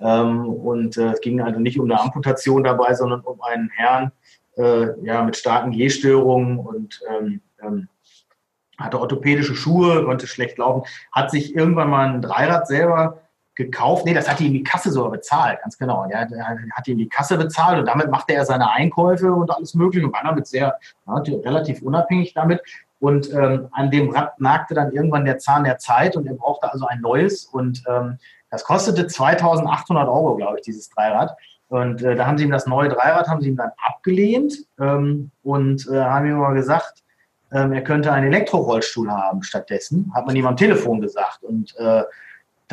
Ähm, 0.00 0.46
und 0.48 0.96
äh, 0.96 1.12
es 1.12 1.20
ging 1.20 1.40
also 1.40 1.60
nicht 1.60 1.78
um 1.78 1.90
eine 1.90 2.00
Amputation 2.00 2.64
dabei, 2.64 2.94
sondern 2.94 3.20
um 3.20 3.40
einen 3.42 3.70
Herrn 3.70 4.12
äh, 4.56 4.88
ja, 5.04 5.22
mit 5.22 5.36
starken 5.36 5.72
Gehstörungen 5.72 6.58
und 6.58 7.00
ähm, 7.08 7.40
ähm, 7.62 7.88
hatte 8.78 9.00
orthopädische 9.00 9.54
Schuhe, 9.54 10.04
konnte 10.04 10.26
schlecht 10.26 10.58
laufen, 10.58 10.86
hat 11.10 11.30
sich 11.30 11.54
irgendwann 11.54 11.90
mal 11.90 12.08
ein 12.08 12.22
Dreirad 12.22 12.66
selber 12.66 13.21
gekauft. 13.54 14.04
Nee, 14.04 14.14
das 14.14 14.28
hat 14.28 14.40
ihm 14.40 14.52
die 14.52 14.62
Kasse 14.62 14.90
sogar 14.90 15.10
bezahlt, 15.10 15.60
ganz 15.62 15.76
genau. 15.76 16.06
Der, 16.06 16.26
der 16.26 16.46
hat 16.46 16.88
ihm 16.88 16.98
die 16.98 17.08
Kasse 17.08 17.36
bezahlt 17.36 17.78
und 17.78 17.86
damit 17.86 18.10
machte 18.10 18.34
er 18.34 18.44
seine 18.44 18.70
Einkäufe 18.70 19.32
und 19.32 19.50
alles 19.50 19.74
Mögliche 19.74 20.06
und 20.06 20.12
war 20.12 20.22
damit 20.24 20.46
sehr 20.46 20.78
ja, 21.06 21.14
relativ 21.14 21.82
unabhängig 21.82 22.34
damit. 22.34 22.60
Und 23.00 23.32
ähm, 23.32 23.68
an 23.72 23.90
dem 23.90 24.10
Rad 24.10 24.40
nagte 24.40 24.74
dann 24.74 24.92
irgendwann 24.92 25.24
der 25.24 25.38
Zahn 25.38 25.64
der 25.64 25.78
Zeit 25.78 26.16
und 26.16 26.26
er 26.26 26.34
brauchte 26.34 26.72
also 26.72 26.86
ein 26.86 27.00
neues. 27.00 27.44
Und 27.44 27.82
ähm, 27.88 28.18
das 28.50 28.64
kostete 28.64 29.06
2800 29.06 30.08
Euro, 30.08 30.36
glaube 30.36 30.58
ich, 30.58 30.62
dieses 30.62 30.88
Dreirad. 30.90 31.36
Und 31.68 32.02
äh, 32.02 32.14
da 32.14 32.26
haben 32.26 32.38
sie 32.38 32.44
ihm 32.44 32.50
das 32.50 32.66
neue 32.66 32.90
Dreirad, 32.90 33.26
haben 33.26 33.40
sie 33.40 33.48
ihm 33.48 33.56
dann 33.56 33.72
abgelehnt 33.84 34.54
ähm, 34.78 35.30
und 35.42 35.88
äh, 35.88 36.00
haben 36.00 36.26
ihm 36.26 36.36
mal 36.36 36.54
gesagt, 36.54 37.02
ähm, 37.50 37.72
er 37.72 37.82
könnte 37.82 38.12
einen 38.12 38.28
Elektrorollstuhl 38.28 39.10
haben 39.10 39.42
stattdessen. 39.42 40.12
Hat 40.14 40.26
man 40.26 40.36
ihm 40.36 40.46
am 40.46 40.56
Telefon 40.56 41.00
gesagt. 41.00 41.42
Und 41.42 41.74
äh, 41.78 42.02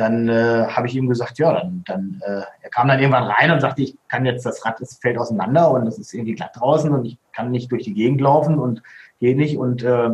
dann 0.00 0.28
äh, 0.28 0.66
habe 0.66 0.86
ich 0.86 0.96
ihm 0.96 1.08
gesagt, 1.08 1.38
ja, 1.38 1.52
dann, 1.52 1.84
dann 1.86 2.22
äh, 2.24 2.42
er 2.62 2.70
kam 2.70 2.88
dann 2.88 3.00
irgendwann 3.00 3.24
rein 3.24 3.50
und 3.50 3.60
sagte, 3.60 3.82
ich 3.82 3.96
kann 4.08 4.24
jetzt, 4.24 4.46
das 4.46 4.64
Rad 4.64 4.80
das 4.80 4.94
fällt 4.94 5.18
auseinander 5.18 5.70
und 5.70 5.86
es 5.86 5.98
ist 5.98 6.14
irgendwie 6.14 6.34
glatt 6.34 6.52
draußen 6.54 6.90
und 6.90 7.04
ich 7.04 7.18
kann 7.32 7.50
nicht 7.50 7.70
durch 7.70 7.84
die 7.84 7.92
Gegend 7.92 8.20
laufen 8.20 8.58
und 8.58 8.82
geht 9.20 9.36
nicht 9.36 9.58
und 9.58 9.82
äh, 9.82 10.10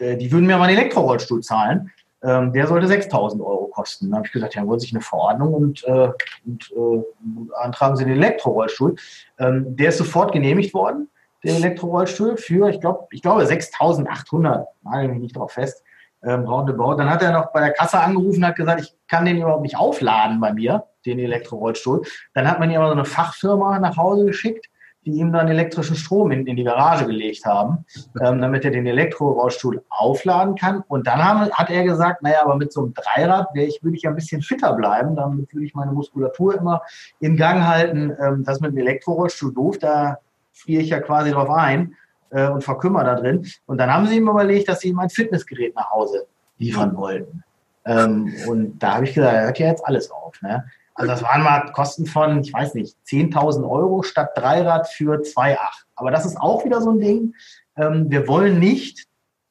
die 0.00 0.32
würden 0.32 0.46
mir 0.46 0.56
mal 0.56 0.68
einen 0.68 0.78
Elektrorollstuhl 0.78 1.42
zahlen. 1.42 1.90
Ähm, 2.22 2.52
der 2.54 2.66
sollte 2.66 2.86
6.000 2.86 3.40
Euro 3.40 3.66
kosten. 3.66 4.06
Dann 4.06 4.16
habe 4.16 4.26
ich 4.26 4.32
gesagt, 4.32 4.54
ja, 4.54 4.62
holen 4.62 4.80
sich 4.80 4.92
eine 4.92 5.02
Verordnung 5.02 5.52
und, 5.52 5.84
äh, 5.84 6.08
und 6.46 6.72
äh, 6.74 7.54
antragen 7.60 7.96
Sie 7.96 8.04
den 8.04 8.14
Elektrorollstuhl. 8.14 8.96
Ähm, 9.38 9.76
der 9.76 9.90
ist 9.90 9.98
sofort 9.98 10.32
genehmigt 10.32 10.72
worden, 10.72 11.08
der 11.44 11.56
Elektrorollstuhl, 11.56 12.38
für, 12.38 12.68
ich, 12.70 12.80
glaub, 12.80 13.08
ich 13.12 13.22
glaube, 13.22 13.42
6.800, 13.42 14.66
nagel 14.82 15.08
mich 15.10 15.20
nicht 15.20 15.36
drauf 15.36 15.52
fest 15.52 15.82
ähm, 16.26 16.44
roundabout. 16.44 16.96
Dann 16.96 17.08
hat 17.08 17.22
er 17.22 17.32
noch 17.32 17.52
bei 17.52 17.60
der 17.60 17.72
Kasse 17.72 17.98
angerufen 18.00 18.44
hat 18.44 18.56
gesagt, 18.56 18.80
ich 18.80 18.94
kann 19.08 19.24
den 19.24 19.38
überhaupt 19.38 19.62
nicht 19.62 19.78
aufladen 19.78 20.40
bei 20.40 20.52
mir, 20.52 20.84
den 21.06 21.18
Elektrorollstuhl. 21.18 22.02
Dann 22.34 22.50
hat 22.50 22.58
man 22.58 22.70
ihm 22.70 22.78
aber 22.78 22.88
so 22.88 22.92
eine 22.92 23.04
Fachfirma 23.04 23.78
nach 23.78 23.96
Hause 23.96 24.26
geschickt, 24.26 24.66
die 25.04 25.12
ihm 25.12 25.32
dann 25.32 25.46
elektrischen 25.46 25.94
Strom 25.94 26.32
in, 26.32 26.46
in 26.48 26.56
die 26.56 26.64
Garage 26.64 27.06
gelegt 27.06 27.44
haben, 27.44 27.84
ähm, 28.20 28.40
damit 28.40 28.64
er 28.64 28.72
den 28.72 28.86
Elektrorollstuhl 28.86 29.84
aufladen 29.88 30.56
kann. 30.56 30.82
Und 30.88 31.06
dann 31.06 31.24
haben, 31.24 31.48
hat 31.52 31.70
er 31.70 31.84
gesagt, 31.84 32.22
naja, 32.22 32.42
aber 32.42 32.56
mit 32.56 32.72
so 32.72 32.82
einem 32.82 32.94
Dreirad 32.94 33.54
wäre 33.54 33.68
ich, 33.68 33.84
würde 33.84 33.96
ich 33.96 34.08
ein 34.08 34.16
bisschen 34.16 34.42
fitter 34.42 34.72
bleiben, 34.72 35.14
damit 35.14 35.54
würde 35.54 35.64
ich 35.64 35.74
meine 35.74 35.92
Muskulatur 35.92 36.56
immer 36.56 36.82
in 37.20 37.36
Gang 37.36 37.64
halten. 37.64 38.16
Ähm, 38.20 38.42
das 38.44 38.60
mit 38.60 38.72
dem 38.72 38.78
Elektrorollstuhl 38.78 39.54
doof, 39.54 39.78
da 39.78 40.18
friere 40.52 40.82
ich 40.82 40.88
ja 40.88 40.98
quasi 40.98 41.30
drauf 41.30 41.50
ein 41.50 41.94
äh, 42.30 42.48
und 42.48 42.62
verkümmer 42.62 43.04
da 43.04 43.14
drin. 43.14 43.46
Und 43.66 43.78
dann 43.78 43.92
haben 43.92 44.06
sie 44.06 44.16
ihm 44.16 44.28
überlegt, 44.28 44.68
dass 44.68 44.80
sie 44.80 44.88
ihm 44.88 44.98
ein 44.98 45.10
Fitnessgerät 45.10 45.74
nach 45.74 45.90
Hause 45.90 46.26
liefern 46.58 46.96
wollten. 46.96 47.42
Ähm, 47.84 48.34
und 48.48 48.78
da 48.78 48.94
habe 48.94 49.04
ich 49.04 49.14
gesagt, 49.14 49.36
hört 49.36 49.58
ja 49.58 49.68
jetzt 49.68 49.86
alles 49.86 50.10
auf. 50.10 50.40
Ne? 50.42 50.64
Also 50.94 51.12
das 51.12 51.22
waren 51.22 51.42
mal 51.42 51.70
Kosten 51.72 52.06
von, 52.06 52.40
ich 52.40 52.52
weiß 52.52 52.74
nicht, 52.74 52.96
10.000 53.06 53.68
Euro 53.68 54.02
statt 54.02 54.30
Dreirad 54.34 54.88
für 54.88 55.20
2,8. 55.20 55.58
Aber 55.94 56.10
das 56.10 56.24
ist 56.24 56.36
auch 56.36 56.64
wieder 56.64 56.80
so 56.80 56.90
ein 56.90 57.00
Ding. 57.00 57.34
Ähm, 57.76 58.10
wir 58.10 58.26
wollen 58.26 58.58
nicht 58.58 59.06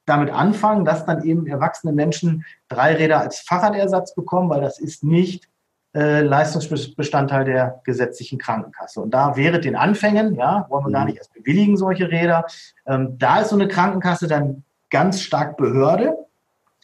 damit 0.05 0.31
anfangen, 0.31 0.85
dass 0.85 1.05
dann 1.05 1.23
eben 1.23 1.47
erwachsene 1.47 1.93
Menschen 1.93 2.45
Dreiräder 2.67 3.21
als 3.21 3.39
Fahrradersatz 3.39 4.13
bekommen, 4.13 4.49
weil 4.49 4.61
das 4.61 4.79
ist 4.79 5.03
nicht 5.03 5.47
äh, 5.95 6.21
Leistungsbestandteil 6.21 7.45
der 7.45 7.79
gesetzlichen 7.85 8.37
Krankenkasse. 8.37 8.99
Und 8.99 9.11
da 9.13 9.37
wäre 9.37 9.61
den 9.61 9.77
Anfängen, 9.77 10.35
ja, 10.35 10.65
wollen 10.69 10.85
wir 10.85 10.91
gar 10.91 11.01
mhm. 11.01 11.07
nicht 11.07 11.17
erst 11.19 11.33
bewilligen, 11.33 11.77
solche 11.77 12.11
Räder. 12.11 12.45
Ähm, 12.85 13.17
da 13.17 13.39
ist 13.39 13.49
so 13.49 13.55
eine 13.55 13.69
Krankenkasse 13.69 14.27
dann 14.27 14.63
ganz 14.89 15.21
stark 15.21 15.55
Behörde, 15.55 16.13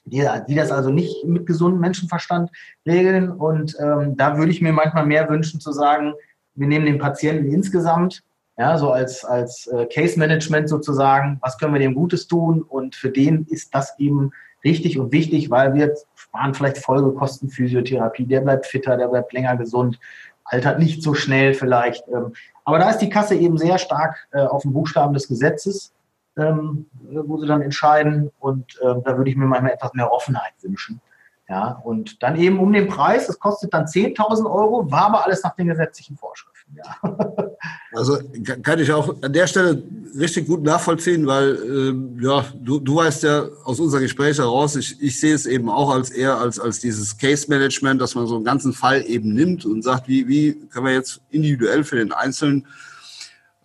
die, 0.06 0.26
die 0.48 0.56
das 0.56 0.72
also 0.72 0.92
nicht 0.92 1.26
mit 1.26 1.46
gesundem 1.46 1.82
Menschenverstand 1.82 2.52
regeln. 2.88 3.32
Und 3.32 3.76
ähm, 3.80 4.16
da 4.16 4.38
würde 4.38 4.52
ich 4.52 4.62
mir 4.62 4.72
manchmal 4.72 5.06
mehr 5.06 5.30
wünschen 5.30 5.60
zu 5.60 5.74
sagen, 5.74 6.14
wir 6.56 6.68
nehmen 6.68 6.86
den 6.86 6.98
Patienten 6.98 7.52
insgesamt, 7.52 8.24
ja, 8.58 8.78
so 8.78 8.92
als, 8.92 9.26
als 9.26 9.68
äh, 9.68 9.88
Case 9.88 10.18
Management 10.18 10.70
sozusagen, 10.70 11.38
was 11.42 11.58
können 11.58 11.74
wir 11.74 11.80
dem 11.80 11.96
Gutes 11.96 12.28
tun? 12.28 12.62
Und 12.62 12.96
für 12.96 13.10
den 13.10 13.46
ist 13.50 13.76
das 13.76 13.98
eben 14.00 14.32
richtig 14.64 15.00
und 15.00 15.12
wichtig, 15.12 15.50
weil 15.50 15.74
wir 15.74 15.96
sparen 16.32 16.54
vielleicht 16.54 16.78
Folgekosten 16.78 17.50
Physiotherapie, 17.50 18.26
der 18.26 18.42
bleibt 18.42 18.66
fitter, 18.66 18.96
der 18.96 19.10
bleibt 19.10 19.34
länger 19.34 19.58
gesund, 19.58 20.00
altert 20.46 20.80
nicht 20.80 21.04
so 21.04 21.14
schnell 21.14 21.54
vielleicht. 21.54 22.08
Ähm, 22.08 22.34
aber 22.64 22.80
da 22.80 22.90
ist 22.90 23.00
die 23.00 23.10
Kasse 23.10 23.36
eben 23.36 23.58
sehr 23.58 23.78
stark 23.78 24.28
äh, 24.32 24.42
auf 24.42 24.62
dem 24.62 24.72
Buchstaben 24.74 25.14
des 25.14 25.28
Gesetzes, 25.28 25.94
ähm, 26.38 26.86
wo 27.02 27.38
sie 27.38 27.48
dann 27.48 27.62
entscheiden. 27.62 28.32
Und 28.40 28.80
ähm, 28.82 29.02
da 29.04 29.18
würde 29.18 29.30
ich 29.30 29.36
mir 29.36 29.46
manchmal 29.46 29.74
etwas 29.74 29.94
mehr 29.94 30.12
Offenheit 30.12 30.54
wünschen. 30.62 31.02
Ja, 31.52 31.82
und 31.84 32.24
dann 32.24 32.38
eben 32.38 32.60
um 32.60 32.72
den 32.72 32.88
Preis, 32.88 33.28
es 33.28 33.38
kostet 33.38 33.74
dann 33.74 33.84
10.000 33.84 34.50
Euro, 34.50 34.90
war 34.90 35.08
aber 35.08 35.26
alles 35.26 35.44
nach 35.44 35.54
den 35.54 35.68
gesetzlichen 35.68 36.16
Vorschriften. 36.16 36.78
Ja. 36.78 37.18
Also 37.94 38.18
kann 38.64 38.80
ich 38.80 38.90
auch 38.94 39.22
an 39.22 39.34
der 39.34 39.46
Stelle 39.48 39.84
richtig 40.18 40.48
gut 40.48 40.64
nachvollziehen, 40.64 41.28
weil 41.28 41.58
ähm, 41.62 42.18
ja, 42.22 42.46
du, 42.56 42.80
du 42.80 42.96
weißt 42.96 43.24
ja 43.24 43.44
aus 43.66 43.82
unserem 43.82 44.04
Gespräch 44.04 44.38
heraus, 44.38 44.78
ich, 44.78 45.02
ich 45.02 45.20
sehe 45.20 45.36
es 45.36 45.46
eben 45.46 45.70
auch 45.70 45.94
als 45.94 46.10
eher 46.10 46.38
als, 46.38 46.58
als 46.58 46.80
dieses 46.80 47.18
Case-Management, 47.18 48.02
dass 48.02 48.16
man 48.16 48.28
so 48.28 48.36
einen 48.38 48.46
ganzen 48.46 48.72
Fall 48.72 49.04
eben 49.06 49.34
nimmt 49.34 49.66
und 49.66 49.84
sagt, 49.84 50.08
wie, 50.08 50.30
wie 50.30 50.54
können 50.70 50.86
wir 50.86 50.94
jetzt 50.94 51.20
individuell 51.32 51.84
für 51.84 51.98
den 51.98 52.14
Einzelnen 52.14 52.66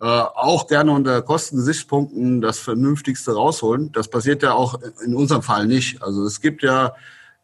äh, 0.01 0.05
auch 0.05 0.67
gerne 0.67 0.91
unter 0.91 1.21
Kostengesichtspunkten 1.21 2.41
das 2.41 2.59
Vernünftigste 2.59 3.31
rausholen. 3.31 3.93
Das 3.93 4.09
passiert 4.09 4.43
ja 4.43 4.51
auch 4.53 4.77
in 5.05 5.15
unserem 5.15 5.41
Fall 5.41 5.67
nicht. 5.67 6.03
Also 6.03 6.25
es 6.25 6.41
gibt 6.41 6.63
ja, 6.63 6.93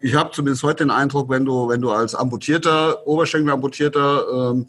ich 0.04 0.16
habe 0.16 0.32
zumindest 0.32 0.64
heute 0.64 0.84
den 0.84 0.92
Eindruck, 0.92 1.30
wenn 1.30 1.46
du, 1.46 1.70
wenn 1.70 1.80
du 1.80 1.90
als 1.90 2.14
amputierter, 2.14 3.08
Oberschenkelamputierter 3.08 4.52
ähm, 4.52 4.68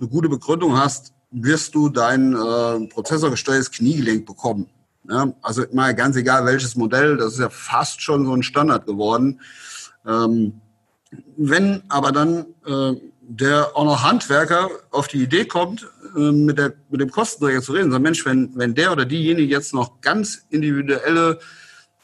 eine 0.00 0.08
gute 0.08 0.28
Begründung 0.28 0.76
hast, 0.76 1.14
wirst 1.30 1.76
du 1.76 1.88
dein 1.88 2.34
äh, 2.34 2.88
prozessorgesteuertes 2.88 3.70
Kniegelenk 3.70 4.26
bekommen. 4.26 4.68
Ja, 5.08 5.32
also 5.40 5.62
mal 5.72 5.94
ganz 5.94 6.16
egal 6.16 6.44
welches 6.46 6.74
Modell, 6.74 7.16
das 7.16 7.34
ist 7.34 7.38
ja 7.38 7.48
fast 7.48 8.02
schon 8.02 8.24
so 8.26 8.34
ein 8.34 8.42
Standard 8.42 8.84
geworden. 8.84 9.40
Ähm, 10.04 10.60
wenn 11.36 11.84
aber 11.88 12.10
dann 12.10 12.46
äh, 12.66 12.94
der 13.20 13.76
auch 13.76 13.84
noch 13.84 14.02
Handwerker 14.02 14.68
auf 14.90 15.06
die 15.06 15.22
Idee 15.22 15.44
kommt, 15.44 15.88
äh, 16.16 16.32
mit, 16.32 16.58
der, 16.58 16.74
mit 16.90 17.00
dem 17.00 17.10
Kostenträger 17.10 17.62
zu 17.62 17.72
reden, 17.72 17.92
sagt, 17.92 18.02
Mensch, 18.02 18.26
wenn, 18.26 18.50
wenn 18.56 18.74
der 18.74 18.90
oder 18.90 19.04
diejenige 19.04 19.46
jetzt 19.46 19.74
noch 19.74 20.00
ganz 20.00 20.44
individuelle, 20.50 21.38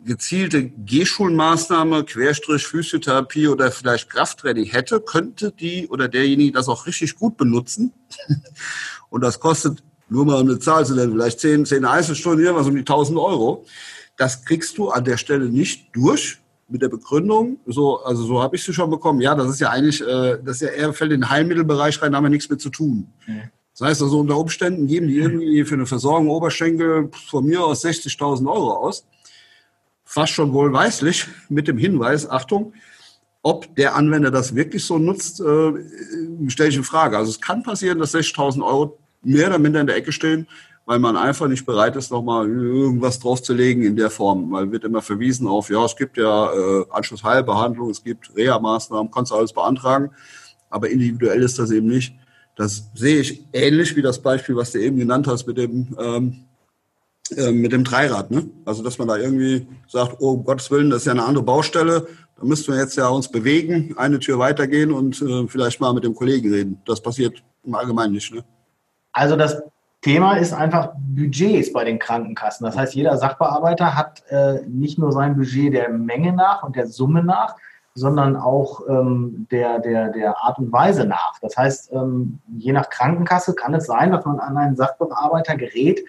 gezielte 0.04 0.68
Gehschulmaßnahme, 0.68 2.04
Querstrich, 2.04 2.66
Physiotherapie 2.66 3.48
oder 3.48 3.70
vielleicht 3.70 4.10
Krafttraining 4.10 4.66
hätte, 4.66 5.00
könnte 5.00 5.52
die 5.52 5.88
oder 5.88 6.08
derjenige 6.08 6.52
das 6.52 6.68
auch 6.68 6.86
richtig 6.86 7.16
gut 7.16 7.36
benutzen. 7.36 7.92
Und 9.10 9.22
das 9.22 9.40
kostet 9.40 9.82
nur 10.08 10.24
mal 10.24 10.40
eine 10.40 10.58
Zahl 10.58 10.86
zu 10.86 10.94
nennen, 10.94 11.12
vielleicht 11.12 11.40
10, 11.40 11.66
10 11.66 11.84
Einzelstunden, 11.84 12.44
irgendwas 12.44 12.66
um 12.66 12.74
die 12.74 12.80
1000 12.80 13.18
Euro. 13.18 13.64
Das 14.16 14.44
kriegst 14.44 14.78
du 14.78 14.90
an 14.90 15.04
der 15.04 15.16
Stelle 15.16 15.46
nicht 15.46 15.88
durch 15.94 16.38
mit 16.68 16.82
der 16.82 16.88
Begründung, 16.88 17.58
so, 17.66 18.02
also 18.02 18.24
so 18.24 18.42
habe 18.42 18.56
ich 18.56 18.62
sie 18.62 18.74
schon 18.74 18.90
bekommen, 18.90 19.22
ja, 19.22 19.34
das 19.34 19.48
ist 19.48 19.60
ja 19.60 19.70
eigentlich, 19.70 20.02
äh, 20.02 20.38
das 20.44 20.56
ist 20.56 20.60
ja 20.60 20.68
eher 20.68 20.92
fällt 20.92 21.12
in 21.12 21.22
den 21.22 21.30
Heilmittelbereich 21.30 22.02
rein, 22.02 22.12
da 22.12 22.18
haben 22.18 22.24
wir 22.24 22.30
nichts 22.30 22.50
mit 22.50 22.60
zu 22.60 22.68
tun. 22.68 23.10
Mhm. 23.26 23.50
Das 23.78 23.88
heißt 23.88 24.02
also 24.02 24.18
unter 24.18 24.36
Umständen 24.36 24.86
geben 24.86 25.06
die 25.06 25.16
irgendwie 25.16 25.64
für 25.64 25.76
eine 25.76 25.86
Versorgung 25.86 26.28
Oberschenkel 26.28 27.10
von 27.30 27.44
mir 27.44 27.64
aus 27.64 27.84
60.000 27.84 28.46
Euro 28.50 28.72
aus. 28.72 29.06
Fast 30.10 30.32
schon 30.32 30.54
wohlweislich 30.54 31.26
mit 31.50 31.68
dem 31.68 31.76
Hinweis, 31.76 32.30
Achtung, 32.30 32.72
ob 33.42 33.76
der 33.76 33.94
Anwender 33.94 34.30
das 34.30 34.54
wirklich 34.54 34.82
so 34.82 34.96
nutzt, 34.96 35.38
äh, 35.38 35.72
stelle 36.48 36.70
ich 36.70 36.76
in 36.76 36.82
Frage. 36.82 37.18
Also 37.18 37.30
es 37.30 37.42
kann 37.42 37.62
passieren, 37.62 37.98
dass 37.98 38.14
60.000 38.14 38.64
Euro 38.64 38.98
mehr 39.22 39.48
oder 39.48 39.58
minder 39.58 39.82
in 39.82 39.86
der 39.86 39.96
Ecke 39.96 40.10
stehen, 40.10 40.48
weil 40.86 40.98
man 40.98 41.18
einfach 41.18 41.46
nicht 41.46 41.66
bereit 41.66 41.94
ist, 41.94 42.10
nochmal 42.10 42.48
irgendwas 42.48 43.18
draufzulegen 43.18 43.82
in 43.82 43.96
der 43.96 44.08
Form. 44.08 44.50
Weil 44.50 44.72
wird 44.72 44.84
immer 44.84 45.02
verwiesen 45.02 45.46
auf, 45.46 45.68
ja, 45.68 45.84
es 45.84 45.94
gibt 45.94 46.16
ja 46.16 46.54
äh, 46.54 46.84
Anschlussheilbehandlung, 46.88 47.90
es 47.90 48.02
gibt 48.02 48.34
Reha-Maßnahmen, 48.34 49.10
kannst 49.10 49.30
du 49.30 49.36
alles 49.36 49.52
beantragen, 49.52 50.10
aber 50.70 50.88
individuell 50.88 51.42
ist 51.42 51.58
das 51.58 51.70
eben 51.70 51.86
nicht. 51.86 52.14
Das 52.56 52.90
sehe 52.94 53.20
ich 53.20 53.44
ähnlich 53.52 53.94
wie 53.94 54.02
das 54.02 54.22
Beispiel, 54.22 54.56
was 54.56 54.72
du 54.72 54.80
eben 54.80 54.96
genannt 54.96 55.26
hast 55.26 55.46
mit 55.46 55.58
dem 55.58 55.94
ähm, 56.00 56.47
äh, 57.36 57.52
mit 57.52 57.72
dem 57.72 57.84
Dreirad. 57.84 58.30
Ne? 58.30 58.48
Also 58.64 58.82
dass 58.82 58.98
man 58.98 59.08
da 59.08 59.16
irgendwie 59.16 59.66
sagt, 59.86 60.16
oh 60.20 60.32
um 60.32 60.44
Gottes 60.44 60.70
Willen, 60.70 60.90
das 60.90 61.00
ist 61.00 61.06
ja 61.06 61.12
eine 61.12 61.24
andere 61.24 61.44
Baustelle, 61.44 62.06
da 62.36 62.44
müssten 62.44 62.72
wir 62.72 62.80
jetzt 62.80 62.96
ja 62.96 63.08
uns 63.08 63.28
bewegen, 63.28 63.94
eine 63.96 64.18
Tür 64.18 64.38
weitergehen 64.38 64.92
und 64.92 65.20
äh, 65.22 65.46
vielleicht 65.48 65.80
mal 65.80 65.92
mit 65.92 66.04
dem 66.04 66.14
Kollegen 66.14 66.52
reden. 66.52 66.80
Das 66.86 67.00
passiert 67.00 67.42
im 67.64 67.74
Allgemeinen 67.74 68.12
nicht. 68.12 68.32
Ne? 68.32 68.44
Also 69.12 69.36
das 69.36 69.60
Thema 70.00 70.36
ist 70.36 70.52
einfach 70.52 70.92
Budgets 70.96 71.72
bei 71.72 71.84
den 71.84 71.98
Krankenkassen. 71.98 72.64
Das 72.64 72.76
heißt, 72.76 72.94
jeder 72.94 73.16
Sachbearbeiter 73.16 73.96
hat 73.96 74.22
äh, 74.28 74.60
nicht 74.68 74.98
nur 74.98 75.12
sein 75.12 75.36
Budget 75.36 75.74
der 75.74 75.88
Menge 75.88 76.32
nach 76.32 76.62
und 76.62 76.76
der 76.76 76.86
Summe 76.86 77.24
nach, 77.24 77.56
sondern 77.94 78.36
auch 78.36 78.82
ähm, 78.88 79.48
der, 79.50 79.80
der, 79.80 80.10
der 80.10 80.38
Art 80.38 80.58
und 80.58 80.72
Weise 80.72 81.04
nach. 81.04 81.38
Das 81.42 81.56
heißt, 81.56 81.92
ähm, 81.92 82.38
je 82.56 82.72
nach 82.72 82.90
Krankenkasse 82.90 83.54
kann 83.54 83.74
es 83.74 83.86
sein, 83.86 84.12
dass 84.12 84.24
man 84.24 84.38
an 84.38 84.56
einen 84.56 84.76
Sachbearbeiter 84.76 85.56
gerät, 85.56 86.04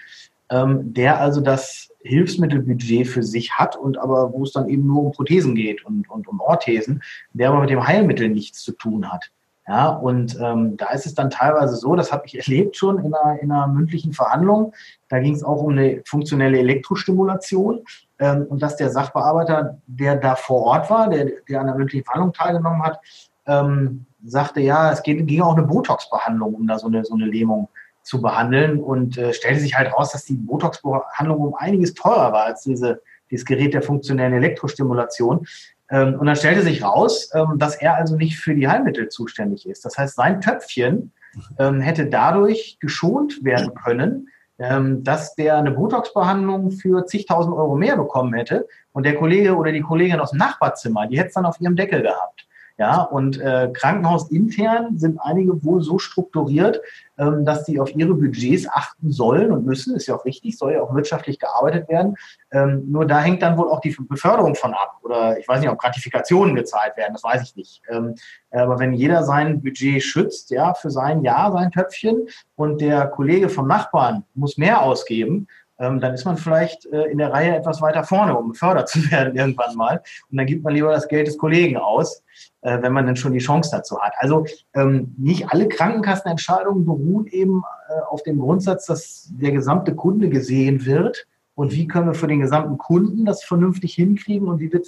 ähm, 0.50 0.94
der 0.94 1.20
also 1.20 1.42
das 1.42 1.90
Hilfsmittelbudget 2.02 3.08
für 3.08 3.24
sich 3.24 3.54
hat 3.54 3.76
und 3.76 3.98
aber 3.98 4.34
wo 4.34 4.44
es 4.44 4.52
dann 4.52 4.70
eben 4.70 4.88
nur 4.88 5.04
um 5.04 5.12
Prothesen 5.12 5.56
geht 5.56 5.86
und, 5.86 6.10
und 6.10 6.28
um 6.28 6.40
Orthesen, 6.40 7.04
der 7.34 7.50
aber 7.50 7.62
mit 7.62 7.70
dem 7.70 7.86
Heilmittel 7.86 8.30
nichts 8.30 8.62
zu 8.64 8.72
tun 8.72 9.12
hat. 9.12 9.32
Ja, 9.68 9.90
und 9.90 10.36
ähm, 10.42 10.78
da 10.78 10.90
ist 10.90 11.06
es 11.06 11.14
dann 11.14 11.30
teilweise 11.30 11.76
so, 11.76 11.96
das 11.96 12.12
habe 12.12 12.24
ich 12.26 12.36
erlebt 12.48 12.76
schon 12.76 12.98
in 13.06 13.14
einer, 13.14 13.40
in 13.40 13.52
einer 13.52 13.68
mündlichen 13.68 14.14
Verhandlung. 14.14 14.74
Da 15.10 15.20
ging 15.20 15.36
es 15.36 15.44
auch 15.44 15.62
um 15.62 15.74
eine 15.74 16.02
funktionelle 16.06 16.58
Elektrostimulation 16.58 17.84
ähm, 18.18 18.48
und 18.50 18.64
dass 18.64 18.78
der 18.78 18.90
Sachbearbeiter, 18.90 19.78
der 19.86 20.16
da 20.16 20.36
vor 20.36 20.64
Ort 20.64 20.90
war, 20.90 21.10
der, 21.10 21.26
der 21.48 21.62
an 21.62 21.68
der 21.68 21.76
mündlichen 21.76 22.04
Verhandlung 22.04 22.34
teilgenommen 22.34 22.82
hat, 22.82 23.00
ähm, 23.46 24.06
sagte, 24.26 24.60
ja, 24.60 24.92
es 24.92 25.04
geht, 25.04 25.26
ging 25.28 25.42
auch 25.42 25.56
eine 25.56 25.68
Botox-Behandlung, 25.68 26.56
um 26.56 26.68
da 26.68 26.80
so 26.80 26.88
eine, 26.88 27.06
so 27.06 27.14
eine 27.14 27.26
Lähmung 27.26 27.70
zu 28.10 28.22
behandeln 28.22 28.80
und 28.80 29.20
äh, 29.20 29.34
stellte 29.34 29.60
sich 29.60 29.78
halt 29.78 29.94
raus, 29.94 30.12
dass 30.12 30.26
die 30.26 30.34
Botox-Behandlung 30.34 31.40
um 31.40 31.54
einiges 31.54 31.94
teurer 31.94 32.34
war 32.34 32.46
als 32.46 32.64
diese, 32.64 33.04
dieses 33.30 33.46
Gerät 33.46 33.76
der 33.76 33.84
funktionellen 33.84 34.34
Elektrostimulation. 34.34 35.46
Ähm, 35.92 36.16
und 36.20 36.26
dann 36.26 36.36
stellte 36.36 36.64
sich 36.64 36.84
raus, 36.84 37.30
ähm, 37.36 37.60
dass 37.60 37.76
er 37.76 37.98
also 37.98 38.16
nicht 38.16 38.40
für 38.40 38.56
die 38.56 38.68
Heilmittel 38.68 39.10
zuständig 39.10 39.70
ist. 39.70 39.86
Das 39.86 39.96
heißt, 39.96 40.16
sein 40.16 40.42
Töpfchen 40.42 41.12
ähm, 41.60 41.82
hätte 41.82 42.08
dadurch 42.08 42.78
geschont 42.80 43.44
werden 43.44 43.74
können, 43.76 44.30
dass 44.62 45.36
der 45.36 45.56
eine 45.56 45.72
Botox-Behandlung 45.72 46.72
für 46.72 47.06
zigtausend 47.06 47.56
Euro 47.56 47.78
mehr 47.78 47.96
bekommen 47.96 48.34
hätte 48.34 48.68
und 48.92 49.06
der 49.06 49.16
Kollege 49.16 49.56
oder 49.56 49.72
die 49.72 49.80
Kollegin 49.80 50.20
aus 50.20 50.32
dem 50.32 50.40
Nachbarzimmer, 50.40 51.08
die 51.08 51.18
hätte 51.18 51.30
es 51.30 51.34
dann 51.36 51.46
auf 51.46 51.62
ihrem 51.62 51.78
Deckel 51.78 52.02
gehabt. 52.02 52.49
Ja, 52.80 53.02
und 53.02 53.38
äh, 53.42 53.70
krankenhausintern 53.74 54.98
sind 54.98 55.20
einige 55.22 55.66
wohl 55.66 55.82
so 55.82 56.00
strukturiert, 56.00 56.80
ähm, 57.18 57.44
dass 57.44 57.66
sie 57.66 57.78
auf 57.78 57.94
ihre 57.94 58.14
Budgets 58.14 58.70
achten 58.70 59.12
sollen 59.12 59.52
und 59.52 59.66
müssen. 59.66 59.98
Ist 59.98 60.08
ja 60.08 60.16
auch 60.16 60.24
richtig, 60.24 60.58
soll 60.58 60.72
ja 60.72 60.82
auch 60.82 60.96
wirtschaftlich 60.96 61.40
gearbeitet 61.40 61.90
werden. 61.90 62.16
Ähm, 62.52 62.90
nur 62.90 63.06
da 63.06 63.20
hängt 63.20 63.42
dann 63.42 63.58
wohl 63.58 63.70
auch 63.70 63.82
die 63.82 63.94
Beförderung 64.08 64.56
von 64.56 64.74
ab. 64.74 65.00
Oder 65.04 65.38
ich 65.38 65.46
weiß 65.46 65.60
nicht, 65.60 65.70
ob 65.70 65.78
Gratifikationen 65.78 66.56
gezahlt 66.56 66.96
werden, 66.96 67.12
das 67.12 67.24
weiß 67.26 67.42
ich 67.44 67.58
nicht. 67.58 67.82
Ähm, 67.90 68.16
aber 68.50 68.80
wenn 68.80 68.94
jeder 68.94 69.26
sein 69.26 69.62
Budget 69.62 70.02
schützt, 70.02 70.50
ja, 70.50 70.74
für 70.74 70.90
sein 70.90 71.22
Jahr, 71.22 71.52
sein 71.52 71.72
Töpfchen, 71.72 72.30
und 72.56 72.80
der 72.80 73.08
Kollege 73.08 73.50
vom 73.50 73.68
Nachbarn 73.68 74.24
muss 74.36 74.58
mehr 74.58 74.82
ausgeben, 74.82 75.48
ähm, 75.80 76.00
dann 76.00 76.14
ist 76.14 76.26
man 76.26 76.38
vielleicht 76.38 76.86
äh, 76.88 77.06
in 77.06 77.18
der 77.18 77.32
Reihe 77.32 77.56
etwas 77.56 77.82
weiter 77.82 78.04
vorne, 78.04 78.38
um 78.38 78.50
befördert 78.50 78.90
zu 78.90 79.10
werden 79.12 79.36
irgendwann 79.36 79.76
mal. 79.76 80.02
Und 80.30 80.38
dann 80.38 80.46
gibt 80.46 80.64
man 80.64 80.74
lieber 80.74 80.92
das 80.92 81.08
Geld 81.08 81.28
des 81.28 81.38
Kollegen 81.38 81.78
aus, 81.78 82.22
äh, 82.62 82.82
wenn 82.82 82.94
man 82.94 83.06
dann 83.06 83.16
schon 83.16 83.34
die 83.34 83.40
Chance 83.40 83.72
dazu 83.72 84.00
hat. 84.00 84.14
Also 84.18 84.46
ähm, 84.74 85.16
nicht 85.18 85.50
alle 85.50 85.68
Krankenkassenentscheidungen 85.68 86.86
beruhen 86.86 87.28
eben 87.28 87.64
äh, 87.90 88.02
auf 88.10 88.24
dem 88.24 88.40
Grundsatz, 88.40 88.86
dass 88.86 89.30
der 89.32 89.52
gesamte 89.52 89.96
Kunde 89.96 90.30
gesehen 90.30 90.86
wird. 90.86 91.26
Und 91.56 91.74
wie 91.74 91.88
können 91.88 92.08
wir 92.08 92.14
für 92.14 92.28
den 92.28 92.40
gesamten 92.40 92.78
Kunden 92.78 93.26
das 93.26 93.44
vernünftig 93.44 93.94
hinkriegen 93.96 94.48
und 94.48 94.60
wie 94.60 94.72
wird 94.72 94.88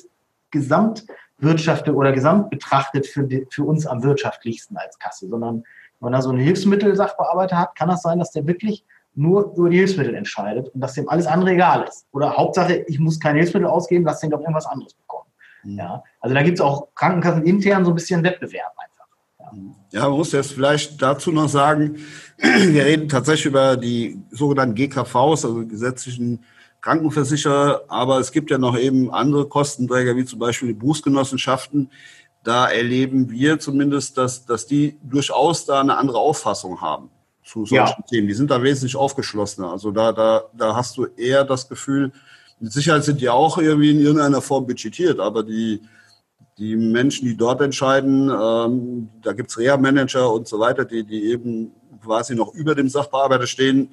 gesamtwirtschaftet 0.51 1.93
oder 1.93 2.11
gesamt 2.11 2.49
betrachtet 2.49 3.07
für, 3.07 3.23
die, 3.23 3.47
für 3.49 3.63
uns 3.63 3.87
am 3.87 4.03
wirtschaftlichsten 4.03 4.77
als 4.77 4.99
Kasse, 4.99 5.27
sondern 5.27 5.55
wenn 6.01 6.11
man 6.11 6.13
da 6.13 6.21
so 6.21 6.29
einen 6.29 6.39
Hilfsmittelsachbearbeiter 6.39 7.57
hat, 7.57 7.75
kann 7.75 7.89
das 7.89 8.01
sein, 8.01 8.19
dass 8.19 8.31
der 8.31 8.47
wirklich 8.47 8.85
nur 9.13 9.53
über 9.55 9.69
die 9.69 9.77
Hilfsmittel 9.77 10.15
entscheidet 10.15 10.69
und 10.69 10.81
dass 10.81 10.93
dem 10.93 11.09
alles 11.09 11.27
andere 11.27 11.51
egal 11.51 11.85
ist. 11.87 12.05
Oder 12.11 12.35
Hauptsache, 12.37 12.85
ich 12.87 12.99
muss 12.99 13.19
kein 13.19 13.35
Hilfsmittel 13.35 13.67
ausgeben, 13.67 14.05
lass 14.05 14.21
den 14.21 14.29
doch 14.29 14.39
irgendwas 14.39 14.65
anderes 14.65 14.93
bekommen. 14.93 15.27
Mhm. 15.63 15.77
Ja, 15.77 16.03
also 16.19 16.33
da 16.33 16.43
gibt 16.43 16.59
es 16.59 16.61
auch 16.61 16.87
Krankenkassen 16.95 17.43
intern 17.43 17.83
so 17.83 17.91
ein 17.91 17.95
bisschen 17.95 18.23
Wettbewerb 18.23 18.73
einfach. 18.77 19.05
Ja, 19.39 19.99
ja 19.99 20.09
man 20.09 20.17
muss 20.17 20.31
jetzt 20.31 20.53
vielleicht 20.53 21.01
dazu 21.01 21.31
noch 21.31 21.49
sagen, 21.49 21.97
wir 22.37 22.85
reden 22.85 23.09
tatsächlich 23.09 23.47
über 23.47 23.75
die 23.75 24.21
sogenannten 24.31 24.75
GKVs, 24.75 25.45
also 25.45 25.65
gesetzlichen 25.67 26.43
Krankenversicherer, 26.79 27.83
aber 27.89 28.19
es 28.19 28.31
gibt 28.31 28.49
ja 28.49 28.57
noch 28.57 28.77
eben 28.77 29.11
andere 29.11 29.47
Kostenträger, 29.47 30.15
wie 30.15 30.25
zum 30.25 30.39
Beispiel 30.39 30.69
die 30.69 30.73
Berufsgenossenschaften. 30.73 31.91
Da 32.43 32.67
erleben 32.67 33.29
wir 33.29 33.59
zumindest, 33.59 34.17
dass, 34.17 34.47
dass 34.47 34.65
die 34.65 34.97
durchaus 35.03 35.65
da 35.65 35.81
eine 35.81 35.97
andere 35.97 36.17
Auffassung 36.17 36.81
haben 36.81 37.11
zu 37.43 37.65
solchen 37.65 37.75
ja. 37.75 38.05
Themen. 38.09 38.27
Die 38.27 38.33
sind 38.33 38.51
da 38.51 38.61
wesentlich 38.61 38.95
aufgeschlossener. 38.95 39.71
Also 39.71 39.91
da, 39.91 40.11
da, 40.11 40.43
da 40.53 40.75
hast 40.75 40.97
du 40.97 41.05
eher 41.17 41.43
das 41.43 41.67
Gefühl, 41.67 42.11
mit 42.59 42.71
Sicherheit 42.71 43.03
sind 43.03 43.21
die 43.21 43.29
auch 43.29 43.57
irgendwie 43.57 43.91
in 43.91 43.99
irgendeiner 43.99 44.41
Form 44.41 44.67
budgetiert, 44.67 45.19
aber 45.19 45.43
die, 45.43 45.81
die 46.59 46.75
Menschen, 46.75 47.25
die 47.27 47.35
dort 47.35 47.61
entscheiden, 47.61 48.29
ähm, 48.29 49.09
da 49.21 49.33
gibt's 49.33 49.57
Reha-Manager 49.57 50.31
und 50.31 50.47
so 50.47 50.59
weiter, 50.59 50.85
die, 50.85 51.03
die 51.03 51.25
eben 51.31 51.71
quasi 52.03 52.35
noch 52.35 52.53
über 52.53 52.75
dem 52.75 52.87
Sachbearbeiter 52.87 53.47
stehen. 53.47 53.89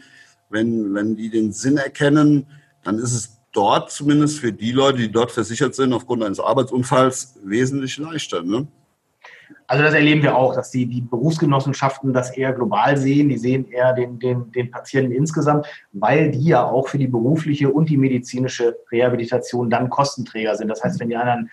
Wenn, 0.50 0.94
wenn 0.94 1.16
die 1.16 1.30
den 1.30 1.52
Sinn 1.52 1.78
erkennen, 1.78 2.46
dann 2.84 2.98
ist 2.98 3.12
es 3.12 3.38
dort 3.52 3.90
zumindest 3.90 4.38
für 4.38 4.52
die 4.52 4.72
Leute, 4.72 4.98
die 4.98 5.10
dort 5.10 5.30
versichert 5.30 5.74
sind, 5.74 5.92
aufgrund 5.92 6.22
eines 6.22 6.40
Arbeitsunfalls 6.40 7.38
wesentlich 7.42 7.96
leichter. 7.98 8.42
Ne? 8.42 8.66
Also 9.66 9.84
das 9.84 9.94
erleben 9.94 10.22
wir 10.22 10.36
auch, 10.36 10.54
dass 10.54 10.70
die, 10.70 10.86
die 10.86 11.00
Berufsgenossenschaften 11.00 12.12
das 12.12 12.36
eher 12.36 12.52
global 12.52 12.96
sehen. 12.96 13.28
Die 13.28 13.38
sehen 13.38 13.70
eher 13.70 13.92
den, 13.92 14.18
den, 14.18 14.50
den 14.52 14.70
Patienten 14.70 15.12
insgesamt, 15.12 15.66
weil 15.92 16.30
die 16.30 16.44
ja 16.44 16.64
auch 16.64 16.88
für 16.88 16.98
die 16.98 17.06
berufliche 17.06 17.70
und 17.70 17.88
die 17.88 17.96
medizinische 17.96 18.76
Rehabilitation 18.90 19.70
dann 19.70 19.90
Kostenträger 19.90 20.56
sind. 20.56 20.68
Das 20.68 20.82
heißt, 20.82 21.00
wenn 21.00 21.10
die 21.10 21.16
einer 21.16 21.32
einen 21.32 21.50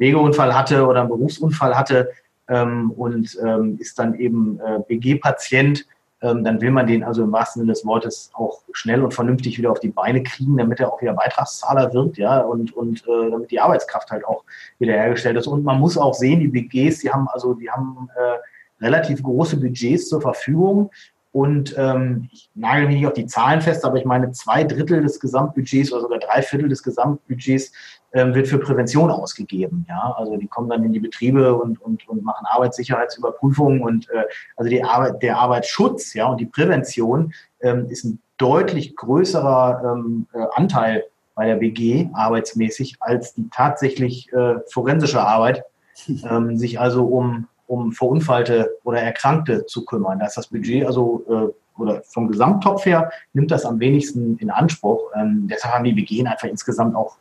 Wegeunfall 0.00 0.54
hatte 0.54 0.86
oder 0.86 1.00
einen 1.00 1.08
Berufsunfall 1.08 1.76
hatte 1.76 2.10
ähm, 2.48 2.90
und 2.92 3.38
ähm, 3.44 3.78
ist 3.80 3.98
dann 3.98 4.14
eben 4.14 4.60
äh, 4.60 4.80
BG-Patient, 4.86 5.86
dann 6.22 6.60
will 6.60 6.70
man 6.70 6.86
den 6.86 7.02
also 7.02 7.24
im 7.24 7.32
wahrsten 7.32 7.60
Sinne 7.60 7.72
des 7.72 7.84
Wortes 7.84 8.30
auch 8.34 8.62
schnell 8.72 9.02
und 9.02 9.12
vernünftig 9.12 9.58
wieder 9.58 9.72
auf 9.72 9.80
die 9.80 9.88
Beine 9.88 10.22
kriegen, 10.22 10.56
damit 10.56 10.80
er 10.80 10.92
auch 10.92 11.02
wieder 11.02 11.14
Beitragszahler 11.14 11.92
wird, 11.92 12.16
ja, 12.16 12.40
und, 12.40 12.72
und 12.72 13.02
äh, 13.08 13.30
damit 13.30 13.50
die 13.50 13.60
Arbeitskraft 13.60 14.10
halt 14.10 14.24
auch 14.24 14.44
wiederhergestellt 14.78 15.36
ist. 15.36 15.48
Und 15.48 15.64
man 15.64 15.80
muss 15.80 15.98
auch 15.98 16.14
sehen, 16.14 16.40
die 16.40 16.48
BGs, 16.48 17.00
die 17.00 17.10
haben 17.10 17.28
also, 17.28 17.54
die 17.54 17.70
haben 17.70 18.08
äh, 18.16 18.84
relativ 18.84 19.22
große 19.22 19.56
Budgets 19.58 20.08
zur 20.08 20.20
Verfügung. 20.20 20.90
Und 21.32 21.74
ähm, 21.78 22.28
ich 22.30 22.50
nagel 22.54 22.86
mich 22.86 22.96
nicht 22.96 23.06
auf 23.06 23.14
die 23.14 23.26
Zahlen 23.26 23.62
fest, 23.62 23.86
aber 23.86 23.96
ich 23.96 24.04
meine, 24.04 24.32
zwei 24.32 24.64
Drittel 24.64 25.02
des 25.02 25.18
Gesamtbudgets 25.18 25.90
oder 25.90 26.02
sogar 26.02 26.18
drei 26.18 26.42
Viertel 26.42 26.68
des 26.68 26.82
Gesamtbudgets 26.82 27.72
ähm, 28.12 28.34
wird 28.34 28.48
für 28.48 28.58
Prävention 28.58 29.10
ausgegeben. 29.10 29.86
Ja, 29.88 30.14
also 30.18 30.36
die 30.36 30.46
kommen 30.46 30.68
dann 30.68 30.84
in 30.84 30.92
die 30.92 31.00
Betriebe 31.00 31.54
und, 31.54 31.80
und, 31.80 32.06
und 32.06 32.22
machen 32.22 32.44
Arbeitssicherheitsüberprüfungen 32.46 33.82
und 33.82 34.10
äh, 34.10 34.24
also 34.56 34.68
die 34.68 34.84
Arbeit, 34.84 35.22
der 35.22 35.38
Arbeitsschutz, 35.38 36.12
ja, 36.12 36.26
und 36.26 36.38
die 36.38 36.46
Prävention 36.46 37.32
ähm, 37.60 37.86
ist 37.88 38.04
ein 38.04 38.20
deutlich 38.36 38.94
größerer 38.96 39.94
ähm, 39.96 40.26
äh, 40.34 40.44
Anteil 40.52 41.04
bei 41.34 41.46
der 41.46 41.56
BG 41.56 42.10
arbeitsmäßig 42.12 42.96
als 43.00 43.34
die 43.34 43.48
tatsächlich 43.48 44.30
äh, 44.32 44.56
forensische 44.70 45.22
Arbeit, 45.22 45.64
ähm, 46.28 46.58
sich 46.58 46.78
also 46.78 47.06
um 47.06 47.48
um 47.72 47.92
Verunfallte 47.92 48.76
oder 48.84 49.00
Erkrankte 49.00 49.64
zu 49.64 49.86
kümmern. 49.86 50.18
Da 50.18 50.26
ist 50.26 50.36
das 50.36 50.48
Budget 50.48 50.84
also 50.84 51.24
äh, 51.28 51.80
oder 51.80 52.02
vom 52.04 52.28
Gesamttopf 52.28 52.84
her 52.84 53.10
nimmt 53.32 53.50
das 53.50 53.64
am 53.64 53.80
wenigsten 53.80 54.36
in 54.36 54.50
Anspruch. 54.50 55.10
Ähm, 55.14 55.48
deshalb 55.50 55.74
haben 55.74 55.84
die 55.84 55.94
BG 55.94 56.26
einfach 56.26 56.48
insgesamt 56.48 56.94
auch 56.94 57.16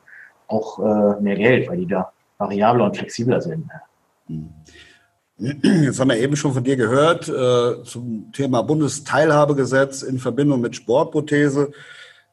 auch 0.47 0.79
äh, 0.79 1.21
mehr 1.21 1.37
Geld, 1.37 1.69
weil 1.69 1.77
die 1.77 1.87
da 1.87 2.11
variabler 2.37 2.85
und 2.85 2.97
flexibler 2.97 3.39
sind. 3.39 3.69
Jetzt 5.37 5.99
haben 5.99 6.09
wir 6.09 6.17
eben 6.17 6.35
schon 6.35 6.53
von 6.53 6.65
dir 6.65 6.75
gehört 6.75 7.29
äh, 7.29 7.83
zum 7.83 8.29
Thema 8.33 8.61
Bundesteilhabegesetz 8.61 10.01
in 10.01 10.19
Verbindung 10.19 10.59
mit 10.59 10.75
Sportprothese. 10.75 11.71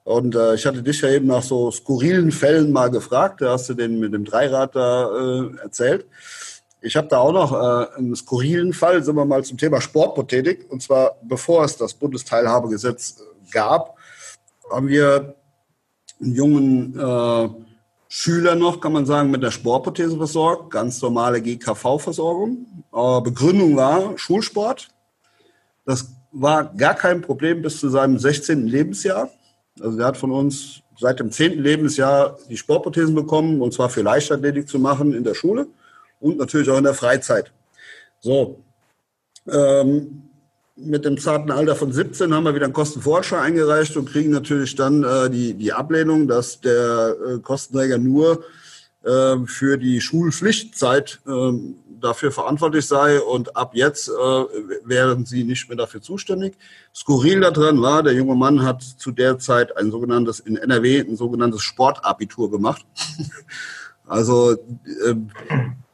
Und 0.03 0.35
äh, 0.35 0.55
ich 0.55 0.67
hatte 0.67 0.83
dich 0.83 1.01
ja 1.03 1.11
eben 1.11 1.29
nach 1.29 1.43
so 1.43 1.71
skurrilen 1.71 2.33
Fällen 2.33 2.73
mal 2.73 2.91
gefragt. 2.91 3.43
Da 3.43 3.53
hast 3.53 3.69
du 3.69 3.75
den 3.75 4.01
mit 4.01 4.13
dem 4.13 4.25
Dreirad 4.25 4.75
da 4.75 5.11
äh, 5.11 5.57
erzählt. 5.63 6.07
Ich 6.81 6.97
habe 6.97 7.09
da 7.09 7.19
auch 7.19 7.33
noch 7.33 7.53
äh, 7.53 7.97
einen 7.97 8.15
skurrilen 8.15 8.73
Fall, 8.73 9.03
sind 9.03 9.17
wir 9.17 9.25
mal 9.25 9.45
zum 9.45 9.59
Thema 9.59 9.81
Sportprothetik. 9.81 10.71
Und 10.71 10.83
zwar 10.83 11.17
bevor 11.23 11.65
es 11.65 11.77
das 11.77 11.95
Bundesteilhabegesetz 11.95 13.23
gab, 13.51 13.97
haben 14.71 14.89
wir 14.89 15.35
einen 16.21 16.35
jungen 16.35 16.99
äh, 16.99 17.49
Schüler 18.09 18.55
noch, 18.55 18.81
kann 18.81 18.93
man 18.93 19.07
sagen, 19.07 19.31
mit 19.31 19.43
der 19.43 19.51
Sportprothese 19.51 20.17
versorgt, 20.17 20.71
ganz 20.71 21.03
normale 21.03 21.43
GKV-Versorgung. 21.43 22.67
Äh, 22.93 23.21
Begründung 23.23 23.77
war 23.77 24.17
Schulsport. 24.17 24.89
Das 25.85 26.13
war 26.31 26.65
gar 26.77 26.95
kein 26.95 27.23
Problem 27.23 27.63
bis 27.63 27.81
zu 27.81 27.89
seinem 27.89 28.19
16. 28.19 28.67
Lebensjahr. 28.67 29.31
Also 29.81 29.99
er 29.99 30.07
hat 30.07 30.17
von 30.17 30.31
uns 30.31 30.83
seit 30.97 31.19
dem 31.19 31.33
10. 31.33 31.61
Lebensjahr 31.61 32.39
die 32.49 32.57
Sportprothesen 32.57 33.15
bekommen, 33.15 33.63
und 33.63 33.73
zwar 33.73 33.89
für 33.89 34.03
Leichtathletik 34.03 34.69
zu 34.69 34.79
machen 34.79 35.13
in 35.13 35.25
der 35.25 35.35
Schule 35.35 35.67
und 36.21 36.39
natürlich 36.39 36.71
auch 36.71 36.79
in 36.79 36.85
der 36.85 36.95
Freizeit. 36.95 37.53
So, 38.21 38.63
ähm, 39.49 40.29
mit 40.77 41.05
dem 41.05 41.19
zarten 41.19 41.51
Alter 41.51 41.75
von 41.75 41.93
17 41.93 42.33
haben 42.33 42.45
wir 42.45 42.55
wieder 42.55 42.67
einen 42.67 42.73
Kostenvorschau 42.73 43.37
eingereicht 43.37 43.97
und 43.97 44.11
kriegen 44.11 44.31
natürlich 44.31 44.77
dann 44.77 45.03
äh, 45.03 45.29
die, 45.29 45.55
die 45.55 45.73
Ablehnung, 45.73 46.29
dass 46.29 46.61
der 46.61 47.17
äh, 47.27 47.39
Kostenträger 47.41 47.99
nur 47.99 48.45
äh, 49.03 49.37
für 49.47 49.77
die 49.77 50.01
Schulpflichtzeit 50.01 51.21
äh, 51.27 51.53
dafür 52.01 52.31
verantwortlich 52.31 52.87
sei 52.87 53.21
und 53.21 53.57
ab 53.57 53.73
jetzt 53.75 54.09
äh, 54.09 54.13
wären 54.85 55.25
sie 55.25 55.45
nicht 55.45 55.69
mehr 55.69 55.77
dafür 55.77 56.01
zuständig. 56.01 56.55
Skurril 56.95 57.41
daran 57.41 57.83
war, 57.83 58.03
der 58.03 58.13
junge 58.13 58.37
Mann 58.37 58.63
hat 58.63 58.83
zu 58.83 59.11
der 59.11 59.39
Zeit 59.39 59.77
ein 59.77 59.91
sogenanntes, 59.91 60.41
in 60.41 60.57
NRW, 60.57 61.01
ein 61.01 61.17
sogenanntes 61.17 61.63
Sportabitur 61.63 62.51
gemacht. 62.51 62.85
also 64.07 64.53
äh, 64.53 65.15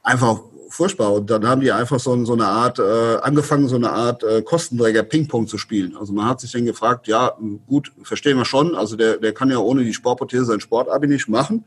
einfach 0.05 0.41
furchtbar. 0.69 1.13
Und 1.13 1.31
dann 1.31 1.47
haben 1.47 1.61
die 1.61 1.73
einfach 1.73 1.99
so, 1.99 2.25
so 2.25 2.35
eine 2.35 2.47
Art, 2.47 2.79
äh, 2.79 3.17
angefangen, 3.23 3.69
so 3.69 3.77
eine 3.77 3.91
Art 3.91 4.23
äh, 4.23 4.43
Kostenträger 4.43 5.03
Ping-Pong 5.03 5.47
zu 5.47 5.59
spielen. 5.59 5.97
Also 5.97 6.13
man 6.13 6.29
hat 6.29 6.41
sich 6.41 6.53
dann 6.53 6.65
gefragt, 6.65 7.07
ja, 7.07 7.37
gut, 7.67 7.93
verstehen 8.03 8.37
wir 8.37 8.45
schon, 8.45 8.75
also 8.75 8.97
der, 8.97 9.17
der 9.17 9.33
kann 9.33 9.51
ja 9.51 9.59
ohne 9.59 9.85
die 9.85 9.95
Sportprothese 9.95 10.45
sein 10.45 10.61
Sportabi 10.61 11.07
nicht 11.07 11.29
machen. 11.29 11.65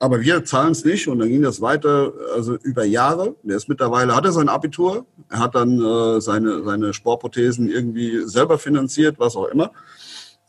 Aber 0.00 0.20
wir 0.20 0.44
zahlen 0.44 0.72
es 0.72 0.84
nicht 0.84 1.06
und 1.06 1.20
dann 1.20 1.28
ging 1.28 1.42
das 1.42 1.60
weiter, 1.60 2.12
also 2.34 2.56
über 2.56 2.84
Jahre. 2.84 3.36
Der 3.44 3.56
ist 3.56 3.68
mittlerweile, 3.68 4.14
hat 4.14 4.24
er 4.24 4.32
sein 4.32 4.48
Abitur, 4.48 5.06
er 5.30 5.38
hat 5.38 5.54
dann 5.54 5.80
äh, 5.80 6.20
seine, 6.20 6.64
seine 6.64 6.92
Sportprothesen 6.92 7.70
irgendwie 7.70 8.22
selber 8.24 8.58
finanziert, 8.58 9.18
was 9.18 9.36
auch 9.36 9.46
immer. 9.46 9.70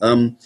Ähm, 0.01 0.37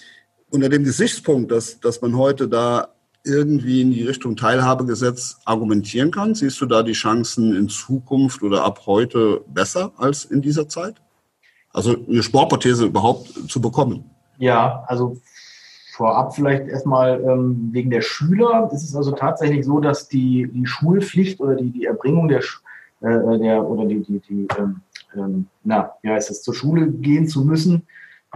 unter 0.52 0.68
dem 0.68 0.84
Gesichtspunkt, 0.84 1.52
dass, 1.52 1.80
dass 1.80 2.02
man 2.02 2.18
heute 2.18 2.50
da 2.50 2.90
irgendwie 3.30 3.82
in 3.82 3.92
die 3.92 4.04
Richtung 4.04 4.36
Teilhabegesetz 4.36 5.40
argumentieren 5.46 6.12
kann? 6.12 6.36
Siehst 6.36 6.60
du 6.62 6.66
da 6.66 6.84
die 6.84 6.94
Chancen 6.94 7.56
in 7.56 7.70
Zukunft 7.70 8.44
oder 8.44 8.64
ab 8.64 8.82
heute 8.86 9.42
besser 9.48 9.92
als 9.98 10.26
in 10.26 10.42
dieser 10.42 10.68
Zeit? 10.68 10.96
Also 11.72 11.96
eine 12.08 12.24
Sportprothese 12.24 12.86
überhaupt 12.86 13.50
zu 13.50 13.62
bekommen? 13.62 14.10
Ja, 14.38 14.84
also 14.88 15.18
vorab 15.94 16.36
vielleicht 16.36 16.68
erstmal 16.68 17.22
ähm, 17.22 17.70
wegen 17.72 17.90
der 17.90 18.02
Schüler. 18.02 18.70
ist 18.74 18.84
Es 18.84 18.96
also 18.96 19.12
tatsächlich 19.12 19.66
so, 19.66 19.80
dass 19.80 20.08
die, 20.08 20.50
die 20.52 20.66
Schulpflicht 20.66 21.40
oder 21.40 21.56
die, 21.56 21.70
die 21.70 21.86
Erbringung 21.86 22.28
der, 22.28 22.40
äh, 22.40 23.40
der 23.40 23.64
oder 23.64 23.86
die, 23.86 24.02
die, 24.02 24.20
die 24.20 24.48
ähm, 24.58 24.82
ähm, 25.16 25.48
na, 25.64 25.92
wie 26.02 26.10
heißt 26.10 26.30
es, 26.32 26.44
zur 26.44 26.54
Schule 26.54 26.88
gehen 26.88 27.28
zu 27.28 27.44
müssen, 27.44 27.88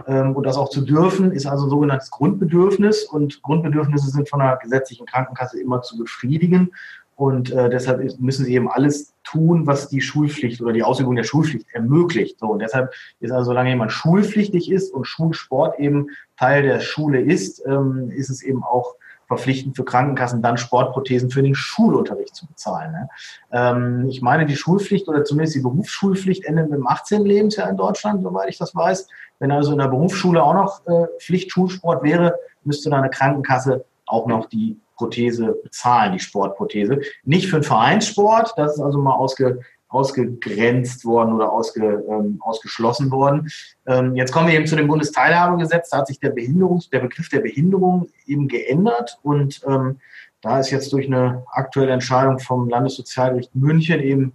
ähm, 0.06 0.34
und 0.34 0.44
das 0.44 0.56
auch 0.56 0.68
zu 0.68 0.80
dürfen, 0.82 1.32
ist 1.32 1.46
also 1.46 1.66
ein 1.66 1.70
sogenanntes 1.70 2.10
Grundbedürfnis. 2.10 3.04
Und 3.04 3.42
Grundbedürfnisse 3.42 4.10
sind 4.10 4.28
von 4.28 4.40
der 4.40 4.58
gesetzlichen 4.62 5.06
Krankenkasse 5.06 5.60
immer 5.60 5.82
zu 5.82 5.98
befriedigen. 5.98 6.72
Und 7.16 7.52
äh, 7.52 7.70
deshalb 7.70 8.02
müssen 8.20 8.44
sie 8.44 8.54
eben 8.54 8.68
alles 8.68 9.14
tun, 9.22 9.66
was 9.66 9.88
die 9.88 10.00
Schulpflicht 10.00 10.60
oder 10.60 10.72
die 10.72 10.82
Ausübung 10.82 11.14
der 11.14 11.22
Schulpflicht 11.22 11.66
ermöglicht. 11.72 12.40
So, 12.40 12.48
und 12.48 12.58
deshalb 12.58 12.92
ist 13.20 13.30
also, 13.30 13.50
solange 13.50 13.70
jemand 13.70 13.92
schulpflichtig 13.92 14.70
ist 14.70 14.92
und 14.92 15.06
Schulsport 15.06 15.78
eben 15.78 16.08
Teil 16.36 16.62
der 16.62 16.80
Schule 16.80 17.20
ist, 17.20 17.62
ähm, 17.66 18.10
ist 18.10 18.30
es 18.30 18.42
eben 18.42 18.64
auch 18.64 18.96
verpflichtend 19.26 19.76
für 19.76 19.84
Krankenkassen, 19.84 20.42
dann 20.42 20.58
Sportprothesen 20.58 21.30
für 21.30 21.42
den 21.42 21.54
Schulunterricht 21.54 22.34
zu 22.34 22.46
bezahlen. 22.46 22.92
Ne? 22.92 23.08
Ähm, 23.52 24.08
ich 24.08 24.20
meine, 24.20 24.44
die 24.44 24.56
Schulpflicht 24.56 25.08
oder 25.08 25.24
zumindest 25.24 25.56
die 25.56 25.62
Berufsschulpflicht 25.62 26.44
endet 26.44 26.70
mit 26.70 26.78
dem 26.78 26.86
18. 26.86 27.24
Lebensjahr 27.24 27.70
in 27.70 27.76
Deutschland, 27.76 28.22
soweit 28.22 28.48
ich 28.48 28.58
das 28.58 28.74
weiß. 28.74 29.08
Wenn 29.44 29.52
also 29.52 29.72
in 29.72 29.78
der 29.78 29.88
Berufsschule 29.88 30.42
auch 30.42 30.54
noch 30.54 30.86
äh, 30.86 31.06
Pflichtschulsport 31.20 32.02
wäre, 32.02 32.34
müsste 32.62 32.88
da 32.88 32.96
eine 32.96 33.10
Krankenkasse 33.10 33.84
auch 34.06 34.26
noch 34.26 34.46
die 34.46 34.80
Prothese 34.96 35.54
bezahlen, 35.62 36.14
die 36.14 36.18
Sportprothese. 36.18 37.02
Nicht 37.24 37.50
für 37.50 37.58
den 37.58 37.62
Vereinssport, 37.62 38.54
das 38.56 38.76
ist 38.76 38.80
also 38.80 38.96
mal 38.96 39.12
ausge, 39.12 39.60
ausgegrenzt 39.88 41.04
worden 41.04 41.34
oder 41.34 41.52
ausge, 41.52 42.02
ähm, 42.08 42.38
ausgeschlossen 42.40 43.10
worden. 43.10 43.50
Ähm, 43.86 44.16
jetzt 44.16 44.32
kommen 44.32 44.48
wir 44.48 44.54
eben 44.54 44.66
zu 44.66 44.76
dem 44.76 44.88
Bundesteilhabegesetz. 44.88 45.90
Da 45.90 45.98
hat 45.98 46.06
sich 46.06 46.20
der, 46.20 46.34
Behinderungs-, 46.34 46.88
der 46.88 47.00
Begriff 47.00 47.28
der 47.28 47.40
Behinderung 47.40 48.08
eben 48.24 48.48
geändert 48.48 49.18
und 49.22 49.60
ähm, 49.68 49.98
da 50.40 50.58
ist 50.58 50.70
jetzt 50.70 50.90
durch 50.94 51.06
eine 51.06 51.44
aktuelle 51.52 51.92
Entscheidung 51.92 52.38
vom 52.38 52.70
Landessozialgericht 52.70 53.54
München 53.54 54.00
eben 54.00 54.32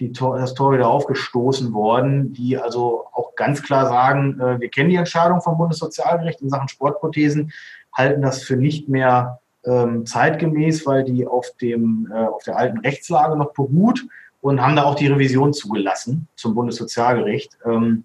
die 0.00 0.12
Tor, 0.12 0.38
das 0.38 0.54
Tor 0.54 0.72
wieder 0.72 0.88
aufgestoßen 0.88 1.72
worden, 1.72 2.32
die 2.32 2.56
also 2.56 3.04
auch 3.12 3.34
ganz 3.36 3.62
klar 3.62 3.86
sagen, 3.86 4.40
äh, 4.40 4.58
wir 4.58 4.68
kennen 4.70 4.90
die 4.90 4.96
Entscheidung 4.96 5.40
vom 5.42 5.58
Bundessozialgericht 5.58 6.40
in 6.40 6.48
Sachen 6.48 6.68
Sportprothesen, 6.68 7.52
halten 7.92 8.22
das 8.22 8.42
für 8.42 8.56
nicht 8.56 8.88
mehr 8.88 9.40
ähm, 9.64 10.06
zeitgemäß, 10.06 10.86
weil 10.86 11.04
die 11.04 11.26
auf, 11.26 11.50
dem, 11.60 12.10
äh, 12.12 12.26
auf 12.26 12.42
der 12.44 12.56
alten 12.56 12.78
Rechtslage 12.78 13.36
noch 13.36 13.52
beruht 13.52 14.06
und 14.40 14.62
haben 14.62 14.76
da 14.76 14.84
auch 14.84 14.94
die 14.94 15.08
Revision 15.08 15.52
zugelassen 15.52 16.28
zum 16.34 16.54
Bundessozialgericht. 16.54 17.58
Ähm, 17.66 18.04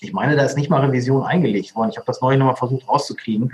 ich 0.00 0.12
meine, 0.12 0.34
da 0.34 0.44
ist 0.44 0.56
nicht 0.56 0.70
mal 0.70 0.84
Revision 0.84 1.22
eingelegt 1.22 1.76
worden. 1.76 1.90
Ich 1.90 1.96
habe 1.96 2.06
das 2.06 2.20
neulich 2.20 2.38
nochmal 2.38 2.56
versucht 2.56 2.88
rauszukriegen. 2.88 3.52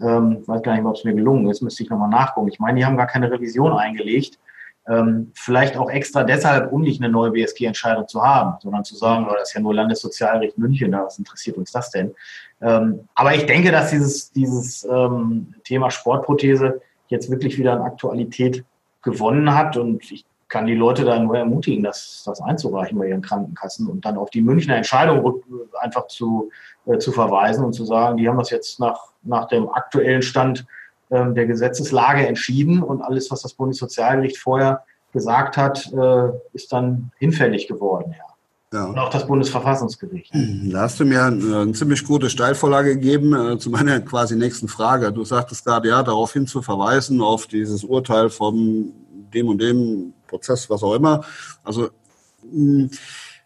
Ähm, 0.00 0.42
weiß 0.46 0.62
gar 0.62 0.74
nicht, 0.74 0.84
ob 0.84 0.96
es 0.96 1.04
mir 1.04 1.14
gelungen 1.14 1.48
ist, 1.48 1.62
müsste 1.62 1.84
ich 1.84 1.90
nochmal 1.90 2.10
nachgucken. 2.10 2.48
Ich 2.48 2.58
meine, 2.58 2.78
die 2.78 2.84
haben 2.84 2.96
gar 2.96 3.06
keine 3.06 3.30
Revision 3.30 3.72
eingelegt. 3.72 4.38
Ähm, 4.86 5.32
vielleicht 5.34 5.76
auch 5.76 5.90
extra 5.90 6.24
deshalb, 6.24 6.70
um 6.70 6.82
nicht 6.82 7.02
eine 7.02 7.10
neue 7.10 7.30
BSG-Entscheidung 7.30 8.06
zu 8.06 8.22
haben, 8.22 8.58
sondern 8.60 8.84
zu 8.84 8.96
sagen, 8.96 9.26
oh, 9.28 9.32
das 9.32 9.48
ist 9.48 9.54
ja 9.54 9.60
nur 9.60 9.74
Landessozialrecht 9.74 10.58
München, 10.58 10.92
was 10.92 11.18
interessiert 11.18 11.56
uns 11.56 11.72
das 11.72 11.90
denn? 11.90 12.14
Ähm, 12.60 13.08
aber 13.14 13.34
ich 13.34 13.46
denke, 13.46 13.70
dass 13.70 13.90
dieses, 13.90 14.30
dieses 14.32 14.84
ähm, 14.84 15.54
Thema 15.64 15.90
Sportprothese 15.90 16.82
jetzt 17.08 17.30
wirklich 17.30 17.58
wieder 17.58 17.72
an 17.72 17.82
Aktualität 17.82 18.64
gewonnen 19.02 19.54
hat 19.54 19.76
und 19.76 20.10
ich 20.10 20.26
kann 20.48 20.66
die 20.66 20.74
Leute 20.74 21.04
da 21.04 21.18
nur 21.18 21.36
ermutigen, 21.36 21.82
das, 21.82 22.22
das 22.24 22.40
einzureichen 22.40 22.98
bei 22.98 23.08
ihren 23.08 23.22
Krankenkassen 23.22 23.88
und 23.88 24.04
dann 24.04 24.16
auf 24.16 24.30
die 24.30 24.42
Münchner 24.42 24.76
Entscheidung 24.76 25.42
einfach 25.80 26.06
zu, 26.06 26.50
äh, 26.86 26.98
zu 26.98 27.10
verweisen 27.10 27.64
und 27.64 27.72
zu 27.72 27.84
sagen, 27.84 28.18
die 28.18 28.28
haben 28.28 28.38
das 28.38 28.50
jetzt 28.50 28.78
nach, 28.78 29.12
nach 29.22 29.48
dem 29.48 29.68
aktuellen 29.68 30.22
Stand 30.22 30.66
der 31.10 31.46
Gesetzeslage 31.46 32.26
entschieden 32.26 32.82
und 32.82 33.02
alles, 33.02 33.30
was 33.30 33.42
das 33.42 33.54
Bundessozialgericht 33.54 34.38
vorher 34.38 34.84
gesagt 35.12 35.56
hat, 35.56 35.92
äh, 35.92 36.28
ist 36.52 36.72
dann 36.72 37.12
hinfällig 37.18 37.68
geworden. 37.68 38.14
Ja. 38.18 38.34
Ja. 38.74 38.86
Und 38.86 38.98
auch 38.98 39.10
das 39.10 39.24
Bundesverfassungsgericht. 39.28 40.32
Da 40.34 40.80
hast 40.80 40.98
du 40.98 41.04
mir 41.04 41.22
eine, 41.22 41.70
ziemlich 41.72 42.04
gute 42.04 42.28
Steilvorlage 42.28 42.96
gegeben 42.96 43.32
äh, 43.32 43.56
zu 43.56 43.70
meiner 43.70 44.00
quasi 44.00 44.34
nächsten 44.34 44.66
Frage. 44.66 45.12
Du 45.12 45.24
sagtest 45.24 45.64
gerade, 45.64 45.88
ja, 45.88 46.02
darauf 46.02 46.32
hin 46.32 46.48
zu 46.48 46.60
verweisen, 46.60 47.20
auf 47.20 47.46
dieses 47.46 47.84
Urteil 47.84 48.30
vom 48.30 48.92
dem 49.32 49.48
und 49.48 49.60
dem 49.60 50.12
Prozess, 50.26 50.68
was 50.70 50.82
auch 50.82 50.94
immer. 50.94 51.24
Also 51.62 51.90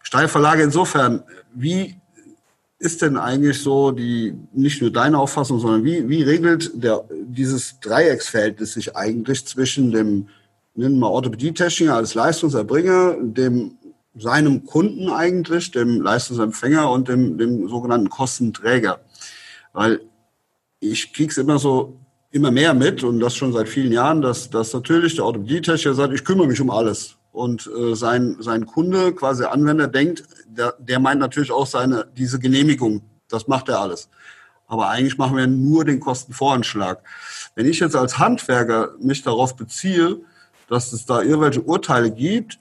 Steilvorlage 0.01 0.63
insofern, 0.63 1.23
wie 1.53 1.95
ist 2.79 3.01
denn 3.01 3.17
eigentlich 3.17 3.61
so 3.61 3.91
die, 3.91 4.33
nicht 4.53 4.81
nur 4.81 4.91
deine 4.91 5.19
Auffassung, 5.19 5.59
sondern 5.59 5.83
wie, 5.83 6.07
wie 6.07 6.23
regelt 6.23 6.71
der, 6.81 7.03
dieses 7.11 7.79
Dreiecksverhältnis 7.81 8.73
sich 8.73 8.95
eigentlich 8.95 9.45
zwischen 9.45 9.91
dem, 9.91 10.29
nennen 10.75 10.97
wir 10.97 11.09
Orthopädie-Techniker 11.09 11.95
als 11.95 12.15
Leistungserbringer, 12.15 13.17
dem 13.21 13.77
seinem 14.15 14.65
Kunden 14.65 15.09
eigentlich, 15.09 15.71
dem 15.71 16.01
Leistungsempfänger 16.01 16.89
und 16.89 17.09
dem, 17.09 17.37
dem 17.37 17.67
sogenannten 17.67 18.09
Kostenträger. 18.09 19.01
Weil 19.73 20.01
ich 20.79 21.13
krieg's 21.13 21.37
immer 21.37 21.59
so 21.59 21.99
immer 22.31 22.51
mehr 22.51 22.73
mit 22.73 23.03
und 23.03 23.19
das 23.19 23.35
schon 23.35 23.53
seit 23.53 23.67
vielen 23.67 23.91
Jahren, 23.91 24.21
dass, 24.21 24.49
dass 24.49 24.73
natürlich 24.73 25.15
der 25.15 25.25
Orthopädietechniker 25.25 25.95
sagt, 25.95 26.13
ich 26.13 26.23
kümmere 26.23 26.47
mich 26.47 26.61
um 26.61 26.69
alles. 26.69 27.15
Und 27.31 27.67
äh, 27.67 27.95
sein, 27.95 28.37
sein 28.39 28.65
Kunde, 28.65 29.13
quasi 29.13 29.43
Anwender, 29.43 29.87
denkt, 29.87 30.23
der, 30.47 30.73
der 30.79 30.99
meint 30.99 31.19
natürlich 31.19 31.51
auch 31.51 31.67
seine, 31.67 32.07
diese 32.17 32.39
Genehmigung. 32.39 33.01
Das 33.29 33.47
macht 33.47 33.69
er 33.69 33.79
alles. 33.79 34.09
Aber 34.67 34.89
eigentlich 34.89 35.17
machen 35.17 35.37
wir 35.37 35.47
nur 35.47 35.85
den 35.85 35.99
Kostenvoranschlag. 35.99 37.01
Wenn 37.55 37.67
ich 37.67 37.79
jetzt 37.79 37.95
als 37.95 38.17
Handwerker 38.19 38.91
mich 38.99 39.21
darauf 39.23 39.55
beziehe, 39.55 40.17
dass 40.67 40.93
es 40.93 41.05
da 41.05 41.21
irgendwelche 41.21 41.61
Urteile 41.61 42.11
gibt, 42.11 42.59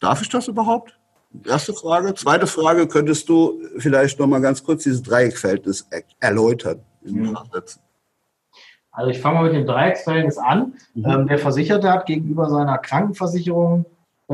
darf 0.00 0.22
ich 0.22 0.28
das 0.28 0.48
überhaupt? 0.48 0.96
Erste 1.44 1.74
Frage. 1.74 2.14
Zweite 2.14 2.46
Frage, 2.46 2.86
könntest 2.86 3.28
du 3.28 3.60
vielleicht 3.76 4.18
noch 4.18 4.26
mal 4.26 4.40
ganz 4.40 4.64
kurz 4.64 4.84
dieses 4.84 5.02
Dreieckverhältnis 5.02 5.88
erläutern 6.20 6.80
in 7.02 7.22
mhm. 7.22 7.38
Also 8.90 9.10
ich 9.10 9.20
fange 9.20 9.38
mal 9.38 9.44
mit 9.44 9.54
dem 9.54 9.66
Dreiecksverhältnis 9.66 10.38
an. 10.38 10.74
Mhm. 10.94 11.04
Ähm, 11.04 11.26
der 11.28 11.38
Versicherte 11.38 11.90
hat 11.90 12.06
gegenüber 12.06 12.48
seiner 12.48 12.78
Krankenversicherung 12.78 13.84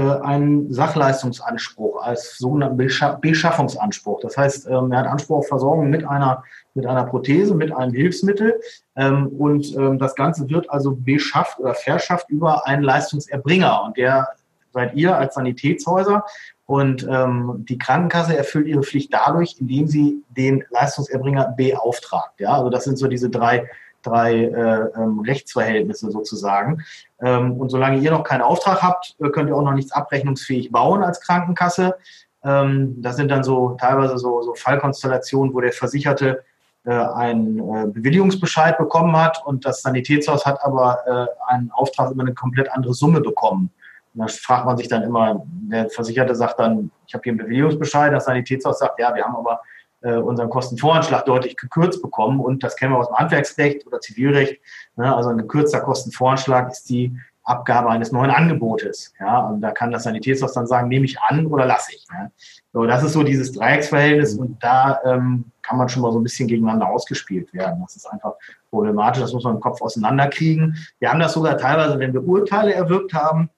einen 0.01 0.73
Sachleistungsanspruch 0.73 2.03
als 2.03 2.37
sogenannten 2.39 2.77
Beschaffungsanspruch. 3.21 4.21
Das 4.21 4.37
heißt, 4.37 4.67
ähm, 4.67 4.91
er 4.91 4.99
hat 4.99 5.07
Anspruch 5.07 5.39
auf 5.39 5.49
Versorgung 5.49 5.89
mit 5.89 6.05
einer, 6.05 6.43
mit 6.75 6.85
einer 6.85 7.05
Prothese, 7.05 7.55
mit 7.55 7.73
einem 7.73 7.93
Hilfsmittel. 7.93 8.61
Ähm, 8.97 9.29
und 9.29 9.73
ähm, 9.77 10.01
das 10.01 10.17
Ganze 10.17 10.51
wird 10.51 10.69
also 10.69 10.97
beschafft 10.97 11.61
oder 11.61 11.75
verschafft 11.75 12.29
über 12.29 12.67
einen 12.67 12.83
Leistungserbringer. 12.83 13.85
Und 13.85 13.97
der 13.97 14.31
seid 14.73 14.95
ihr 14.95 15.17
als 15.17 15.37
Sanitätshäuser. 15.37 16.25
Und 16.67 17.07
die 17.07 17.77
Krankenkasse 17.77 18.39
erfüllt 18.39 18.67
ihre 18.67 18.83
Pflicht 18.83 19.13
dadurch, 19.13 19.57
indem 19.61 19.87
sie 19.87 20.25
den 20.35 20.65
Leistungserbringer 20.71 21.55
beauftragt. 21.59 22.41
Ja, 22.41 22.55
also 22.55 22.71
das 22.71 22.85
sind 22.85 22.97
so 22.97 23.07
diese 23.07 23.29
drei, 23.29 23.69
drei 24.05 24.45
äh, 24.45 24.89
ähm, 24.97 25.21
Rechtsverhältnisse 25.21 26.11
sozusagen. 26.11 26.83
Ähm, 27.25 27.53
und 27.57 27.71
solange 27.71 27.99
ihr 27.99 28.11
noch 28.11 28.23
keinen 28.23 28.43
Auftrag 28.43 28.83
habt, 28.83 29.17
äh, 29.19 29.31
könnt 29.31 29.49
ihr 29.49 29.57
auch 29.57 29.63
noch 29.63 29.73
nichts 29.73 29.93
abrechnungsfähig 29.93 30.71
bauen 30.71 31.03
als 31.03 31.23
Krankenkasse. 31.23 31.97
Ähm, 32.45 33.01
das 33.01 33.17
sind 33.17 33.31
dann 33.31 33.43
so 33.43 33.77
teilweise 33.81 34.19
so, 34.19 34.43
so 34.43 34.55
Fallkonstellationen, 34.55 35.55
wo 35.55 35.61
der 35.63 35.73
Versicherte 35.73 36.45
äh, 36.85 36.91
einen 36.93 37.59
äh, 37.59 37.87
Bewilligungsbescheid 37.87 38.77
bekommen 38.77 39.17
hat 39.17 39.41
und 39.47 39.65
das 39.65 39.81
Sanitätshaus 39.81 40.45
hat 40.45 40.63
aber 40.63 41.31
einen 41.47 41.71
Auftrag 41.73 42.11
über 42.11 42.23
eine 42.23 42.35
komplett 42.35 42.71
andere 42.71 42.93
Summe 42.93 43.23
bekommen. 43.23 43.71
Da 44.13 44.29
fragt 44.29 44.67
man 44.67 44.77
sich 44.77 44.87
dann 44.87 45.03
immer, 45.03 45.43
der 45.47 45.89
Versicherte 45.91 46.35
sagt 46.35 46.61
dann, 46.61 46.91
ich 47.07 47.15
habe 47.15 47.23
hier 47.25 47.33
einen 47.33 47.39
Bewilligungsbescheid, 47.39 48.13
das 48.13 48.27
Sanitätshaus 48.27 48.79
sagt, 48.79 49.01
ja, 49.01 49.13
wir 49.15 49.25
haben 49.25 49.35
aber 49.35 49.61
äh, 50.05 50.17
unseren 50.17 50.51
Kostenvoranschlag 50.51 51.25
deutlich 51.25 51.57
gekürzt 51.57 52.03
bekommen 52.03 52.39
und 52.41 52.63
das 52.63 52.77
kennen 52.77 52.93
wir 52.93 52.99
aus 52.99 53.09
dem 53.09 53.17
Handwerksrecht 53.17 53.87
oder 53.87 54.01
Zivilrecht. 54.01 54.61
Ne? 54.97 55.15
Also 55.15 55.31
ein 55.31 55.39
gekürzter 55.39 55.81
Kostenvoranschlag 55.81 56.71
ist 56.71 56.91
die 56.91 57.17
Abgabe 57.45 57.91
eines 57.91 58.13
neuen 58.13 58.31
Angebotes. 58.31 59.13
Ja, 59.21 59.41
und 59.41 59.61
da 59.61 59.71
kann 59.71 59.91
das 59.91 60.05
Sanitätshaus 60.05 60.53
dann 60.55 60.67
sagen, 60.67 60.89
nehme 60.89 61.05
ich 61.05 61.21
an 61.21 61.47
oder 61.47 61.67
lasse 61.67 61.93
ich. 61.95 62.07
Ne? 62.11 62.31
So, 62.73 62.87
das 62.87 63.03
ist 63.03 63.13
so 63.13 63.23
dieses 63.23 63.53
Dreiecksverhältnis 63.53 64.35
und 64.35 64.63
da 64.63 65.01
ähm, 65.05 65.47
kann 65.63 65.79
man 65.79 65.89
schon 65.89 66.03
mal 66.03 66.13
so 66.13 66.19
ein 66.19 66.23
bisschen 66.23 66.49
gegeneinander 66.49 66.89
ausgespielt 66.89 67.53
werden. 67.53 67.81
Das 67.83 67.97
ist 67.97 68.07
einfach 68.07 68.35
problematisch, 68.71 69.23
das 69.23 69.33
muss 69.33 69.45
man 69.45 69.57
im 69.57 69.61
Kopf 69.61 69.81
auseinanderkriegen. 69.83 70.77
Wir 70.99 71.11
haben 71.11 71.21
das 71.21 71.33
sogar 71.33 71.57
teilweise, 71.57 71.99
wenn 71.99 72.13
wir 72.13 72.27
Urteile 72.27 72.75
erwirkt 72.75 73.15
haben, 73.15 73.51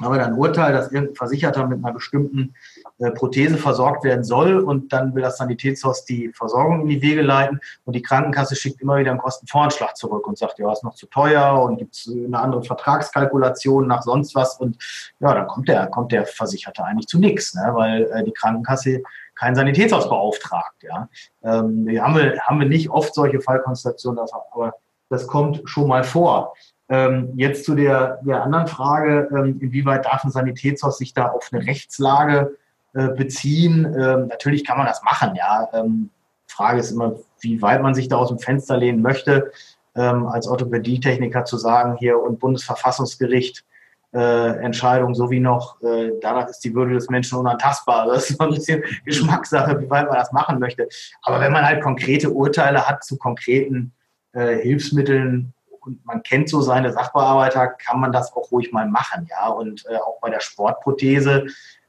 aber 0.00 0.18
dann 0.18 0.34
Urteil, 0.34 0.72
dass 0.72 0.92
irgendein 0.92 1.16
Versicherter 1.16 1.66
mit 1.66 1.84
einer 1.84 1.94
bestimmten 1.94 2.54
Prothese 2.98 3.58
versorgt 3.58 4.04
werden 4.04 4.24
soll 4.24 4.58
und 4.58 4.92
dann 4.92 5.14
will 5.14 5.22
das 5.22 5.38
Sanitätshaus 5.38 6.04
die 6.04 6.30
Versorgung 6.32 6.82
in 6.82 6.88
die 6.88 7.02
Wege 7.02 7.22
leiten 7.22 7.60
und 7.84 7.94
die 7.94 8.02
Krankenkasse 8.02 8.54
schickt 8.54 8.80
immer 8.80 8.98
wieder 8.98 9.10
einen 9.10 9.20
Kostenvoranschlag 9.20 9.96
zurück 9.96 10.26
und 10.28 10.38
sagt, 10.38 10.58
ja, 10.58 10.70
ist 10.72 10.84
noch 10.84 10.94
zu 10.94 11.06
teuer 11.06 11.60
und 11.60 11.78
gibt 11.78 11.94
es 11.96 12.08
eine 12.08 12.38
andere 12.38 12.62
Vertragskalkulation 12.62 13.88
nach 13.88 14.02
sonst 14.02 14.34
was 14.34 14.58
und 14.58 14.76
ja, 15.18 15.34
dann 15.34 15.46
kommt 15.48 15.68
der, 15.68 15.86
kommt 15.88 16.12
der 16.12 16.24
Versicherte 16.26 16.84
eigentlich 16.84 17.08
zu 17.08 17.18
nichts, 17.18 17.54
ne, 17.54 17.70
weil 17.74 18.04
äh, 18.04 18.22
die 18.24 18.32
Krankenkasse 18.32 19.02
kein 19.34 19.54
Sanitätshaus 19.56 20.08
beauftragt. 20.08 20.82
Ja. 20.82 21.08
Ähm, 21.42 21.88
haben, 22.00 22.14
wir, 22.14 22.40
haben 22.42 22.60
wir 22.60 22.68
nicht 22.68 22.90
oft 22.90 23.14
solche 23.14 23.40
Fallkonstellationen, 23.40 24.24
aber 24.52 24.74
das 25.08 25.26
kommt 25.26 25.62
schon 25.64 25.88
mal 25.88 26.04
vor. 26.04 26.54
Ähm, 26.88 27.32
jetzt 27.36 27.64
zu 27.64 27.74
der, 27.74 28.20
der 28.22 28.42
anderen 28.42 28.66
Frage, 28.66 29.28
ähm, 29.32 29.58
inwieweit 29.60 30.04
darf 30.04 30.22
ein 30.22 30.30
Sanitätshaus 30.30 30.98
sich 30.98 31.14
da 31.14 31.28
auf 31.28 31.48
eine 31.50 31.66
Rechtslage 31.66 32.56
äh, 32.94 33.08
beziehen? 33.08 33.84
Ähm, 33.86 34.28
natürlich 34.28 34.64
kann 34.64 34.78
man 34.78 34.86
das 34.86 35.02
machen, 35.02 35.34
ja. 35.34 35.68
Ähm, 35.72 36.10
Frage 36.46 36.80
ist 36.80 36.92
immer, 36.92 37.16
wie 37.40 37.60
weit 37.62 37.82
man 37.82 37.94
sich 37.94 38.08
da 38.08 38.16
aus 38.16 38.28
dem 38.28 38.38
Fenster 38.38 38.76
lehnen 38.76 39.02
möchte, 39.02 39.50
ähm, 39.96 40.26
als 40.26 40.46
Orthopädietechniker 40.46 41.44
zu 41.44 41.56
sagen, 41.56 41.96
hier 41.96 42.18
und 42.18 42.38
Bundesverfassungsgericht, 42.38 43.64
äh, 44.12 44.58
Entscheidung 44.58 45.14
so 45.14 45.30
wie 45.30 45.40
noch, 45.40 45.82
äh, 45.82 46.12
danach 46.20 46.48
ist 46.48 46.60
die 46.60 46.74
Würde 46.74 46.94
des 46.94 47.10
Menschen 47.10 47.38
unantastbar. 47.38 48.06
Das 48.06 48.30
ist 48.30 48.38
so 48.38 48.44
ein 48.44 48.54
bisschen 48.54 48.84
Geschmackssache, 49.04 49.80
wie 49.80 49.90
weit 49.90 50.06
man 50.06 50.16
das 50.16 50.32
machen 50.32 50.60
möchte. 50.60 50.88
Aber 51.22 51.40
wenn 51.40 51.52
man 51.52 51.66
halt 51.66 51.82
konkrete 51.82 52.30
Urteile 52.30 52.86
hat 52.86 53.02
zu 53.02 53.16
konkreten 53.16 53.92
äh, 54.32 54.58
Hilfsmitteln, 54.58 55.52
und 55.84 56.04
man 56.06 56.22
kennt 56.22 56.48
so 56.48 56.60
seine 56.60 56.92
Sachbearbeiter, 56.92 57.68
kann 57.68 58.00
man 58.00 58.10
das 58.10 58.32
auch 58.32 58.50
ruhig 58.50 58.72
mal 58.72 58.88
machen, 58.88 59.26
ja. 59.30 59.48
Und 59.48 59.84
äh, 59.86 59.96
auch 59.96 60.18
bei 60.20 60.30
der 60.30 60.40
Sportprothese, 60.40 61.46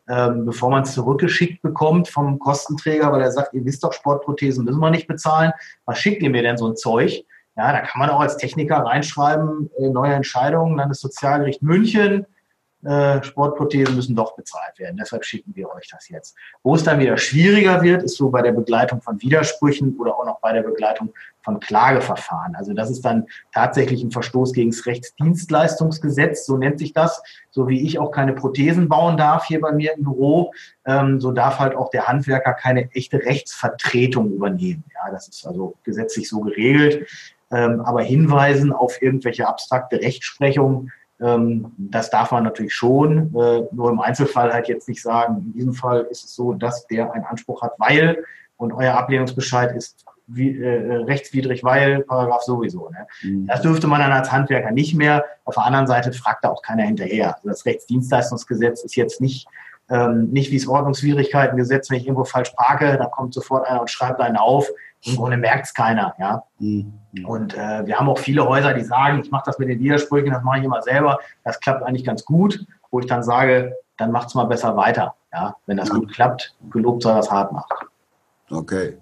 ähm, 0.07 0.45
bevor 0.45 0.69
man 0.69 0.83
es 0.83 0.93
zurückgeschickt 0.93 1.61
bekommt 1.61 2.07
vom 2.07 2.39
Kostenträger, 2.39 3.11
weil 3.11 3.21
er 3.21 3.31
sagt, 3.31 3.53
ihr 3.53 3.65
wisst 3.65 3.83
doch, 3.83 3.93
Sportprothesen 3.93 4.65
müssen 4.65 4.79
wir 4.79 4.91
nicht 4.91 5.07
bezahlen. 5.07 5.51
Was 5.85 5.99
schickt 5.99 6.21
ihr 6.21 6.29
mir 6.29 6.43
denn 6.43 6.57
so 6.57 6.67
ein 6.67 6.75
Zeug? 6.75 7.25
Ja, 7.57 7.71
da 7.71 7.81
kann 7.81 7.99
man 7.99 8.09
auch 8.09 8.19
als 8.19 8.37
Techniker 8.37 8.77
reinschreiben, 8.77 9.69
äh, 9.79 9.89
neue 9.89 10.13
Entscheidungen, 10.13 10.77
Landessozialgericht 10.77 11.61
München, 11.61 12.25
äh, 12.85 13.23
Sportprothesen 13.23 13.95
müssen 13.95 14.15
doch 14.15 14.35
bezahlt 14.35 14.77
werden. 14.77 14.97
Deshalb 14.97 15.25
schicken 15.25 15.55
wir 15.55 15.69
euch 15.73 15.87
das 15.89 16.07
jetzt. 16.09 16.35
Wo 16.63 16.75
es 16.75 16.83
dann 16.83 16.99
wieder 16.99 17.17
schwieriger 17.17 17.81
wird, 17.81 18.03
ist 18.03 18.15
so 18.15 18.29
bei 18.29 18.41
der 18.41 18.51
Begleitung 18.51 19.01
von 19.01 19.19
Widersprüchen 19.21 19.97
oder 19.97 20.17
auch 20.17 20.25
noch 20.25 20.39
bei 20.39 20.53
der 20.53 20.61
Begleitung 20.61 21.11
von 21.41 21.59
Klageverfahren. 21.59 22.55
Also 22.55 22.73
das 22.73 22.89
ist 22.89 23.03
dann 23.03 23.25
tatsächlich 23.53 24.03
ein 24.03 24.11
Verstoß 24.11 24.53
gegen 24.53 24.71
das 24.71 24.85
Rechtsdienstleistungsgesetz, 24.85 26.45
so 26.45 26.57
nennt 26.57 26.79
sich 26.79 26.93
das. 26.93 27.21
So 27.51 27.67
wie 27.67 27.81
ich 27.85 27.99
auch 27.99 28.11
keine 28.11 28.33
Prothesen 28.33 28.87
bauen 28.87 29.17
darf 29.17 29.45
hier 29.45 29.61
bei 29.61 29.71
mir 29.71 29.93
im 29.93 30.03
Büro, 30.03 30.53
ähm, 30.85 31.19
so 31.19 31.31
darf 31.31 31.59
halt 31.59 31.75
auch 31.75 31.89
der 31.89 32.07
Handwerker 32.07 32.53
keine 32.53 32.91
echte 32.91 33.17
Rechtsvertretung 33.17 34.31
übernehmen. 34.31 34.83
Ja, 34.93 35.11
das 35.11 35.27
ist 35.27 35.47
also 35.47 35.75
gesetzlich 35.83 36.29
so 36.29 36.41
geregelt. 36.41 37.07
Ähm, 37.51 37.81
aber 37.81 38.01
Hinweisen 38.01 38.73
auf 38.73 39.01
irgendwelche 39.01 39.47
abstrakte 39.47 40.01
Rechtsprechung 40.01 40.83
ähm, 40.83 40.91
das 41.17 42.09
darf 42.09 42.31
man 42.31 42.43
natürlich 42.43 42.73
schon, 42.73 43.33
äh, 43.35 43.63
nur 43.71 43.89
im 43.89 43.99
Einzelfall 43.99 44.51
halt 44.51 44.67
jetzt 44.67 44.87
nicht 44.87 45.01
sagen, 45.01 45.37
in 45.45 45.53
diesem 45.53 45.73
Fall 45.73 46.07
ist 46.11 46.25
es 46.25 46.35
so, 46.35 46.53
dass 46.53 46.87
der 46.87 47.13
einen 47.13 47.25
Anspruch 47.25 47.61
hat, 47.61 47.73
weil 47.77 48.23
und 48.57 48.73
euer 48.73 48.93
Ablehnungsbescheid 48.95 49.75
ist 49.75 50.05
wie, 50.27 50.61
äh, 50.61 51.03
rechtswidrig, 51.03 51.63
weil 51.63 52.01
Paragraph 52.03 52.41
sowieso. 52.41 52.89
Ne? 52.89 53.07
Mhm. 53.23 53.47
Das 53.47 53.61
dürfte 53.61 53.87
man 53.87 54.01
dann 54.01 54.11
als 54.11 54.31
Handwerker 54.31 54.71
nicht 54.71 54.95
mehr. 54.95 55.23
Auf 55.45 55.55
der 55.55 55.65
anderen 55.65 55.87
Seite 55.87 56.11
fragt 56.13 56.43
da 56.43 56.49
auch 56.49 56.61
keiner 56.61 56.83
hinterher. 56.83 57.35
Also 57.35 57.49
das 57.49 57.65
Rechtsdienstleistungsgesetz 57.65 58.83
ist 58.83 58.95
jetzt 58.95 59.21
nicht 59.21 59.47
ähm, 59.89 60.29
nicht 60.31 60.51
wie 60.51 60.57
das 60.57 60.67
Ordnungswidrigkeitengesetz, 60.67 61.89
wenn 61.89 61.97
ich 61.97 62.05
irgendwo 62.05 62.23
falsch 62.23 62.51
parke, 62.55 62.97
dann 62.97 63.11
kommt 63.11 63.33
sofort 63.33 63.67
einer 63.67 63.81
und 63.81 63.89
schreibt 63.89 64.19
einen 64.19 64.37
auf. 64.37 64.67
Im 65.05 65.15
Grunde 65.15 65.37
merkt 65.37 65.67
es 65.67 65.73
keiner. 65.73 66.13
Ja? 66.19 66.43
Mhm. 66.59 66.93
Und 67.25 67.53
äh, 67.55 67.85
wir 67.85 67.99
haben 67.99 68.09
auch 68.09 68.19
viele 68.19 68.47
Häuser, 68.47 68.73
die 68.73 68.83
sagen, 68.83 69.21
ich 69.23 69.31
mache 69.31 69.43
das 69.45 69.59
mit 69.59 69.69
den 69.69 69.79
Widersprüchen, 69.79 70.31
das 70.31 70.43
mache 70.43 70.59
ich 70.59 70.65
immer 70.65 70.81
selber. 70.81 71.19
Das 71.43 71.59
klappt 71.59 71.83
eigentlich 71.83 72.05
ganz 72.05 72.25
gut, 72.25 72.65
wo 72.91 72.99
ich 72.99 73.05
dann 73.05 73.23
sage, 73.23 73.75
dann 73.97 74.11
macht 74.11 74.29
es 74.29 74.35
mal 74.35 74.45
besser 74.45 74.75
weiter. 74.75 75.15
Ja? 75.31 75.55
Wenn 75.65 75.77
das 75.77 75.89
ja. 75.89 75.95
gut 75.95 76.11
klappt, 76.11 76.55
gelobt 76.71 77.03
sei 77.03 77.13
das 77.13 77.29
hart 77.31 77.51
macht. 77.51 77.71
Okay. 78.49 78.97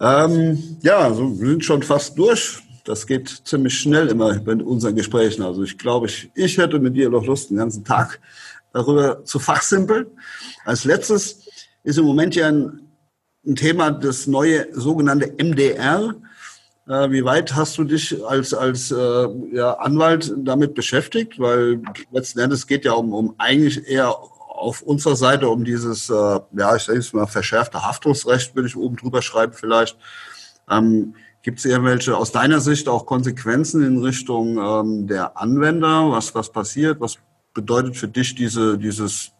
Ähm, 0.00 0.78
ja, 0.82 1.12
so, 1.12 1.38
wir 1.40 1.48
sind 1.48 1.64
schon 1.64 1.82
fast 1.82 2.16
durch. 2.18 2.62
Das 2.84 3.06
geht 3.06 3.28
ziemlich 3.28 3.78
schnell 3.78 4.08
immer 4.08 4.38
bei 4.38 4.54
unseren 4.54 4.94
Gesprächen. 4.94 5.42
Also 5.42 5.62
ich 5.62 5.76
glaube, 5.76 6.06
ich, 6.06 6.30
ich 6.34 6.56
hätte 6.56 6.78
mit 6.78 6.96
dir 6.96 7.10
noch 7.10 7.26
Lust, 7.26 7.50
den 7.50 7.58
ganzen 7.58 7.84
Tag 7.84 8.20
darüber 8.72 9.24
zu 9.24 9.38
fachsimpeln. 9.38 10.06
Als 10.64 10.84
letztes 10.84 11.46
ist 11.82 11.98
im 11.98 12.04
Moment 12.04 12.34
ja 12.34 12.48
ein, 12.48 12.87
ein 13.48 13.56
Thema, 13.56 13.90
das 13.90 14.26
neue 14.26 14.68
sogenannte 14.72 15.32
MDR. 15.42 16.14
Äh, 16.86 17.10
wie 17.10 17.24
weit 17.24 17.54
hast 17.54 17.78
du 17.78 17.84
dich 17.84 18.24
als, 18.24 18.54
als 18.54 18.90
äh, 18.90 19.28
ja, 19.52 19.74
Anwalt 19.74 20.32
damit 20.36 20.74
beschäftigt? 20.74 21.38
Weil 21.38 21.82
letzten 22.12 22.40
Endes 22.40 22.66
geht 22.66 22.84
ja 22.84 22.92
um, 22.92 23.12
um 23.12 23.34
eigentlich 23.38 23.86
eher 23.88 24.14
auf 24.58 24.82
unserer 24.82 25.16
Seite 25.16 25.48
um 25.48 25.64
dieses, 25.64 26.10
äh, 26.10 26.14
ja, 26.14 26.76
ich 26.76 26.82
sage 26.82 26.98
jetzt 26.98 27.14
mal, 27.14 27.26
verschärfte 27.26 27.82
Haftungsrecht, 27.82 28.54
würde 28.54 28.68
ich 28.68 28.76
oben 28.76 28.96
drüber 28.96 29.22
schreiben 29.22 29.52
vielleicht. 29.54 29.96
Ähm, 30.70 31.14
Gibt 31.42 31.60
es 31.60 31.64
irgendwelche 31.64 32.16
aus 32.16 32.32
deiner 32.32 32.60
Sicht 32.60 32.88
auch 32.88 33.06
Konsequenzen 33.06 33.82
in 33.82 34.02
Richtung 34.02 34.58
ähm, 34.58 35.06
der 35.06 35.40
Anwender? 35.40 36.10
Was, 36.10 36.34
was 36.34 36.50
passiert? 36.50 37.00
Was 37.00 37.18
bedeutet 37.54 37.96
für 37.96 38.08
dich 38.08 38.34
diese, 38.34 38.76
dieses 38.76 39.32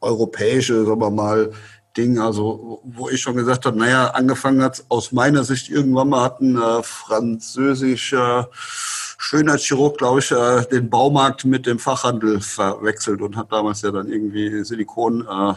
europäische, 0.00 0.84
sagen 0.84 1.00
wir 1.00 1.10
mal, 1.10 1.52
Ding, 1.96 2.18
also 2.18 2.80
wo 2.84 3.08
ich 3.08 3.20
schon 3.20 3.36
gesagt 3.36 3.66
habe, 3.66 3.78
naja, 3.78 4.08
angefangen 4.08 4.62
hat 4.62 4.84
aus 4.88 5.12
meiner 5.12 5.44
Sicht 5.44 5.70
irgendwann 5.70 6.10
mal 6.10 6.24
hat 6.24 6.40
ein 6.40 6.56
äh, 6.56 6.82
französischer 6.82 8.50
Schönheitschirurg, 9.18 9.98
glaube 9.98 10.20
ich, 10.20 10.30
äh, 10.30 10.64
den 10.66 10.90
Baumarkt 10.90 11.44
mit 11.44 11.66
dem 11.66 11.78
Fachhandel 11.78 12.40
verwechselt 12.40 13.22
und 13.22 13.36
hat 13.36 13.50
damals 13.50 13.82
ja 13.82 13.90
dann 13.90 14.08
irgendwie 14.08 14.62
Silikon 14.64 15.26
äh, 15.26 15.54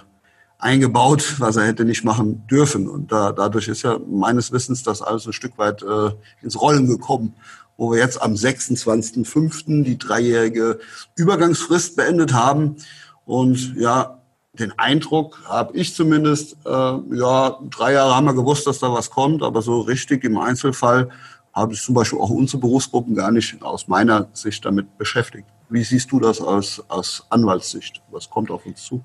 eingebaut, 0.60 1.36
was 1.40 1.56
er 1.56 1.66
hätte 1.66 1.86
nicht 1.86 2.04
machen 2.04 2.46
dürfen. 2.48 2.88
Und 2.88 3.12
da, 3.12 3.32
dadurch 3.32 3.68
ist 3.68 3.82
ja 3.82 3.98
meines 4.08 4.52
Wissens 4.52 4.84
das 4.84 5.02
alles 5.02 5.26
ein 5.26 5.34
Stück 5.34 5.58
weit 5.58 5.84
äh, 5.84 6.12
ins 6.42 6.60
Rollen 6.62 6.88
gekommen, 6.88 7.34
wo 7.78 7.92
wir 7.92 8.00
jetzt 8.00 8.22
am 8.22 8.34
26.05. 8.34 9.84
die 9.84 9.98
dreijährige 9.98 10.80
Übergangsfrist 11.16 11.96
beendet 11.96 12.34
haben. 12.34 12.76
Und 13.26 13.76
ja, 13.78 14.19
den 14.60 14.78
Eindruck 14.78 15.42
habe 15.48 15.76
ich 15.76 15.96
zumindest, 15.96 16.58
äh, 16.66 16.70
ja, 16.70 17.60
drei 17.70 17.94
Jahre 17.94 18.16
haben 18.16 18.26
wir 18.26 18.34
gewusst, 18.34 18.68
dass 18.68 18.80
da 18.80 18.94
was 18.94 19.10
kommt, 19.10 19.42
aber 19.42 19.62
so 19.62 19.82
richtig 19.82 20.24
im 20.24 20.38
Einzelfall 20.38 21.10
habe 21.54 21.74
ich 21.74 21.82
zum 21.82 21.96
Beispiel 21.96 22.20
auch 22.20 22.30
unsere 22.30 22.60
Berufsgruppen 22.60 23.16
gar 23.16 23.32
nicht 23.32 23.62
aus 23.64 23.88
meiner 23.88 24.28
Sicht 24.34 24.66
damit 24.66 24.98
beschäftigt. 24.98 25.48
Wie 25.70 25.84
siehst 25.84 26.12
du 26.12 26.20
das 26.20 26.42
aus, 26.42 26.84
aus 26.88 27.26
Anwaltssicht? 27.30 28.02
Was 28.12 28.30
kommt 28.30 28.52
auf 28.52 28.66
uns 28.66 28.84
zu? 28.84 29.02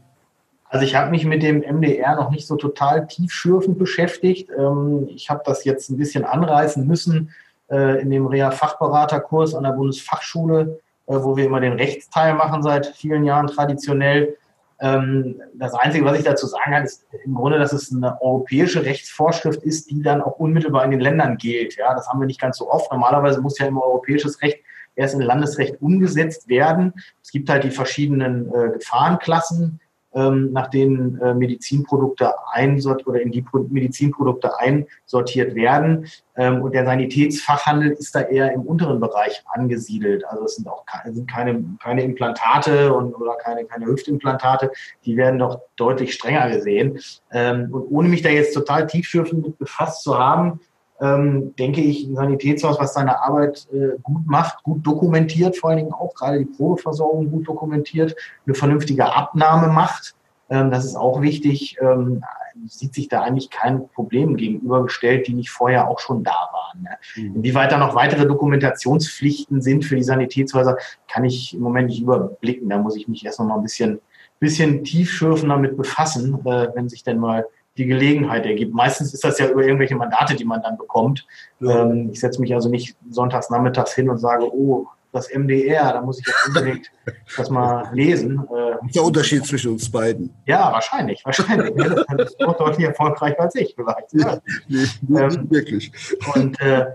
Also 0.69 0.87
ich 0.87 0.97
habe 0.97 1.11
mich 1.11 1.25
mit 1.25 1.43
dem 1.43 1.61
MDR 1.61 2.17
noch 2.17 2.31
nicht 2.31 2.47
so 2.47 2.57
total 2.57 3.07
tiefschürfend 3.07 3.79
beschäftigt. 3.79 4.51
Ähm, 4.59 5.09
ich 5.15 5.31
habe 5.31 5.43
das 5.45 5.65
jetzt 5.65 5.89
ein 5.91 5.97
bisschen 5.97 6.25
anreißen 6.25 6.87
müssen 6.87 7.31
äh, 7.71 8.01
in 8.01 8.11
dem 8.11 8.27
Reha-Fachberaterkurs 8.27 9.55
an 9.55 9.63
der 9.63 9.71
Bundesfachschule, 9.71 10.81
äh, 11.07 11.15
wo 11.15 11.37
wir 11.37 11.45
immer 11.45 11.61
den 11.61 11.75
Rechtsteil 11.75 12.35
machen 12.35 12.63
seit 12.63 12.87
vielen 12.87 13.25
Jahren 13.25 13.47
traditionell. 13.47 14.37
Ähm, 14.85 15.41
das 15.55 15.73
Einzige, 15.73 16.05
was 16.05 16.19
ich 16.19 16.25
dazu 16.25 16.47
sagen 16.47 16.73
kann, 16.73 16.85
ist 16.85 17.07
im 17.25 17.35
Grunde, 17.35 17.59
dass 17.59 17.73
es 17.73 17.91
eine 17.91 18.21
europäische 18.21 18.85
Rechtsvorschrift 18.85 19.63
ist, 19.63 19.91
die 19.91 20.03
dann 20.03 20.21
auch 20.21 20.39
unmittelbar 20.39 20.85
in 20.85 20.91
den 20.91 21.01
Ländern 21.01 21.39
gilt. 21.39 21.77
Ja, 21.77 21.95
das 21.95 22.07
haben 22.07 22.21
wir 22.21 22.27
nicht 22.27 22.41
ganz 22.41 22.59
so 22.59 22.71
oft. 22.71 22.93
Normalerweise 22.93 23.41
muss 23.41 23.59
ja 23.59 23.67
immer 23.67 23.83
europäisches 23.83 24.43
Recht 24.43 24.59
erst 24.95 25.15
in 25.15 25.23
Landesrecht 25.23 25.81
umgesetzt 25.81 26.49
werden. 26.49 26.93
Es 27.23 27.31
gibt 27.31 27.49
halt 27.49 27.65
die 27.65 27.71
verschiedenen 27.71 28.53
äh, 28.55 28.73
Gefahrenklassen, 28.75 29.81
ähm, 30.15 30.53
nach 30.53 30.69
denen 30.69 31.21
äh, 31.21 31.35
Medizinprodukte 31.35 32.33
einsort 32.53 33.07
oder 33.07 33.21
in 33.21 33.31
die 33.31 33.43
Pro 33.43 33.67
Medizinprodukte 33.69 34.59
einsortiert 34.59 35.55
werden. 35.55 36.07
Ähm, 36.37 36.63
und 36.63 36.75
der 36.75 36.85
Sanitätsfachhandel 36.85 37.93
ist 37.93 38.15
da 38.15 38.21
eher 38.23 38.53
im 38.53 38.63
unteren 38.63 39.01
Bereich 39.01 39.43
angesiedelt. 39.49 40.25
Also 40.27 40.45
es 40.45 40.57
sind 40.57 40.69
auch 40.69 40.85
keine, 40.87 41.15
sind 41.15 41.31
keine, 41.31 41.65
keine 41.83 42.03
Implantate 42.03 42.93
und, 42.93 43.15
oder 43.15 43.37
keine, 43.37 43.65
keine 43.65 43.87
Hüftimplantate. 43.87 44.71
Die 45.05 45.17
werden 45.17 45.39
doch 45.39 45.61
deutlich 45.77 46.15
strenger 46.15 46.51
gesehen. 46.51 46.99
Ähm, 47.33 47.69
und 47.73 47.83
ohne 47.91 48.09
mich 48.09 48.23
da 48.23 48.29
jetzt 48.29 48.55
total 48.55 48.87
tiefschürfend 48.87 49.59
befasst 49.59 50.03
zu 50.03 50.19
haben, 50.19 50.61
ähm, 51.01 51.55
denke 51.57 51.81
ich, 51.81 52.07
ein 52.07 52.15
Sanitätshaus, 52.15 52.79
was 52.79 52.95
seine 52.95 53.21
Arbeit 53.23 53.67
äh, 53.73 53.99
gut 54.03 54.27
macht, 54.27 54.63
gut 54.63 54.87
dokumentiert, 54.87 55.57
vor 55.57 55.71
allen 55.71 55.79
Dingen 55.79 55.93
auch 55.93 56.15
gerade 56.15 56.39
die 56.39 56.45
Probeversorgung 56.45 57.31
gut 57.31 57.49
dokumentiert, 57.49 58.15
eine 58.47 58.55
vernünftige 58.55 59.13
Abnahme 59.13 59.73
macht. 59.73 60.15
Ähm, 60.51 60.71
das 60.71 60.85
ist 60.85 60.97
auch 60.97 61.21
wichtig. 61.21 61.77
Ähm, 61.81 62.23
sieht 62.67 62.95
sich 62.95 63.09
da 63.09 63.23
eigentlich 63.23 63.51
kein 63.51 63.89
Problem 63.89 64.37
gegenübergestellt, 64.37 65.27
die 65.27 65.35
nicht 65.35 65.51
vorher 65.51 65.89
auch 65.89 65.99
schon 65.99 66.23
da 66.23 66.49
waren. 66.53 66.83
Ne? 66.83 66.91
Mhm. 67.17 67.37
Inwieweit 67.37 67.73
da 67.73 67.79
noch 67.79 67.95
weitere 67.95 68.27
Dokumentationspflichten 68.27 69.61
sind 69.61 69.85
für 69.85 69.97
die 69.97 70.03
Sanitätshäuser, 70.03 70.79
kann 71.09 71.25
ich 71.25 71.55
im 71.55 71.61
Moment 71.61 71.89
nicht 71.89 72.03
überblicken. 72.03 72.69
Da 72.69 72.79
muss 72.79 72.97
ich 72.97 73.09
mich 73.09 73.25
erst 73.25 73.41
noch 73.41 73.47
mal 73.47 73.57
ein 73.57 73.63
bisschen, 73.63 74.01
bisschen 74.39 74.85
tiefschürfen 74.85 75.49
damit 75.49 75.77
befassen, 75.77 76.39
äh, 76.45 76.69
wenn 76.75 76.89
sich 76.89 77.03
denn 77.03 77.19
mal 77.19 77.47
die 77.77 77.87
Gelegenheit 77.87 78.47
ergibt. 78.47 78.75
Meistens 78.75 79.13
ist 79.13 79.25
das 79.25 79.39
ja 79.39 79.49
über 79.49 79.65
irgendwelche 79.65 79.97
Mandate, 79.97 80.35
die 80.35 80.45
man 80.45 80.63
dann 80.63 80.79
bekommt. 80.79 81.27
Ähm, 81.61 82.11
ich 82.13 82.21
setze 82.21 82.41
mich 82.41 82.55
also 82.55 82.69
nicht 82.69 82.97
sonntags 83.11 83.51
nachmittags 83.51 83.95
hin 83.95 84.09
und 84.09 84.19
sage, 84.19 84.45
oh, 84.53 84.87
das 85.15 85.33
MDR, 85.33 85.93
da 85.93 86.03
muss 86.03 86.19
ich 86.19 86.27
jetzt 86.27 86.49
unbedingt 86.49 86.91
das 87.37 87.49
mal 87.49 87.89
lesen. 87.93 88.41
Äh, 88.55 88.93
der 88.93 89.05
Unterschied 89.05 89.47
zwischen 89.47 89.73
uns 89.73 89.91
beiden. 89.91 90.35
Ja, 90.45 90.73
wahrscheinlich, 90.73 91.25
wahrscheinlich. 91.25 91.73
das 92.17 92.31
ist 92.31 92.41
doch 92.41 92.57
deutlich 92.57 92.87
erfolgreicher 92.87 93.41
als 93.41 93.55
ich 93.55 93.75
vielleicht. 93.75 94.13
Ja. 94.13 94.39
Nee, 94.69 95.21
ähm, 95.21 95.51
wirklich. 95.51 95.93
Und 96.35 96.61
äh, 96.61 96.87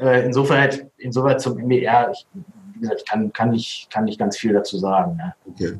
äh, 0.00 0.26
insofern, 0.26 0.70
insoweit 0.98 1.40
zum 1.40 1.56
MDR, 1.56 2.10
ich, 2.12 2.26
wie 2.74 2.80
gesagt, 2.80 3.00
ich 3.00 3.06
kann, 3.06 3.32
kann, 3.32 3.50
nicht, 3.50 3.88
kann 3.92 4.04
nicht 4.04 4.18
ganz 4.18 4.36
viel 4.36 4.52
dazu 4.52 4.78
sagen. 4.78 5.16
Ne? 5.16 5.34
Okay. 5.48 5.78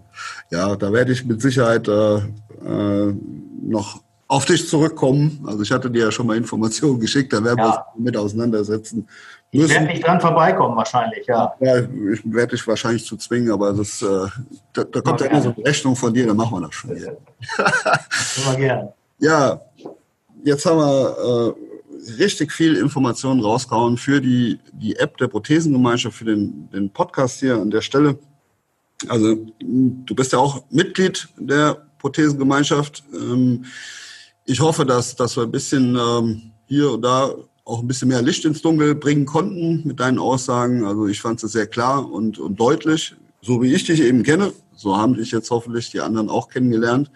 Ja, 0.51 0.75
da 0.77 0.93
werde 0.93 1.13
ich 1.13 1.25
mit 1.25 1.41
Sicherheit 1.41 1.87
äh, 1.89 2.17
äh 2.17 3.15
noch 3.69 4.01
auf 4.29 4.45
dich 4.45 4.69
zurückkommen. 4.69 5.45
Also 5.47 5.63
ich 5.63 5.71
hatte 5.71 5.91
dir 5.91 6.07
ja 6.07 6.13
schon 6.13 6.27
mal 6.27 6.37
Informationen 6.37 6.99
geschickt, 6.99 7.33
da 7.33 7.43
werden 7.43 7.59
ja. 7.59 7.65
wir 7.65 7.69
uns 7.95 8.05
mit 8.05 8.17
auseinandersetzen 8.17 9.09
müssen. 9.53 9.67
Ich 9.67 9.71
werde 9.71 9.87
nicht 9.87 10.07
dran 10.07 10.21
vorbeikommen 10.21 10.77
wahrscheinlich, 10.77 11.27
ja. 11.27 11.55
Ja, 11.61 11.79
ich 11.79 12.21
werde 12.25 12.57
dich 12.57 12.67
wahrscheinlich 12.67 13.05
zu 13.05 13.17
zwingen, 13.17 13.53
aber 13.53 13.73
das, 13.73 14.03
äh, 14.03 14.27
da, 14.73 14.85
da 14.85 15.01
kommt 15.01 15.21
ja 15.21 15.27
immer 15.27 15.43
so 15.43 15.55
eine 15.55 15.65
Rechnung 15.65 15.95
von 15.95 16.13
dir, 16.13 16.27
dann 16.27 16.37
machen 16.37 16.59
wir 16.59 16.67
das 16.67 16.75
schon. 16.75 16.91
Immer 16.91 18.57
gerne. 18.57 18.93
Ja, 19.19 19.63
jetzt 20.45 20.67
haben 20.67 20.77
wir 20.77 21.57
äh, 21.57 22.13
richtig 22.23 22.53
viel 22.53 22.77
Informationen 22.77 23.41
rausgehauen 23.41 23.97
für 23.97 24.21
die, 24.21 24.61
die 24.73 24.95
App 24.97 25.17
der 25.17 25.29
Prothesengemeinschaft, 25.29 26.19
für 26.19 26.27
den, 26.27 26.69
den 26.71 26.91
Podcast 26.91 27.41
hier 27.41 27.55
an 27.55 27.71
der 27.71 27.81
Stelle. 27.81 28.19
Also 29.09 29.37
du 29.59 30.15
bist 30.15 30.35
ja 30.35 30.39
auch 30.39 30.63
Mitglied 30.69 31.29
der 31.39 31.87
Prothesengemeinschaft. 31.99 33.05
Ähm, 33.15 33.65
ich 34.47 34.61
hoffe, 34.61 34.87
dass, 34.87 35.17
dass 35.17 35.37
wir 35.37 35.43
ein 35.43 35.51
bisschen 35.51 35.97
ähm, 35.97 36.53
hier 36.67 36.93
und 36.93 37.03
da 37.03 37.35
auch 37.65 37.81
ein 37.81 37.89
bisschen 37.89 38.09
mehr 38.09 38.23
Licht 38.23 38.45
ins 38.45 38.63
Dunkel 38.63 38.95
bringen 38.95 39.27
konnten 39.27 39.83
mit 39.85 39.99
deinen 39.99 40.19
Aussagen. 40.19 40.85
Also 40.85 41.09
ich 41.09 41.21
fand 41.21 41.43
es 41.43 41.53
sehr 41.53 41.67
klar 41.67 42.11
und, 42.11 42.39
und 42.39 42.59
deutlich, 42.59 43.17
so 43.43 43.61
wie 43.61 43.75
ich 43.75 43.85
dich 43.85 44.01
eben 44.01 44.23
kenne. 44.23 44.53
So 44.75 44.97
haben 44.97 45.15
dich 45.15 45.33
jetzt 45.33 45.51
hoffentlich 45.51 45.91
die 45.91 46.01
anderen 46.01 46.31
auch 46.31 46.49
kennengelernt. 46.49 47.11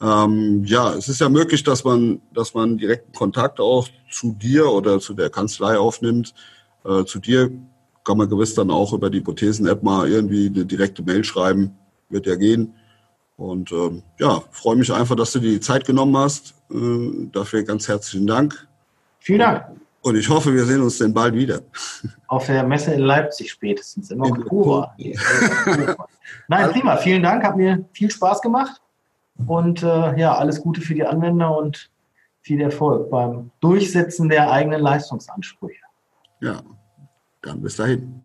Ähm, 0.00 0.64
ja, 0.64 0.92
es 0.94 1.08
ist 1.08 1.20
ja 1.20 1.28
möglich, 1.28 1.62
dass 1.62 1.84
man, 1.84 2.20
dass 2.34 2.54
man 2.54 2.76
direkten 2.76 3.12
Kontakt 3.12 3.60
auch 3.60 3.88
zu 4.10 4.32
dir 4.32 4.68
oder 4.68 4.98
zu 4.98 5.14
der 5.14 5.30
Kanzlei 5.30 5.78
aufnimmt. 5.78 6.34
Äh, 6.84 7.04
zu 7.04 7.20
dir 7.20 7.52
kann 8.02 8.18
man 8.18 8.28
gewiss 8.28 8.54
dann 8.54 8.72
auch 8.72 8.92
über 8.92 9.10
die 9.10 9.20
Prothesen-App 9.20 9.84
mal 9.84 10.08
irgendwie 10.08 10.46
eine 10.46 10.66
direkte 10.66 11.04
Mail 11.04 11.22
schreiben. 11.22 11.76
Wird 12.08 12.26
ja 12.26 12.34
gehen. 12.34 12.74
Und 13.36 13.72
ähm, 13.72 14.02
ja, 14.18 14.42
freue 14.50 14.76
mich 14.76 14.92
einfach, 14.92 15.16
dass 15.16 15.32
du 15.32 15.40
dir 15.40 15.50
die 15.50 15.60
Zeit 15.60 15.84
genommen 15.84 16.16
hast. 16.16 16.54
Äh, 16.70 17.28
dafür 17.32 17.62
ganz 17.64 17.88
herzlichen 17.88 18.26
Dank. 18.26 18.68
Vielen 19.18 19.40
Dank. 19.40 19.66
Und 20.02 20.16
ich 20.16 20.28
hoffe, 20.28 20.52
wir 20.52 20.64
sehen 20.64 20.82
uns 20.82 20.98
denn 20.98 21.14
bald 21.14 21.34
wieder. 21.34 21.60
Auf 22.26 22.46
der 22.46 22.64
Messe 22.64 22.92
in 22.92 23.00
Leipzig 23.00 23.52
spätestens, 23.52 24.10
im 24.10 24.20
Oktober. 24.20 24.94
Nein, 26.48 26.70
prima. 26.70 26.96
Vielen 26.96 27.22
Dank. 27.22 27.44
Hat 27.44 27.56
mir 27.56 27.84
viel 27.92 28.10
Spaß 28.10 28.42
gemacht. 28.42 28.80
Und 29.46 29.82
äh, 29.82 30.18
ja, 30.18 30.34
alles 30.34 30.60
Gute 30.60 30.80
für 30.80 30.94
die 30.94 31.04
Anwender 31.04 31.56
und 31.56 31.90
viel 32.40 32.60
Erfolg 32.60 33.10
beim 33.10 33.52
Durchsetzen 33.60 34.28
der 34.28 34.50
eigenen 34.50 34.80
Leistungsansprüche. 34.80 35.84
Ja, 36.40 36.62
dann 37.42 37.62
bis 37.62 37.76
dahin. 37.76 38.24